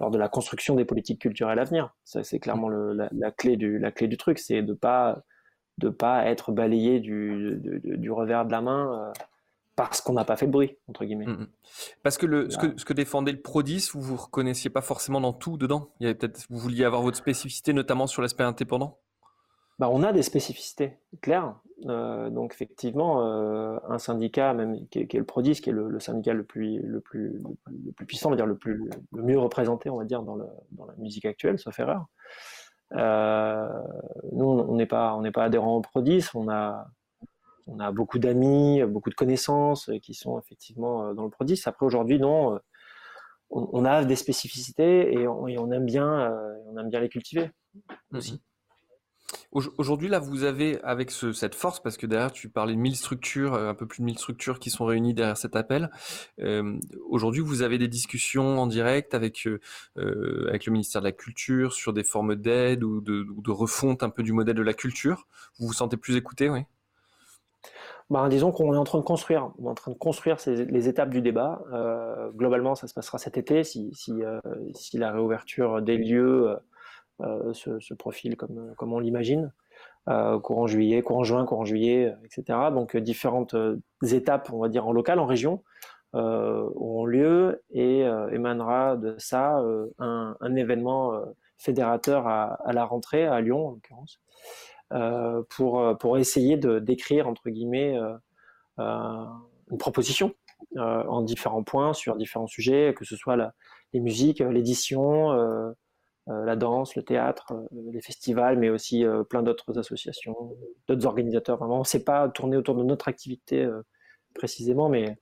lors 0.00 0.10
de 0.10 0.18
la 0.18 0.28
construction 0.28 0.74
des 0.74 0.84
politiques 0.84 1.20
culturelles 1.20 1.58
à 1.58 1.64
venir. 1.64 1.94
Ça, 2.04 2.24
c'est 2.24 2.38
clairement 2.38 2.68
le, 2.68 2.92
la, 2.92 3.30
clé 3.30 3.56
du, 3.56 3.78
la 3.78 3.92
clé 3.92 4.08
du 4.08 4.16
truc, 4.16 4.38
c'est 4.38 4.62
de 4.62 4.72
pas, 4.72 5.22
de 5.78 5.88
pas 5.88 6.26
être 6.26 6.52
balayé 6.52 7.00
du, 7.00 7.60
du, 7.62 8.10
revers 8.10 8.44
de 8.44 8.52
la 8.52 8.60
main. 8.60 9.08
Euh, 9.08 9.12
parce 9.76 10.00
qu'on 10.00 10.12
n'a 10.12 10.24
pas 10.24 10.36
fait 10.36 10.46
de 10.46 10.52
bruit, 10.52 10.76
entre 10.88 11.04
guillemets. 11.04 11.26
Mm, 11.26 11.42
mm. 11.42 11.48
Parce 12.02 12.18
que, 12.18 12.26
le, 12.26 12.50
ce 12.50 12.58
que 12.58 12.78
ce 12.78 12.84
que 12.84 12.92
défendait 12.92 13.32
le 13.32 13.40
Prodis, 13.40 13.88
vous 13.92 14.00
vous 14.00 14.16
reconnaissiez 14.16 14.70
pas 14.70 14.82
forcément 14.82 15.20
dans 15.20 15.32
tout 15.32 15.56
dedans? 15.56 15.88
Il 16.00 16.04
y 16.04 16.06
avait 16.06 16.14
peut-être, 16.14 16.46
vous 16.50 16.58
vouliez 16.58 16.84
avoir 16.84 17.02
votre 17.02 17.16
spécificité, 17.16 17.72
notamment 17.72 18.06
sur 18.06 18.22
l'aspect 18.22 18.44
indépendant? 18.44 18.98
Bah, 19.78 19.88
on 19.90 20.02
a 20.02 20.12
des 20.12 20.22
spécificités 20.22 20.98
claires. 21.22 21.56
Euh, 21.86 22.30
donc 22.30 22.52
effectivement, 22.52 23.26
euh, 23.26 23.78
un 23.88 23.98
syndicat, 23.98 24.54
même 24.54 24.86
qui 24.88 25.00
est, 25.00 25.14
le 25.14 25.24
Prodis, 25.24 25.60
qui 25.60 25.70
est 25.70 25.72
le, 25.72 25.98
syndicat 25.98 26.34
le 26.34 26.44
plus, 26.44 26.78
le 26.80 27.00
plus, 27.00 27.40
le 27.66 27.92
plus 27.92 28.06
puissant, 28.06 28.28
on 28.28 28.30
va 28.30 28.36
dire 28.36 28.46
le 28.46 28.56
plus, 28.56 28.88
le 29.12 29.22
mieux 29.22 29.38
représenté, 29.38 29.90
on 29.90 29.96
va 29.96 30.04
dire 30.04 30.22
dans, 30.22 30.36
le, 30.36 30.46
dans 30.72 30.86
la 30.86 30.94
musique 30.98 31.24
actuelle, 31.24 31.58
sauf 31.58 31.76
erreur. 31.80 32.06
Euh, 32.94 33.68
nous, 34.32 34.44
on 34.44 34.76
n'est 34.76 34.86
pas, 34.86 35.14
on 35.14 35.22
n'est 35.22 35.32
pas 35.32 35.44
adhérent 35.44 35.76
au 35.76 35.80
Prodis. 35.80 36.26
On 36.34 36.48
a 36.48 36.86
on 37.66 37.78
a 37.78 37.92
beaucoup 37.92 38.18
d'amis, 38.18 38.82
beaucoup 38.84 39.10
de 39.10 39.14
connaissances 39.14 39.88
euh, 39.88 39.98
qui 39.98 40.14
sont 40.14 40.38
effectivement 40.38 41.06
euh, 41.06 41.14
dans 41.14 41.24
le 41.24 41.30
produit. 41.30 41.60
Après, 41.64 41.86
aujourd'hui, 41.86 42.18
non, 42.18 42.54
euh, 42.54 42.58
on, 43.50 43.84
a 43.84 44.04
des 44.04 44.16
spécificités 44.16 45.12
et 45.12 45.28
on, 45.28 45.70
aime 45.72 45.84
bien, 45.84 46.34
on 46.66 46.78
aime 46.78 46.88
bien 46.88 47.00
les 47.00 47.10
cultiver 47.10 47.50
aussi. 48.12 48.32
Mhm. 48.32 48.38
Aujourd'hui, 49.52 50.08
là, 50.08 50.18
vous 50.18 50.44
avez, 50.44 50.80
avec 50.82 51.10
cette 51.10 51.54
force, 51.54 51.80
parce 51.80 51.98
que 51.98 52.06
derrière, 52.06 52.32
tu 52.32 52.48
parlais 52.48 52.74
de 52.74 52.78
1000 52.78 52.96
structures, 52.96 53.54
un 53.54 53.74
peu 53.74 53.86
plus 53.86 54.00
de 54.00 54.06
1000 54.06 54.18
structures 54.18 54.58
qui 54.58 54.70
sont 54.70 54.86
réunies 54.86 55.12
derrière 55.12 55.36
cet 55.36 55.56
appel. 55.56 55.90
Aujourd'hui, 57.08 57.42
vous 57.42 57.60
avez 57.60 57.76
des 57.76 57.88
discussions 57.88 58.58
en 58.58 58.66
direct 58.66 59.14
avec, 59.14 59.46
avec 59.96 60.66
le 60.66 60.72
ministère 60.72 61.02
de 61.02 61.06
la 61.06 61.12
Culture 61.12 61.74
sur 61.74 61.92
des 61.92 62.04
formes 62.04 62.34
d'aide 62.34 62.82
ou 62.82 63.02
de, 63.02 63.26
ou 63.34 63.42
de, 63.42 63.50
refonte 63.50 64.02
un 64.02 64.10
peu 64.10 64.22
du 64.22 64.32
modèle 64.32 64.56
de 64.56 64.62
la 64.62 64.74
culture. 64.74 65.26
Vous 65.58 65.66
vous 65.66 65.74
sentez 65.74 65.98
plus 65.98 66.16
écouté, 66.16 66.48
oui? 66.48 66.64
Bah, 68.12 68.28
disons 68.28 68.52
qu'on 68.52 68.74
est 68.74 68.76
en 68.76 68.84
train 68.84 68.98
de 68.98 69.04
construire, 69.04 69.52
en 69.64 69.74
train 69.74 69.90
de 69.90 69.96
construire 69.96 70.36
les 70.46 70.86
étapes 70.86 71.08
du 71.08 71.22
débat. 71.22 71.62
Euh, 71.72 72.30
globalement, 72.32 72.74
ça 72.74 72.86
se 72.86 72.92
passera 72.92 73.16
cet 73.16 73.38
été 73.38 73.64
si, 73.64 73.90
euh, 74.10 74.38
la 74.92 75.12
réouverture 75.12 75.80
des 75.80 75.96
lieux 75.96 76.58
euh, 77.22 77.54
se, 77.54 77.94
profile 77.94 78.36
comme, 78.36 78.74
on 78.78 78.98
l'imagine. 78.98 79.50
courant 80.06 80.66
juillet, 80.66 81.00
courant 81.00 81.24
juin, 81.24 81.46
courant 81.46 81.64
juillet, 81.64 82.14
etc. 82.26 82.58
Donc 82.70 82.98
différentes 82.98 83.56
étapes, 84.02 84.50
on 84.52 84.58
va 84.58 84.68
dire 84.68 84.86
en 84.86 84.92
local, 84.92 85.18
en 85.18 85.24
région, 85.24 85.62
auront 86.12 87.06
lieu 87.06 87.62
et 87.70 88.00
émanera 88.30 88.98
de 88.98 89.14
ça 89.16 89.64
un, 89.98 90.54
événement 90.54 91.18
fédérateur 91.56 92.26
à, 92.26 92.72
la 92.74 92.84
rentrée 92.84 93.26
à 93.26 93.40
Lyon 93.40 93.68
en 93.68 93.70
l'occurrence. 93.70 94.20
Euh, 94.92 95.42
pour, 95.48 95.80
euh, 95.80 95.94
pour 95.94 96.18
essayer 96.18 96.58
de 96.58 96.78
d'écrire 96.78 97.26
entre 97.26 97.48
guillemets 97.48 97.96
euh, 97.96 99.24
une 99.70 99.78
proposition 99.78 100.34
en 100.76 101.22
différents 101.22 101.64
points 101.64 101.92
sur 101.92 102.16
différents 102.16 102.46
sujets, 102.46 102.94
que 102.96 103.04
ce 103.04 103.16
soit 103.16 103.36
les 103.92 104.00
musiques, 104.00 104.38
l'édition, 104.38 105.32
la 106.26 106.56
danse, 106.56 106.94
le 106.94 107.02
théâtre, 107.02 107.52
les 107.72 108.00
festivals, 108.00 108.58
mais 108.58 108.70
aussi 108.70 109.04
plein 109.28 109.42
d'autres 109.42 109.78
associations, 109.78 110.56
d'autres 110.86 111.04
organisateurs. 111.04 111.58
Vraiment, 111.58 111.76
on 111.76 111.80
ne 111.80 111.84
sait 111.84 112.04
pas 112.04 112.28
tourner 112.28 112.56
autour 112.56 112.76
de 112.76 112.84
notre 112.84 113.08
activité 113.08 113.68
précisément, 114.34 114.88
mais, 114.88 115.18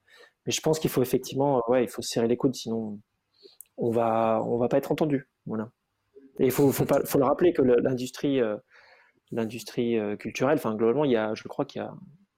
mais 0.46 0.52
je 0.52 0.60
pense 0.60 0.78
qu'il 0.78 0.90
faut 0.90 1.02
effectivement, 1.02 1.62
ouais, 1.68 1.84
il 1.84 1.88
faut 1.88 2.02
serrer 2.02 2.28
les 2.28 2.36
coudes, 2.36 2.54
sinon 2.54 3.00
on 3.78 3.90
va, 3.90 4.42
on 4.44 4.58
va 4.58 4.68
pas 4.68 4.76
être 4.76 4.92
entendu. 4.92 5.28
Voilà. 5.46 5.70
Et 6.38 6.44
il 6.44 6.52
faut, 6.52 6.70
faut 6.70 6.84
le 7.18 7.24
rappeler 7.24 7.52
que 7.52 7.62
l'industrie 7.62 8.40
l'industrie 9.32 9.98
euh, 9.98 10.16
culturelle. 10.16 10.56
Enfin, 10.56 10.74
globalement, 10.74 11.04
il 11.04 11.12
y 11.12 11.16
a, 11.16 11.34
je 11.34 11.46
crois 11.48 11.64
qu'il 11.64 11.82
y 11.82 11.84
a, 11.84 11.94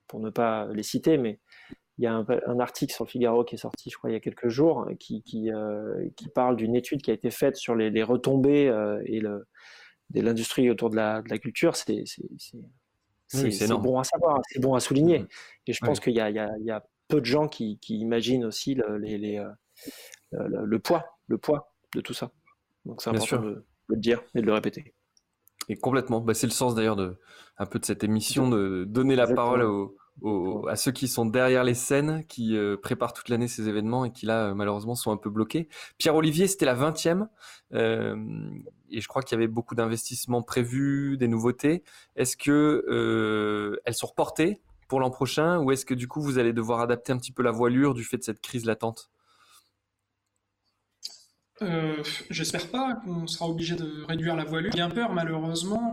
pour 0.09 0.21
ne 0.21 0.31
pas 0.31 0.67
les 0.73 0.83
citer, 0.83 1.19
mais 1.19 1.41
il 1.99 2.05
y 2.05 2.07
a 2.07 2.15
un, 2.15 2.59
article 2.59 2.93
sur 2.93 3.05
le 3.05 3.11
Figaro 3.11 3.45
qui 3.45 3.55
est 3.55 3.59
sorti, 3.59 3.91
je 3.91 3.97
crois, 3.97 4.11
il 4.11 4.15
y 4.15 4.17
a 4.17 4.21
quelques 4.21 4.49
jours, 4.49 4.89
qui, 4.99 5.23
qui, 5.23 5.53
euh, 5.53 6.09
qui 6.17 6.29
parle 6.29 6.57
d'une 6.57 6.75
étude 6.75 7.03
qui 7.03 7.11
a 7.11 7.15
été 7.15 7.31
faite 7.31 7.57
sur 7.57 7.75
les, 7.75 8.03
retombées 8.03 8.69
euh, 8.69 9.03
et 9.07 9.21
le, 9.21 9.47
de 10.11 10.21
l'industrie 10.21 10.71
autour 10.71 10.91
de 10.91 10.97
la, 10.97 11.23
de 11.23 11.29
la 11.29 11.39
culture. 11.39 11.77
C'est 11.77 12.05
c'est 13.29 13.69
bon 13.69 13.99
à 13.99 14.05
savoir, 14.05 14.41
c'est 14.49 14.61
bon 14.61 14.75
à 14.75 14.81
souligner. 14.81 15.21
Mmh. 15.21 15.29
Et 15.69 15.73
je 15.73 15.81
pense 15.81 16.01
qu'il 16.01 16.13
y, 16.13 16.17
y, 16.17 16.65
y, 16.65 16.71
a 16.71 16.87
peu 17.09 17.21
de 17.21 17.25
gens 17.25 17.49
qui, 17.49 17.79
qui 17.79 17.99
imaginent 17.99 18.45
aussi 18.45 18.75
le, 18.75 18.99
les, 18.99 19.17
les, 19.17 19.43
le, 20.33 20.79
poids, 20.79 21.19
le 21.29 21.39
poids 21.39 21.73
de 21.95 22.01
tout 22.03 22.15
ça. 22.15 22.31
Donc 22.85 23.01
c'est 23.01 23.11
important 23.11 23.41
de, 23.41 23.51
de, 23.51 23.67
le 23.89 23.97
dire 23.97 24.23
et 24.35 24.41
de 24.43 24.47
le 24.47 24.53
répéter. 24.53 24.95
Et 25.69 25.77
complètement. 25.77 26.21
Bah, 26.21 26.35
c'est 26.35 26.47
le 26.47 26.53
sens 26.53 26.75
d'ailleurs 26.75 26.97
de 26.97 27.17
un 27.59 27.67
peu 27.67 27.79
de 27.79 27.85
cette 27.85 28.03
émission 28.03 28.49
de 28.49 28.85
donner 28.89 29.15
la 29.15 29.27
parole 29.27 29.63
aux, 29.63 29.97
à 30.69 30.77
ceux 30.77 30.93
qui 30.93 31.09
sont 31.09 31.27
derrière 31.27 31.65
les 31.65 31.75
scènes, 31.75 32.25
qui 32.27 32.57
euh, 32.57 32.77
préparent 32.77 33.13
toute 33.13 33.29
l'année 33.29 33.49
ces 33.49 33.69
événements 33.69 34.05
et 34.05 34.13
qui 34.13 34.27
là 34.27 34.49
euh, 34.49 34.55
malheureusement 34.55 34.95
sont 34.95 35.11
un 35.11 35.17
peu 35.17 35.31
bloqués. 35.31 35.69
Pierre-Olivier, 35.99 36.47
c'était 36.47 36.67
la 36.67 36.75
20e 36.75 37.29
euh, 37.75 38.17
et 38.91 39.01
je 39.01 39.09
crois 39.09 39.23
qu'il 39.23 39.37
y 39.37 39.41
avait 39.41 39.49
beaucoup 39.49 39.75
d'investissements 39.75 40.43
prévus, 40.43 41.17
des 41.17 41.29
nouveautés. 41.29 41.83
Est-ce 42.17 42.37
que 42.37 43.81
elles 43.85 43.95
sont 43.95 44.09
reportées 44.09 44.61
pour 44.89 45.01
l'an 45.01 45.11
prochain 45.11 45.59
ou 45.59 45.73
est-ce 45.73 45.87
que 45.87 45.95
du 45.95 46.09
coup 46.09 46.21
vous 46.21 46.39
allez 46.39 46.53
devoir 46.53 46.81
adapter 46.81 47.13
un 47.13 47.19
petit 47.19 47.33
peu 47.33 47.43
la 47.43 47.51
voilure 47.51 47.95
du 47.95 48.05
fait 48.05 48.19
de 48.19 48.23
cette 48.23 48.41
crise 48.41 48.65
latente? 48.65 49.11
J'espère 52.31 52.69
pas 52.69 52.95
qu'on 53.05 53.27
sera 53.27 53.49
obligé 53.49 53.75
de 53.75 54.05
réduire 54.09 54.37
la 54.37 54.45
voilure. 54.45 54.73
Bien 54.73 54.91
peur 54.91 55.13
malheureusement. 55.13 55.93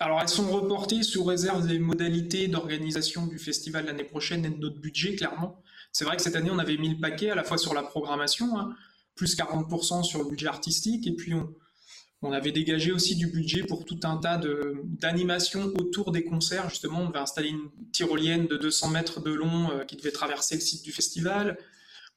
Alors 0.00 0.20
elles 0.20 0.28
sont 0.28 0.50
reportées 0.50 1.02
sous 1.02 1.22
réserve 1.22 1.66
des 1.66 1.78
modalités 1.78 2.48
d'organisation 2.48 3.26
du 3.26 3.38
festival 3.38 3.86
l'année 3.86 4.04
prochaine 4.04 4.44
et 4.44 4.50
de 4.50 4.58
notre 4.58 4.80
budget, 4.80 5.14
clairement. 5.14 5.62
C'est 5.92 6.04
vrai 6.04 6.16
que 6.16 6.22
cette 6.22 6.36
année, 6.36 6.50
on 6.50 6.58
avait 6.58 6.78
mis 6.78 6.88
le 6.88 6.98
paquet 6.98 7.30
à 7.30 7.34
la 7.34 7.44
fois 7.44 7.58
sur 7.58 7.74
la 7.74 7.82
programmation, 7.82 8.58
hein, 8.58 8.74
plus 9.14 9.36
40% 9.36 10.02
sur 10.02 10.22
le 10.22 10.28
budget 10.28 10.48
artistique, 10.48 11.06
et 11.06 11.14
puis 11.14 11.34
on, 11.34 12.32
avait 12.32 12.52
dégagé 12.52 12.92
aussi 12.92 13.14
du 13.16 13.26
budget 13.26 13.62
pour 13.64 13.84
tout 13.84 13.98
un 14.04 14.16
tas 14.16 14.40
d'animations 14.84 15.72
autour 15.78 16.12
des 16.12 16.24
concerts. 16.24 16.70
Justement, 16.70 17.00
on 17.00 17.08
devait 17.08 17.18
installer 17.18 17.50
une 17.50 17.68
tyrolienne 17.92 18.46
de 18.46 18.56
200 18.56 18.90
mètres 18.90 19.20
de 19.20 19.32
long 19.32 19.70
euh, 19.70 19.84
qui 19.84 19.96
devait 19.96 20.12
traverser 20.12 20.54
le 20.54 20.60
site 20.60 20.84
du 20.84 20.92
festival. 20.92 21.58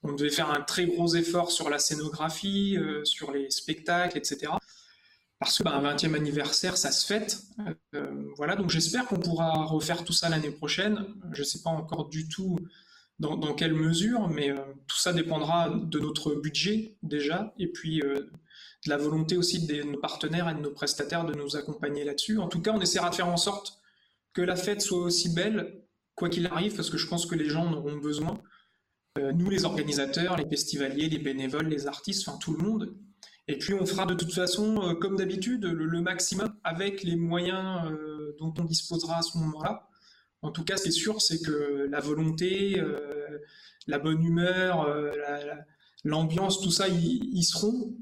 On 0.07 0.13
devait 0.13 0.29
faire 0.29 0.51
un 0.51 0.61
très 0.61 0.85
gros 0.85 1.15
effort 1.15 1.51
sur 1.51 1.69
la 1.69 1.79
scénographie, 1.79 2.77
euh, 2.77 3.03
sur 3.05 3.31
les 3.31 3.49
spectacles, 3.49 4.17
etc 4.17 4.51
parce 5.39 5.57
que 5.57 5.63
bah, 5.63 5.75
un 5.75 5.95
20e 5.95 6.15
anniversaire, 6.15 6.77
ça 6.77 6.91
se 6.91 7.05
fête. 7.05 7.43
Euh, 7.93 8.31
voilà, 8.35 8.55
donc 8.55 8.69
j'espère 8.69 9.05
qu'on 9.05 9.19
pourra 9.19 9.65
refaire 9.65 10.03
tout 10.03 10.13
ça 10.13 10.29
l'année 10.29 10.51
prochaine. 10.51 11.05
Je 11.33 11.41
ne 11.41 11.45
sais 11.45 11.61
pas 11.61 11.69
encore 11.69 12.09
du 12.09 12.27
tout 12.27 12.57
dans, 13.19 13.53
quelle 13.53 13.73
mesure, 13.73 14.27
mais 14.27 14.49
euh, 14.51 14.57
tout 14.87 14.97
ça 14.97 15.13
dépendra 15.13 15.69
de 15.69 15.99
notre 15.99 16.35
budget 16.35 16.95
déjà, 17.03 17.53
et 17.59 17.67
puis 17.67 17.99
de 17.99 18.29
la 18.87 18.97
volonté 18.97 19.37
aussi 19.37 19.65
de 19.65 19.83
nos 19.83 19.99
partenaires 19.99 20.49
et 20.49 20.53
de 20.53 20.59
nos 20.59 20.71
prestataires 20.71 21.25
de 21.25 21.33
nous 21.33 21.55
accompagner 21.55 22.03
là-dessus. 22.03 22.39
En 22.39 22.47
tout 22.47 22.61
cas, 22.61 22.71
on 22.71 22.81
essaiera 22.81 23.09
de 23.09 23.15
faire 23.15 23.27
en 23.27 23.37
sorte 23.37 23.79
que 24.33 24.41
la 24.41 24.55
fête 24.55 24.81
soit 24.81 24.99
aussi 24.99 25.29
belle, 25.29 25.83
quoi 26.15 26.29
qu'il 26.29 26.47
arrive, 26.47 26.75
parce 26.75 26.89
que 26.89 26.97
je 26.97 27.07
pense 27.07 27.25
que 27.25 27.35
les 27.35 27.49
gens 27.49 27.67
en 27.67 27.73
auront 27.73 27.97
besoin. 27.97 28.41
Nous, 29.17 29.49
les 29.49 29.65
organisateurs, 29.65 30.35
les 30.35 30.45
festivaliers, 30.45 31.07
les 31.07 31.19
bénévoles, 31.19 31.67
les 31.67 31.87
artistes, 31.87 32.27
enfin 32.27 32.37
tout 32.37 32.53
le 32.53 32.63
monde, 32.63 32.95
et 33.47 33.57
puis 33.57 33.73
on 33.73 33.85
fera 33.85 34.05
de 34.05 34.15
toute 34.15 34.33
façon, 34.33 34.81
euh, 34.81 34.93
comme 34.95 35.17
d'habitude, 35.17 35.65
le, 35.65 36.01
maximum 36.01 36.55
avec 36.63 37.03
les 37.03 37.15
moyens 37.15 37.91
euh, 37.91 38.35
dont 38.39 38.53
on 38.57 38.63
disposera 38.63 39.19
à 39.19 39.21
ce 39.21 39.37
moment-là. 39.37 39.87
En 40.41 40.51
tout 40.51 40.63
cas, 40.63 40.77
ce 40.77 40.83
qui 40.83 40.89
est 40.89 40.91
sûr, 40.91 41.21
c'est 41.21 41.41
que 41.41 41.87
la 41.89 41.99
volonté, 41.99 42.79
euh, 42.79 43.39
la 43.87 43.99
bonne 43.99 44.23
humeur, 44.23 44.87
l'ambiance, 46.03 46.61
tout 46.61 46.71
ça, 46.71 46.87
ils 46.87 47.43
seront. 47.43 47.95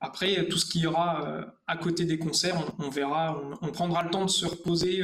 Après, 0.00 0.46
tout 0.48 0.58
ce 0.58 0.66
qui 0.66 0.80
y 0.80 0.86
aura 0.86 1.46
à 1.66 1.76
côté 1.76 2.04
des 2.04 2.18
concerts, 2.18 2.56
on, 2.78 2.90
verra, 2.90 3.42
on, 3.62 3.72
prendra 3.72 4.02
le 4.04 4.10
temps 4.10 4.24
de 4.24 4.30
se 4.30 4.46
reposer 4.46 5.02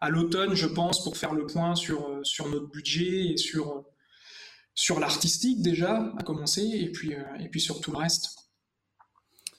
à 0.00 0.10
l'automne, 0.10 0.54
je 0.54 0.66
pense, 0.66 1.04
pour 1.04 1.16
faire 1.16 1.34
le 1.34 1.46
point 1.46 1.74
sur, 1.74 2.20
sur 2.22 2.48
notre 2.48 2.68
budget 2.68 3.32
et 3.32 3.36
sur, 3.36 3.84
sur 4.76 5.00
l'artistique 5.00 5.62
déjà, 5.62 6.12
à 6.16 6.22
commencer, 6.22 6.62
et 6.62 6.92
puis, 6.92 7.12
et 7.40 7.48
puis 7.48 7.60
sur 7.60 7.80
tout 7.80 7.90
le 7.90 7.96
reste. 7.96 8.36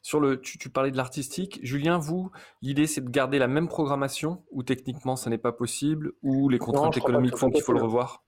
Sur 0.04 0.22
le, 0.22 0.40
tu, 0.40 0.70
parlais 0.70 0.92
de 0.92 0.96
l'artistique. 0.96 1.60
Julien, 1.64 1.98
vous, 1.98 2.32
l'idée 2.62 2.88
c'est 2.88 3.02
de 3.02 3.10
garder 3.10 3.40
la 3.40 3.50
même 3.50 3.68
programmation 3.68 4.46
ou 4.52 4.64
techniquement 4.64 5.18
ça 5.18 5.30
n'est 5.30 5.38
pas 5.38 5.52
possible 5.52 6.14
ou 6.24 6.48
les 6.48 6.60
contraintes 6.60 6.96
économiques 6.96 7.36
font 7.36 7.50
qu'il 7.50 7.62
faut 7.62 7.74
le 7.74 7.82
revoir? 7.82 8.24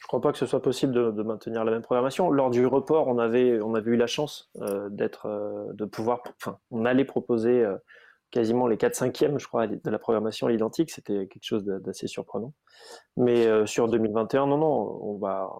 Je 0.00 0.04
ne 0.06 0.08
crois 0.08 0.20
pas 0.20 0.32
que 0.32 0.38
ce 0.38 0.46
soit 0.46 0.62
possible 0.62 0.92
de, 0.92 1.22
maintenir 1.22 1.64
la 1.64 1.70
même 1.70 1.82
programmation. 1.82 2.30
Lors 2.30 2.50
du 2.50 2.66
report, 2.66 3.06
on 3.08 3.18
avait, 3.18 3.60
on 3.60 3.74
avait 3.74 3.92
eu 3.92 3.96
la 3.96 4.06
chance 4.06 4.50
euh, 4.62 4.88
d'être, 4.88 5.26
euh, 5.26 5.72
de 5.74 5.84
pouvoir, 5.84 6.22
enfin, 6.40 6.58
on 6.70 6.84
allait 6.84 7.04
proposer 7.04 7.64
euh, 7.64 7.76
quasiment 8.30 8.66
les 8.66 8.76
4 8.76 8.94
5e, 8.94 9.38
je 9.38 9.46
crois, 9.46 9.66
de 9.68 9.90
la 9.90 9.98
programmation 9.98 10.48
à 10.48 10.50
l'identique. 10.50 10.90
C'était 10.90 11.28
quelque 11.28 11.44
chose 11.44 11.64
d'assez 11.64 12.08
surprenant. 12.08 12.52
Mais 13.16 13.66
sur 13.66 13.88
2021, 13.88 14.46
non, 14.46 14.58
non, 14.58 14.98
on 15.02 15.18
va, 15.18 15.50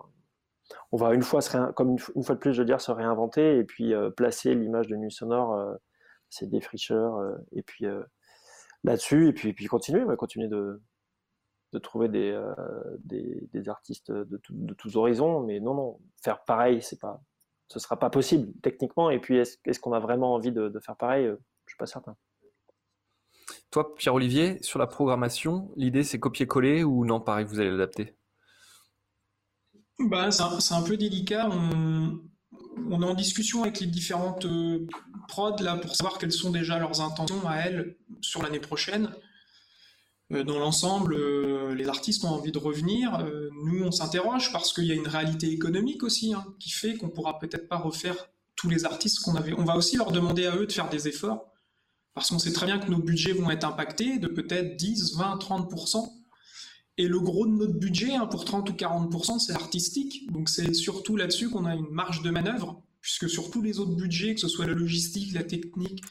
on 0.92 0.96
va 0.96 1.14
une 1.14 1.22
fois, 1.22 1.40
comme 1.74 1.90
une, 1.90 2.22
fois 2.22 2.34
de 2.34 2.40
plus, 2.40 2.52
je 2.52 2.62
veux 2.62 2.66
dire, 2.66 2.80
se 2.80 2.90
réinventer 2.90 3.58
et 3.58 3.64
puis 3.64 3.94
euh, 3.94 4.10
placer 4.10 4.54
l'image 4.54 4.88
de 4.88 4.96
nuit 4.96 5.12
sonore, 5.12 5.54
euh, 5.54 5.74
c'est 6.30 6.48
des 6.48 6.60
euh, 6.90 7.36
et 7.52 7.62
puis 7.62 7.86
là-dessus, 8.84 9.28
et 9.28 9.32
puis, 9.32 9.52
puis 9.52 9.66
continuer, 9.66 10.04
continuer 10.16 10.48
de, 10.48 10.80
trouver 11.82 12.08
des, 12.08 13.68
artistes 13.68 14.10
de, 14.10 14.74
tous 14.74 14.96
horizons, 14.96 15.40
mais 15.40 15.60
non, 15.60 15.74
non, 15.74 16.00
faire 16.22 16.42
pareil, 16.44 16.82
c'est 16.82 17.00
pas, 17.00 17.20
ce 17.68 17.78
sera 17.78 17.98
pas 17.98 18.10
possible 18.10 18.52
techniquement, 18.62 19.10
et 19.10 19.20
puis 19.20 19.38
est-ce 19.38 19.80
qu'on 19.80 19.92
a 19.92 20.00
vraiment 20.00 20.34
envie 20.34 20.52
de, 20.52 20.72
faire 20.80 20.96
pareil? 20.96 21.26
Je 21.26 21.72
suis 21.72 21.78
pas 21.78 21.86
certain. 21.86 22.16
Toi, 23.70 23.94
Pierre-Olivier, 23.94 24.62
sur 24.62 24.78
la 24.78 24.86
programmation, 24.86 25.70
l'idée 25.76 26.02
c'est 26.02 26.18
copier-coller 26.18 26.82
ou 26.82 27.04
non, 27.04 27.20
pareil, 27.20 27.44
vous 27.44 27.60
allez 27.60 27.70
l'adapter? 27.70 28.16
Bah, 29.98 30.30
c'est 30.30 30.74
un, 30.74 30.82
peu 30.82 30.96
délicat. 30.96 31.48
On, 31.50 33.02
est 33.02 33.04
en 33.04 33.14
discussion 33.14 33.62
avec 33.62 33.80
les 33.80 33.86
différentes 33.86 34.44
euh, 34.44 34.86
prods 35.28 35.56
là 35.60 35.76
pour 35.76 35.94
savoir 35.96 36.18
quelles 36.18 36.32
sont 36.32 36.50
déjà 36.50 36.78
leurs 36.78 37.00
intentions 37.00 37.48
à 37.48 37.56
elles 37.56 37.96
sur 38.20 38.42
l'année 38.42 38.60
prochaine. 38.60 39.10
Euh, 40.32 40.44
dans 40.44 40.58
l'ensemble, 40.58 41.14
euh, 41.14 41.74
les 41.74 41.88
artistes 41.88 42.24
ont 42.24 42.28
envie 42.28 42.52
de 42.52 42.58
revenir. 42.58 43.26
nous, 43.64 43.84
on 43.84 43.90
s'interroge 43.90 44.52
parce 44.52 44.72
qu'il 44.72 44.84
y 44.84 44.92
a 44.92 44.94
une 44.94 45.08
réalité 45.08 45.50
économique 45.50 46.02
aussi 46.02 46.34
hein, 46.34 46.44
qui 46.58 46.70
fait 46.70 46.96
qu'on 46.96 47.08
pourra 47.08 47.38
peut-être 47.38 47.68
pas 47.68 47.78
refaire 47.78 48.28
tous 48.54 48.68
les 48.68 48.84
artistes 48.84 49.20
qu'on 49.20 49.34
avait. 49.34 49.54
On 49.54 49.64
va 49.64 49.76
aussi 49.76 49.96
leur 49.96 50.12
demander 50.12 50.46
à 50.46 50.56
eux 50.56 50.66
de 50.66 50.72
faire 50.72 50.88
des 50.88 51.08
efforts 51.08 51.52
parce 52.14 52.30
qu'on 52.30 52.38
sait 52.38 52.52
très 52.52 52.64
bien 52.64 52.78
que 52.78 52.90
nos 52.90 52.98
budgets 52.98 53.32
vont 53.32 53.50
être 53.50 53.64
impactés 53.64 54.18
de 54.18 54.26
peut-être 54.26 54.76
10, 54.76 55.16
20, 55.16 55.36
30 55.36 55.70
et 56.98 57.08
le 57.08 57.20
gros 57.20 57.46
de 57.46 57.52
notre 57.52 57.74
budget, 57.74 58.14
hein, 58.14 58.26
pour 58.26 58.44
30 58.44 58.70
ou 58.70 58.72
40%, 58.72 59.38
c'est 59.38 59.52
artistique. 59.52 60.30
Donc 60.32 60.48
c'est 60.48 60.72
surtout 60.72 61.16
là-dessus 61.16 61.50
qu'on 61.50 61.66
a 61.66 61.74
une 61.74 61.90
marge 61.90 62.22
de 62.22 62.30
manœuvre, 62.30 62.82
puisque 63.00 63.28
sur 63.28 63.50
tous 63.50 63.60
les 63.60 63.78
autres 63.78 63.94
budgets, 63.94 64.34
que 64.34 64.40
ce 64.40 64.48
soit 64.48 64.66
la 64.66 64.72
logistique, 64.72 65.34
la 65.34 65.44
technique, 65.44 66.02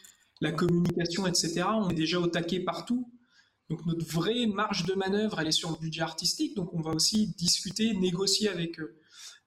la 0.41 0.51
communication, 0.51 1.25
etc., 1.25 1.63
on 1.73 1.89
est 1.89 1.95
déjà 1.95 2.19
au 2.19 2.27
taquet 2.27 2.59
partout. 2.59 3.11
Donc 3.69 3.83
notre 3.88 4.05
vraie 4.05 4.45
marge 4.45 4.86
de 4.86 4.93
manœuvre, 4.93 5.39
elle 5.39 5.47
est 5.47 5.51
sur 5.51 5.71
le 5.71 5.77
budget 5.77 6.01
artistique. 6.01 6.55
Donc 6.55 6.71
on 6.73 6.81
va 6.81 6.91
aussi 6.91 7.33
discuter, 7.36 7.95
négocier 7.95 8.49
avec, 8.49 8.79
euh, 8.79 8.95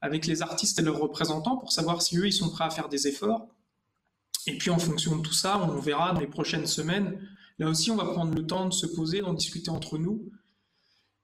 avec 0.01 0.26
les 0.26 0.43
artistes 0.43 0.80
et 0.80 0.82
leurs 0.82 0.99
représentants 0.99 1.57
pour 1.57 1.70
savoir 1.70 2.03
si 2.03 2.18
eux, 2.18 2.26
ils 2.26 2.32
sont 2.32 2.51
prêts 2.51 2.64
à 2.64 2.70
faire 2.70 2.89
des 2.89 3.07
efforts. 3.07 3.47
Et 4.49 4.59
puis 4.59 4.70
en 4.70 4.78
fonction 4.78 5.16
de 5.16 5.22
tout 5.22 5.34
ça, 5.34 5.59
on 5.62 5.78
verra 5.78 6.14
dans 6.14 6.20
les 6.20 6.26
prochaines 6.26 6.66
semaines. 6.66 7.20
Là 7.61 7.68
aussi, 7.68 7.93
on 7.93 7.97
va 7.97 8.07
prendre 8.07 8.34
le 8.34 8.45
temps 8.45 8.66
de 8.66 8.72
se 8.72 8.86
poser, 8.86 9.20
d'en 9.20 9.34
discuter 9.34 9.70
entre 9.70 9.99
nous 9.99 10.32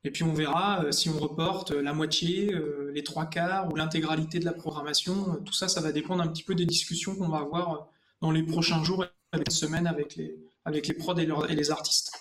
et 0.05 0.11
puis 0.11 0.23
on 0.23 0.33
verra 0.33 0.85
euh, 0.85 0.93
si 0.93 1.09
on 1.09 1.19
reporte 1.19 1.73
euh, 1.73 1.83
la 1.83 1.95
moitié, 1.95 2.53
euh, 2.53 2.91
les 2.95 3.03
trois 3.03 3.25
quarts 3.25 3.73
ou 3.73 3.77
l'intégralité 3.77 4.39
de 4.39 4.45
la 4.45 4.53
programmation. 4.53 5.15
Tout 5.45 5.55
ça, 5.55 5.67
ça 5.67 5.81
va 5.81 5.93
dépendre 5.93 6.23
un 6.23 6.29
petit 6.29 6.45
peu 6.45 6.55
des 6.55 6.67
discussions 6.67 7.17
qu'on 7.17 7.29
va 7.29 7.39
avoir 7.39 7.89
dans 8.21 8.31
les 8.31 8.43
prochains 8.43 8.85
jours 8.85 9.05
et 9.05 9.37
les 9.37 9.51
semaines 9.51 9.87
avec 9.87 10.15
les, 10.17 10.37
avec 10.65 10.87
les 10.87 10.95
prods 10.95 11.17
et, 11.17 11.55
les 11.55 11.71
artistes. 11.71 12.13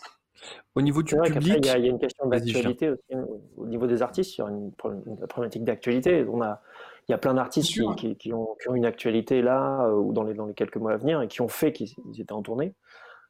Au 0.76 0.82
niveau 0.82 1.04
du 1.04 1.16
public, 1.16 1.58
il 1.60 1.66
y, 1.66 1.70
a 1.70 1.78
une 1.78 2.00
question 2.00 2.28
d'actualité 2.28 2.90
aussi. 2.90 3.22
Au 3.58 3.68
niveau 3.68 3.86
des 3.86 4.02
artistes, 4.02 4.38
il 4.38 4.42
y 4.42 4.44
a 4.44 4.48
une, 4.48 4.72
problématique 4.72 5.64
d'actualité. 5.64 6.26
On 6.28 6.42
a, 6.42 6.62
il 7.08 7.12
y 7.12 7.16
a 7.16 7.18
plein 7.18 7.36
d'artistes 7.36 7.70
qui, 7.96 8.16
qui, 8.16 8.34
ont, 8.34 8.56
qui, 8.60 8.70
ont, 8.70 8.76
une 8.76 8.86
actualité 8.86 9.42
là 9.42 9.90
ou 9.90 10.14
dans 10.14 10.24
les, 10.24 10.34
dans 10.34 10.46
les 10.46 10.54
quelques 10.54 10.78
mois 10.78 10.94
à 10.94 10.98
venir 10.98 11.22
et 11.22 11.28
qui 11.28 11.42
ont 11.42 11.48
fait 11.48 11.72
qu'ils 11.72 11.94
étaient 12.18 12.34
en 12.34 12.42
tournée. 12.42 12.74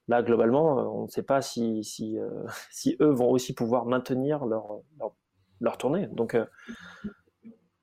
Là, 0.09 0.21
globalement, 0.21 0.79
euh, 0.79 0.83
on 0.83 1.03
ne 1.03 1.07
sait 1.07 1.23
pas 1.23 1.39
euh, 1.39 1.81
si, 2.71 2.97
eux 2.99 3.11
vont 3.11 3.29
aussi 3.29 3.53
pouvoir 3.53 3.85
maintenir 3.85 4.45
leur, 4.45 5.77
tournée. 5.77 6.07
Donc, 6.07 6.35
euh, 6.35 6.45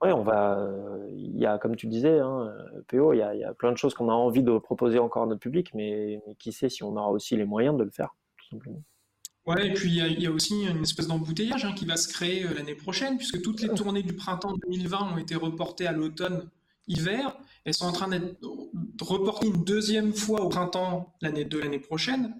on 0.03 0.23
va. 0.23 0.67
Il 1.11 1.39
y 1.39 1.47
a, 1.47 1.59
comme 1.59 1.77
tu 1.77 1.87
disais, 1.87 2.19
hein, 2.19 2.53
PO, 2.89 3.13
il 3.13 3.19
y, 3.19 3.23
a, 3.23 3.55
plein 3.55 3.73
de 3.73 3.77
choses 3.77 3.95
qu'on 3.95 4.09
a 4.09 4.15
envie 4.15 4.43
de 4.43 4.59
proposer 4.59 4.99
encore 4.99 5.25
à 5.25 5.27
notre 5.27 5.41
public, 5.41 5.73
mais, 5.75 6.23
qui 6.39 6.53
sait 6.53 6.69
si 6.69 6.83
on 6.83 6.97
aura 6.97 7.11
aussi 7.11 7.37
les 7.37 7.45
moyens 7.45 7.77
de 7.77 7.85
le 7.85 7.91
faire, 7.91 8.15
tout 8.39 8.49
simplement. 8.49 8.83
Et 9.59 9.73
puis 9.73 9.91
il 9.91 10.21
y, 10.21 10.27
a, 10.27 10.31
aussi 10.31 10.65
une 10.65 10.83
espèce 10.83 11.09
d'embouteillage 11.09 11.65
hein, 11.65 11.73
qui 11.75 11.85
va 11.85 11.97
se 11.97 12.09
créer 12.09 12.45
l'année 12.45 12.77
prochaine, 12.77 13.17
puisque 13.17 13.43
toutes 13.43 13.61
les 13.61 13.69
tournées 13.71 14.03
du 14.03 14.15
printemps 14.15 14.55
2020 14.69 15.15
ont 15.15 15.17
été 15.19 15.35
reportées 15.35 15.87
à 15.87 15.93
l'automne 15.93 16.49
hiver. 16.87 17.37
Elles 17.65 17.75
sont 17.75 17.87
en 17.87 17.93
train 17.93 18.09
d'être 18.09 18.39
reportées 19.05 19.47
une 19.47 19.65
deuxième 19.65 20.15
fois 20.15 20.43
au 20.43 20.49
printemps 20.49 21.15
l'année 21.21 21.45
de 21.45 21.59
l'année 21.59 21.79
prochaine. 21.79 22.35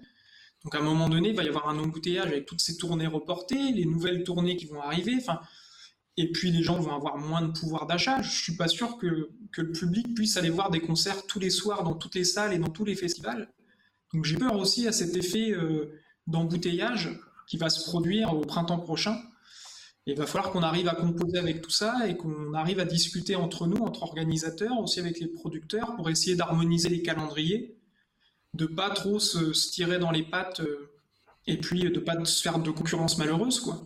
Donc 0.63 0.75
à 0.75 0.79
un 0.79 0.83
moment 0.83 1.09
donné, 1.09 1.29
il 1.29 1.35
va 1.35 1.43
y 1.43 1.47
avoir 1.47 1.69
un 1.69 1.79
embouteillage 1.79 2.27
avec 2.27 2.45
toutes 2.45 2.61
ces 2.61 2.77
tournées 2.77 3.07
reportées, 3.07 3.71
les 3.71 3.85
nouvelles 3.85 4.23
tournées 4.23 4.57
qui 4.57 4.65
vont 4.65 4.81
arriver. 4.81 5.15
Enfin, 5.17 5.41
et 6.17 6.31
puis 6.31 6.51
les 6.51 6.61
gens 6.61 6.79
vont 6.79 6.95
avoir 6.95 7.17
moins 7.17 7.41
de 7.41 7.51
pouvoir 7.51 7.87
d'achat. 7.87 8.21
Je 8.21 8.29
suis 8.29 8.55
pas 8.55 8.67
sûr 8.67 8.97
que, 8.97 9.29
que, 9.51 9.61
le 9.61 9.71
public 9.71 10.13
puisse 10.13 10.37
aller 10.37 10.49
voir 10.49 10.69
des 10.69 10.81
concerts 10.81 11.25
tous 11.25 11.39
les 11.39 11.49
soirs 11.49 11.83
dans 11.83 11.95
toutes 11.95 12.15
les 12.15 12.25
salles 12.25 12.53
et 12.53 12.59
dans 12.59 12.69
tous 12.69 12.85
les 12.85 12.95
festivals. 12.95 13.51
Donc 14.13 14.25
j'ai 14.25 14.37
peur 14.37 14.55
aussi 14.55 14.87
à 14.87 14.91
cet 14.91 15.15
effet 15.15 15.51
euh, 15.51 15.99
d'embouteillage 16.27 17.09
qui 17.47 17.57
va 17.57 17.69
se 17.69 17.83
produire 17.89 18.33
au 18.33 18.41
printemps 18.41 18.79
prochain. 18.79 19.17
Il 20.07 20.17
va 20.17 20.25
falloir 20.25 20.51
qu'on 20.51 20.63
arrive 20.63 20.87
à 20.87 20.95
composer 20.95 21.37
avec 21.37 21.61
tout 21.61 21.69
ça 21.69 22.07
et 22.07 22.17
qu'on 22.17 22.53
arrive 22.53 22.79
à 22.79 22.85
discuter 22.85 23.35
entre 23.35 23.67
nous, 23.67 23.77
entre 23.83 24.03
organisateurs, 24.03 24.79
aussi 24.79 24.99
avec 24.99 25.19
les 25.19 25.27
producteurs, 25.27 25.95
pour 25.95 26.09
essayer 26.09 26.35
d'harmoniser 26.35 26.89
les 26.89 27.01
calendriers, 27.01 27.75
de 28.53 28.65
pas 28.65 28.89
trop 28.89 29.19
se, 29.19 29.51
tirer 29.71 29.99
dans 29.99 30.11
les 30.11 30.23
pattes 30.23 30.61
euh, 30.61 30.91
et 31.47 31.57
puis 31.57 31.81
de 31.81 31.99
pas 31.99 32.23
se 32.25 32.41
faire 32.41 32.59
de 32.59 32.71
concurrence 32.71 33.17
malheureuse, 33.17 33.59
quoi. 33.59 33.83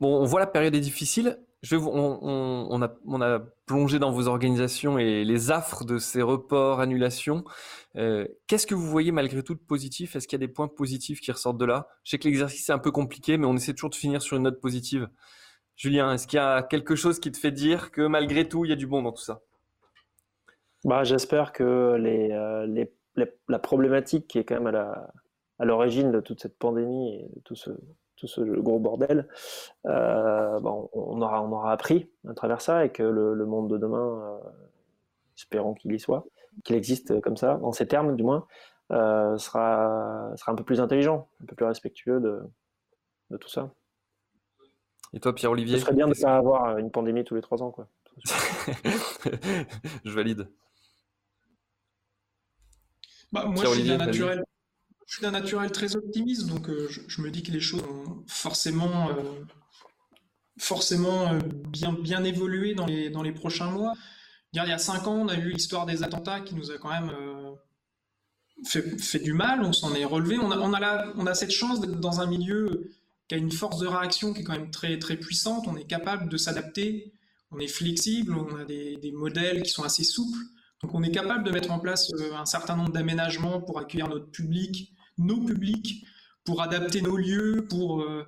On 0.00 0.24
voit 0.24 0.40
la 0.40 0.46
période 0.46 0.74
est 0.74 0.80
difficile. 0.80 1.38
On, 1.72 2.82
a, 2.82 3.40
plongé 3.66 3.98
dans 3.98 4.12
vos 4.12 4.28
organisations 4.28 4.98
et 4.98 5.24
les 5.24 5.50
affres 5.50 5.84
de 5.84 5.98
ces 5.98 6.22
reports, 6.22 6.80
annulations. 6.80 7.44
Euh, 7.96 8.26
qu'est-ce 8.46 8.66
que 8.66 8.76
vous 8.76 8.86
voyez 8.86 9.10
malgré 9.10 9.42
tout 9.42 9.54
de 9.54 9.60
positif? 9.60 10.14
Est-ce 10.14 10.28
qu'il 10.28 10.40
y 10.40 10.42
a 10.42 10.46
des 10.46 10.52
points 10.52 10.68
positifs 10.68 11.20
qui 11.20 11.32
ressortent 11.32 11.58
de 11.58 11.64
là? 11.64 11.88
Je 12.04 12.10
sais 12.10 12.18
que 12.18 12.28
l'exercice 12.28 12.68
est 12.68 12.72
un 12.72 12.78
peu 12.78 12.92
compliqué, 12.92 13.38
mais 13.38 13.46
on 13.46 13.56
essaie 13.56 13.72
toujours 13.72 13.90
de 13.90 13.96
finir 13.96 14.22
sur 14.22 14.36
une 14.36 14.44
note 14.44 14.60
positive. 14.60 15.08
Julien, 15.76 16.12
est-ce 16.12 16.28
qu'il 16.28 16.36
y 16.36 16.40
a 16.40 16.62
quelque 16.62 16.94
chose 16.94 17.18
qui 17.18 17.32
te 17.32 17.38
fait 17.38 17.52
dire 17.52 17.90
que 17.90 18.02
malgré 18.02 18.48
tout, 18.48 18.64
il 18.64 18.68
y 18.68 18.72
a 18.72 18.76
du 18.76 18.86
bon 18.86 19.02
dans 19.02 19.12
tout 19.12 19.22
ça? 19.22 19.40
Bah, 20.84 21.02
J'espère 21.02 21.52
que 21.52 21.64
euh, 21.64 22.86
la 23.48 23.58
problématique 23.58 24.28
qui 24.28 24.38
est 24.38 24.44
quand 24.44 24.60
même 24.60 24.74
à 25.58 25.64
l'origine 25.64 26.12
de 26.12 26.20
toute 26.20 26.40
cette 26.40 26.56
pandémie 26.56 27.16
et 27.16 27.28
de 27.34 27.40
tout 27.40 27.56
ce, 27.56 27.70
tout 28.18 28.26
ce 28.26 28.40
gros 28.40 28.78
bordel, 28.78 29.28
euh, 29.86 30.60
bon, 30.60 30.90
on, 30.92 31.22
aura, 31.22 31.42
on 31.42 31.52
aura 31.52 31.72
appris 31.72 32.10
à 32.28 32.34
travers 32.34 32.60
ça 32.60 32.84
et 32.84 32.90
que 32.90 33.02
le, 33.02 33.46
monde 33.46 33.70
de 33.70 33.78
demain, 33.78 34.40
euh, 34.44 34.50
espérons 35.36 35.74
qu'il 35.74 35.92
y 35.92 36.00
soit, 36.00 36.26
qu'il 36.64 36.76
existe 36.76 37.20
comme 37.20 37.36
ça, 37.36 37.58
en 37.62 37.72
ces 37.72 37.86
termes 37.86 38.16
du 38.16 38.24
moins, 38.24 38.46
euh, 38.90 39.38
sera, 39.38 40.32
sera 40.36 40.52
un 40.52 40.54
peu 40.54 40.64
plus 40.64 40.80
intelligent, 40.80 41.28
un 41.42 41.46
peu 41.46 41.54
plus 41.54 41.66
respectueux 41.66 42.20
de, 42.20 42.40
de 43.30 43.36
tout 43.36 43.48
ça. 43.48 43.70
Et 45.14 45.20
toi, 45.20 45.34
Pierre-Olivier 45.34 45.78
Ce 45.78 45.84
serait 45.84 45.94
bien 45.94 46.06
de 46.06 46.14
ne 46.14 46.22
pas 46.22 46.36
avoir 46.36 46.76
une 46.78 46.90
pandémie 46.90 47.24
tous 47.24 47.34
les 47.34 47.40
trois 47.40 47.62
ans. 47.62 47.70
Quoi. 47.70 47.88
Je 50.04 50.10
valide. 50.10 50.48
Bah, 53.32 53.44
moi, 53.44 53.62
je 53.62 53.68
suis 53.68 53.96
naturel 53.96 54.42
je 55.08 55.14
suis 55.14 55.22
d'un 55.22 55.30
naturel 55.30 55.72
très 55.72 55.96
optimiste, 55.96 56.46
donc 56.46 56.68
euh, 56.68 56.86
je, 57.08 57.22
me 57.22 57.30
dis 57.30 57.42
que 57.42 57.50
les 57.50 57.60
choses 57.60 57.80
vont 57.80 58.24
forcément, 58.26 59.08
euh, 59.08 59.14
forcément 60.58 61.32
euh, 61.32 61.38
bien, 61.68 61.94
bien 61.94 62.22
évoluer 62.24 62.74
dans 62.74 62.84
les, 62.84 63.32
prochains 63.32 63.70
mois. 63.70 63.94
Il 64.52 64.58
y 64.58 64.60
a 64.60 64.78
cinq 64.78 65.06
ans, 65.06 65.14
on 65.14 65.28
a 65.28 65.34
eu 65.34 65.50
l'histoire 65.50 65.86
des 65.86 66.02
attentats 66.02 66.40
qui 66.40 66.54
nous 66.54 66.70
a 66.70 66.76
quand 66.76 66.90
même 66.90 67.10
fait, 68.66 69.18
du 69.20 69.32
mal, 69.32 69.62
on 69.62 69.72
s'en 69.72 69.94
est 69.94 70.04
relevé. 70.04 70.38
On 70.38 70.50
a, 71.26 71.34
cette 71.34 71.52
chance 71.52 71.80
d'être 71.80 72.00
dans 72.00 72.20
un 72.20 72.26
milieu 72.26 72.90
qui 73.28 73.34
a 73.34 73.38
une 73.38 73.52
force 73.52 73.78
de 73.78 73.86
réaction 73.86 74.34
qui 74.34 74.40
est 74.40 74.44
quand 74.44 74.54
même 74.54 74.70
très, 74.70 74.98
très 74.98 75.16
puissante. 75.16 75.66
On 75.68 75.76
est 75.76 75.86
capable 75.86 76.28
de 76.28 76.36
s'adapter, 76.36 77.12
on 77.50 77.58
est 77.60 77.68
flexible, 77.68 78.34
on 78.34 78.56
a 78.56 78.64
des 78.64 79.12
modèles 79.14 79.62
qui 79.62 79.70
sont 79.70 79.84
assez 79.84 80.04
souples. 80.04 80.38
Donc 80.82 80.94
on 80.94 81.02
est 81.02 81.10
capable 81.10 81.44
de 81.44 81.50
mettre 81.50 81.70
en 81.70 81.78
place 81.78 82.10
un 82.34 82.46
certain 82.46 82.76
nombre 82.76 82.92
d'aménagements 82.92 83.60
pour 83.60 83.78
accueillir 83.78 84.08
notre 84.08 84.30
public, 84.30 84.92
nos 85.18 85.40
publics, 85.40 86.04
pour 86.48 86.62
adapter 86.62 87.02
nos 87.02 87.18
lieux, 87.18 87.66
pour 87.68 88.00
euh, 88.00 88.24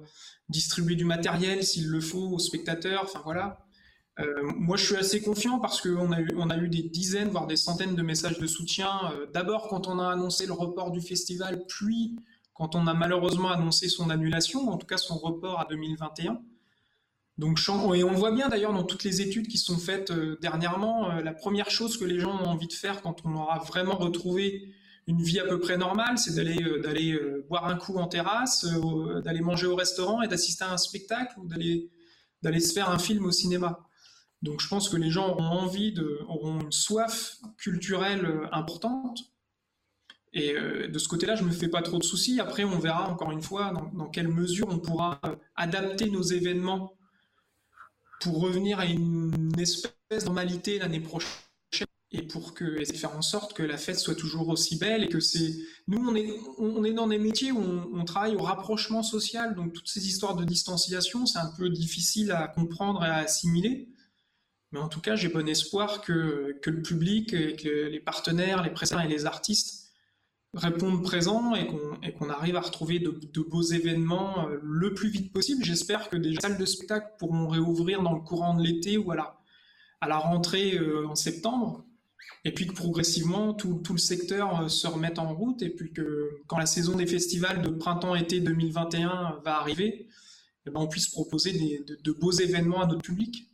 distribuer 0.50 0.94
du 0.94 1.06
matériel 1.06 1.64
s'il 1.64 1.88
le 1.88 2.02
faut 2.02 2.28
aux 2.34 2.38
spectateurs. 2.38 3.00
Enfin 3.04 3.22
voilà. 3.24 3.64
Euh, 4.18 4.42
moi, 4.56 4.76
je 4.76 4.84
suis 4.84 4.96
assez 4.96 5.22
confiant 5.22 5.58
parce 5.58 5.80
qu'on 5.80 6.12
a, 6.12 6.20
eu, 6.20 6.28
on 6.36 6.50
a 6.50 6.58
eu 6.58 6.68
des 6.68 6.82
dizaines, 6.82 7.30
voire 7.30 7.46
des 7.46 7.56
centaines 7.56 7.94
de 7.94 8.02
messages 8.02 8.38
de 8.38 8.46
soutien. 8.46 8.90
Euh, 9.14 9.26
d'abord 9.32 9.68
quand 9.68 9.88
on 9.88 9.98
a 9.98 10.06
annoncé 10.06 10.44
le 10.44 10.52
report 10.52 10.90
du 10.90 11.00
festival, 11.00 11.64
puis 11.66 12.18
quand 12.52 12.74
on 12.74 12.86
a 12.86 12.92
malheureusement 12.92 13.52
annoncé 13.52 13.88
son 13.88 14.10
annulation, 14.10 14.68
en 14.68 14.76
tout 14.76 14.86
cas 14.86 14.98
son 14.98 15.16
report 15.16 15.58
à 15.58 15.64
2021. 15.64 16.42
Donc, 17.38 17.58
et 17.96 18.04
on 18.04 18.12
voit 18.12 18.32
bien 18.32 18.50
d'ailleurs 18.50 18.74
dans 18.74 18.84
toutes 18.84 19.02
les 19.02 19.22
études 19.22 19.48
qui 19.48 19.56
sont 19.56 19.78
faites 19.78 20.12
dernièrement, 20.42 21.08
la 21.08 21.32
première 21.32 21.70
chose 21.70 21.96
que 21.96 22.04
les 22.04 22.20
gens 22.20 22.38
ont 22.38 22.48
envie 22.48 22.66
de 22.66 22.74
faire 22.74 23.00
quand 23.00 23.24
on 23.24 23.34
aura 23.34 23.60
vraiment 23.60 23.96
retrouvé 23.96 24.74
une 25.06 25.22
vie 25.22 25.40
à 25.40 25.44
peu 25.44 25.58
près 25.58 25.76
normale, 25.76 26.18
c'est 26.18 26.34
d'aller 26.34 26.62
euh, 26.62 26.82
euh, 26.84 27.46
boire 27.48 27.66
un 27.66 27.76
coup 27.76 27.96
en 27.96 28.06
terrasse, 28.06 28.64
euh, 28.64 29.20
d'aller 29.20 29.40
manger 29.40 29.66
au 29.66 29.76
restaurant 29.76 30.22
et 30.22 30.28
d'assister 30.28 30.64
à 30.64 30.72
un 30.72 30.76
spectacle 30.76 31.38
ou 31.38 31.46
d'aller 31.46 32.60
se 32.60 32.72
faire 32.72 32.90
un 32.90 32.98
film 32.98 33.24
au 33.24 33.32
cinéma. 33.32 33.80
Donc 34.42 34.60
je 34.60 34.68
pense 34.68 34.88
que 34.88 34.96
les 34.96 35.10
gens 35.10 35.30
auront 35.30 35.44
envie 35.44 35.92
de 35.92 36.20
auront 36.28 36.60
une 36.60 36.72
soif 36.72 37.36
culturelle 37.58 38.48
importante. 38.52 39.20
Et 40.32 40.54
de 40.54 40.98
ce 40.98 41.08
côté-là, 41.08 41.34
je 41.34 41.42
me 41.42 41.50
fais 41.50 41.68
pas 41.68 41.82
trop 41.82 41.98
de 41.98 42.04
soucis. 42.04 42.40
Après, 42.40 42.62
on 42.62 42.78
verra 42.78 43.10
encore 43.10 43.32
une 43.32 43.42
fois 43.42 43.72
dans 43.92 44.08
quelle 44.08 44.28
mesure 44.28 44.68
on 44.70 44.78
pourra 44.78 45.20
adapter 45.56 46.08
nos 46.08 46.22
événements 46.22 46.94
pour 48.20 48.40
revenir 48.40 48.78
à 48.78 48.86
une 48.86 49.52
espèce 49.58 49.92
de 50.20 50.24
normalité 50.24 50.78
l'année 50.78 51.00
prochaine 51.00 51.28
et 52.12 52.22
pour 52.22 52.54
que 52.54 52.84
faire 52.84 53.16
en 53.16 53.22
sorte 53.22 53.52
que 53.52 53.62
la 53.62 53.76
fête 53.76 53.98
soit 53.98 54.16
toujours 54.16 54.48
aussi 54.48 54.76
belle 54.76 55.04
et 55.04 55.08
que 55.08 55.20
c'est 55.20 55.54
nous 55.86 56.04
on 56.04 56.14
est 56.16 56.28
on 56.58 56.82
est 56.82 56.92
dans 56.92 57.06
des 57.06 57.18
métiers 57.18 57.52
où 57.52 57.60
on, 57.60 58.04
travaille 58.04 58.34
au 58.34 58.42
rapprochement 58.42 59.02
social. 59.02 59.54
Donc 59.54 59.72
toutes 59.72 59.88
ces 59.88 60.08
histoires 60.08 60.34
de 60.34 60.44
distanciation 60.44 61.26
c'est 61.26 61.38
un 61.38 61.52
peu 61.56 61.70
difficile 61.70 62.32
à 62.32 62.48
comprendre 62.48 63.04
et 63.04 63.08
à 63.08 63.16
assimiler. 63.16 63.88
Mais 64.72 64.80
en 64.80 64.88
tout 64.88 65.00
cas 65.00 65.14
j'ai 65.14 65.28
bon 65.28 65.48
espoir 65.48 66.00
que, 66.00 66.58
que 66.62 66.70
le 66.70 66.82
public 66.82 67.30
que 67.30 67.86
les 67.86 68.00
partenaires 68.00 68.62
les 68.62 68.70
prestataires 68.70 69.06
et 69.06 69.08
les 69.08 69.26
artistes 69.26 69.92
répondent 70.52 71.04
présents 71.04 71.54
et 71.54 71.68
qu'on 71.68 71.94
et 72.02 72.12
qu'on 72.12 72.28
arrive 72.28 72.56
à 72.56 72.60
retrouver 72.60 72.98
de, 72.98 73.20
de, 73.32 73.40
beaux 73.40 73.62
événements 73.62 74.48
euh, 74.48 74.58
le 74.64 74.94
plus 74.94 75.10
vite 75.10 75.32
possible. 75.32 75.64
J'espère 75.64 76.10
que 76.10 76.16
des 76.16 76.34
salles 76.40 76.58
de 76.58 76.64
spectacle 76.64 77.06
pourront 77.20 77.46
réouvrir 77.46 78.02
dans 78.02 78.14
le 78.14 78.20
courant 78.20 78.54
de 78.54 78.64
l'été 78.64 78.98
ou 78.98 79.12
à 79.12 79.16
la 79.16 79.36
à 80.00 80.08
la 80.08 80.18
rentrée 80.18 80.76
euh, 80.76 81.06
en 81.06 81.14
septembre 81.14 81.84
et 82.44 82.52
puis 82.52 82.66
que 82.66 82.72
progressivement 82.72 83.52
tout, 83.52 83.82
le 83.90 83.98
secteur 83.98 84.62
euh, 84.62 84.68
se 84.68 84.86
remette 84.86 85.18
en 85.18 85.34
route 85.34 85.62
et 85.62 85.68
puis 85.68 85.92
que 85.92 86.40
quand 86.46 86.58
la 86.58 86.66
saison 86.66 86.96
des 86.96 87.06
festivals 87.06 87.62
de 87.62 87.68
printemps-été 87.68 88.40
2021 88.40 89.40
va 89.44 89.58
arriver, 89.58 90.08
eh 90.66 90.70
ben 90.70 90.80
on 90.80 90.88
puisse 90.88 91.08
proposer 91.08 91.52
de, 91.52 92.12
beaux 92.12 92.32
événements 92.32 92.82
à 92.82 92.86
notre 92.86 93.02
public. 93.02 93.49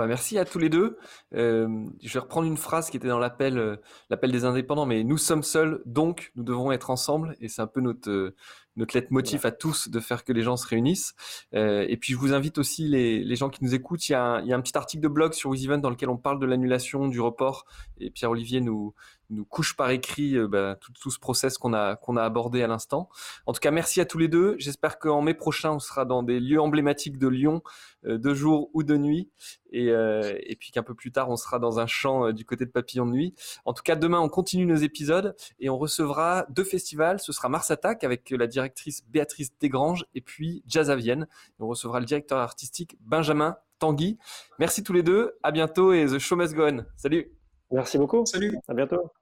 Bah, 0.00 0.06
merci 0.06 0.38
à 0.38 0.46
tous 0.46 0.58
les 0.58 0.70
deux. 0.70 0.96
Euh, 1.34 1.84
je 2.02 2.10
vais 2.14 2.20
reprendre 2.20 2.46
une 2.46 2.56
phrase 2.56 2.88
qui 2.88 2.96
était 2.96 3.08
dans 3.08 3.18
l'appel, 3.18 3.58
euh, 3.58 3.76
l'appel 4.08 4.32
des 4.32 4.46
indépendants, 4.46 4.86
mais 4.86 5.04
nous 5.04 5.18
sommes 5.18 5.42
seuls, 5.42 5.82
donc 5.84 6.32
nous 6.36 6.42
devons 6.42 6.72
être 6.72 6.88
ensemble. 6.88 7.36
Et 7.42 7.48
c'est 7.48 7.60
un 7.60 7.66
peu 7.66 7.82
notre, 7.82 8.34
notre 8.76 8.96
leitmotiv 8.96 9.44
à 9.44 9.50
tous 9.50 9.90
de 9.90 10.00
faire 10.00 10.24
que 10.24 10.32
les 10.32 10.40
gens 10.40 10.56
se 10.56 10.66
réunissent. 10.66 11.14
Euh, 11.54 11.84
et 11.86 11.98
puis 11.98 12.14
je 12.14 12.18
vous 12.18 12.32
invite 12.32 12.56
aussi 12.56 12.88
les, 12.88 13.22
les 13.22 13.36
gens 13.36 13.50
qui 13.50 13.62
nous 13.62 13.74
écoutent. 13.74 14.08
Il 14.08 14.12
y, 14.12 14.14
a 14.14 14.24
un, 14.24 14.42
y 14.42 14.54
a 14.54 14.56
un 14.56 14.62
petit 14.62 14.78
article 14.78 15.02
de 15.02 15.08
blog 15.08 15.34
sur 15.34 15.50
WizEvent 15.50 15.82
dans 15.82 15.90
lequel 15.90 16.08
on 16.08 16.16
parle 16.16 16.40
de 16.40 16.46
l'annulation, 16.46 17.06
du 17.06 17.20
report. 17.20 17.66
Et 17.98 18.08
Pierre 18.08 18.30
Olivier 18.30 18.62
nous 18.62 18.94
nous 19.30 19.44
couche 19.44 19.76
par 19.76 19.90
écrit 19.90 20.36
euh, 20.36 20.48
bah, 20.48 20.76
tout, 20.80 20.92
tout, 20.92 21.10
ce 21.10 21.18
process 21.18 21.58
qu'on 21.58 21.72
a 21.72 21.96
qu'on 21.96 22.16
a 22.16 22.22
abordé 22.22 22.62
à 22.62 22.66
l'instant. 22.66 23.08
En 23.46 23.52
tout 23.52 23.60
cas, 23.60 23.70
merci 23.70 24.00
à 24.00 24.04
tous 24.04 24.18
les 24.18 24.28
deux. 24.28 24.56
J'espère 24.58 24.98
qu'en 24.98 25.22
mai 25.22 25.34
prochain, 25.34 25.72
on 25.72 25.78
sera 25.78 26.04
dans 26.04 26.22
des 26.22 26.40
lieux 26.40 26.60
emblématiques 26.60 27.18
de 27.18 27.28
Lyon, 27.28 27.62
euh, 28.06 28.18
de 28.18 28.34
jour 28.34 28.70
ou 28.74 28.82
de 28.82 28.96
nuit, 28.96 29.30
et, 29.72 29.90
euh, 29.90 30.34
et 30.42 30.56
puis 30.56 30.70
qu'un 30.70 30.82
peu 30.82 30.94
plus 30.94 31.12
tard, 31.12 31.28
on 31.30 31.36
sera 31.36 31.58
dans 31.58 31.78
un 31.78 31.86
champ 31.86 32.26
euh, 32.26 32.32
du 32.32 32.44
côté 32.44 32.64
de 32.64 32.70
Papillon 32.70 33.06
de 33.06 33.12
nuit. 33.12 33.34
En 33.64 33.72
tout 33.72 33.82
cas, 33.82 33.96
demain, 33.96 34.20
on 34.20 34.28
continue 34.28 34.66
nos 34.66 34.76
épisodes 34.76 35.34
et 35.58 35.68
on 35.68 35.78
recevra 35.78 36.46
deux 36.48 36.64
festivals. 36.64 37.20
Ce 37.20 37.32
sera 37.32 37.48
Mars 37.48 37.70
Attack 37.70 38.04
avec 38.04 38.30
la 38.30 38.46
directrice 38.46 39.04
Béatrice 39.08 39.52
Desgranges 39.58 40.06
et 40.14 40.20
puis 40.20 40.62
Jazz 40.66 40.90
à 40.90 40.96
Vienne. 40.96 41.26
on 41.58 41.68
recevra 41.68 42.00
le 42.00 42.06
directeur 42.06 42.38
artistique 42.38 42.96
Benjamin 43.00 43.56
Tanguy. 43.78 44.18
Merci 44.58 44.82
tous 44.82 44.92
les 44.92 45.02
deux. 45.02 45.34
À 45.42 45.50
bientôt 45.50 45.92
et 45.92 46.06
The 46.06 46.18
Show 46.18 46.36
Must 46.36 46.54
Go 46.54 46.66
On. 46.66 46.84
Salut. 46.96 47.30
Merci 47.70 47.98
beaucoup. 47.98 48.24
Salut. 48.26 48.56
À 48.68 48.74
bientôt. 48.74 49.12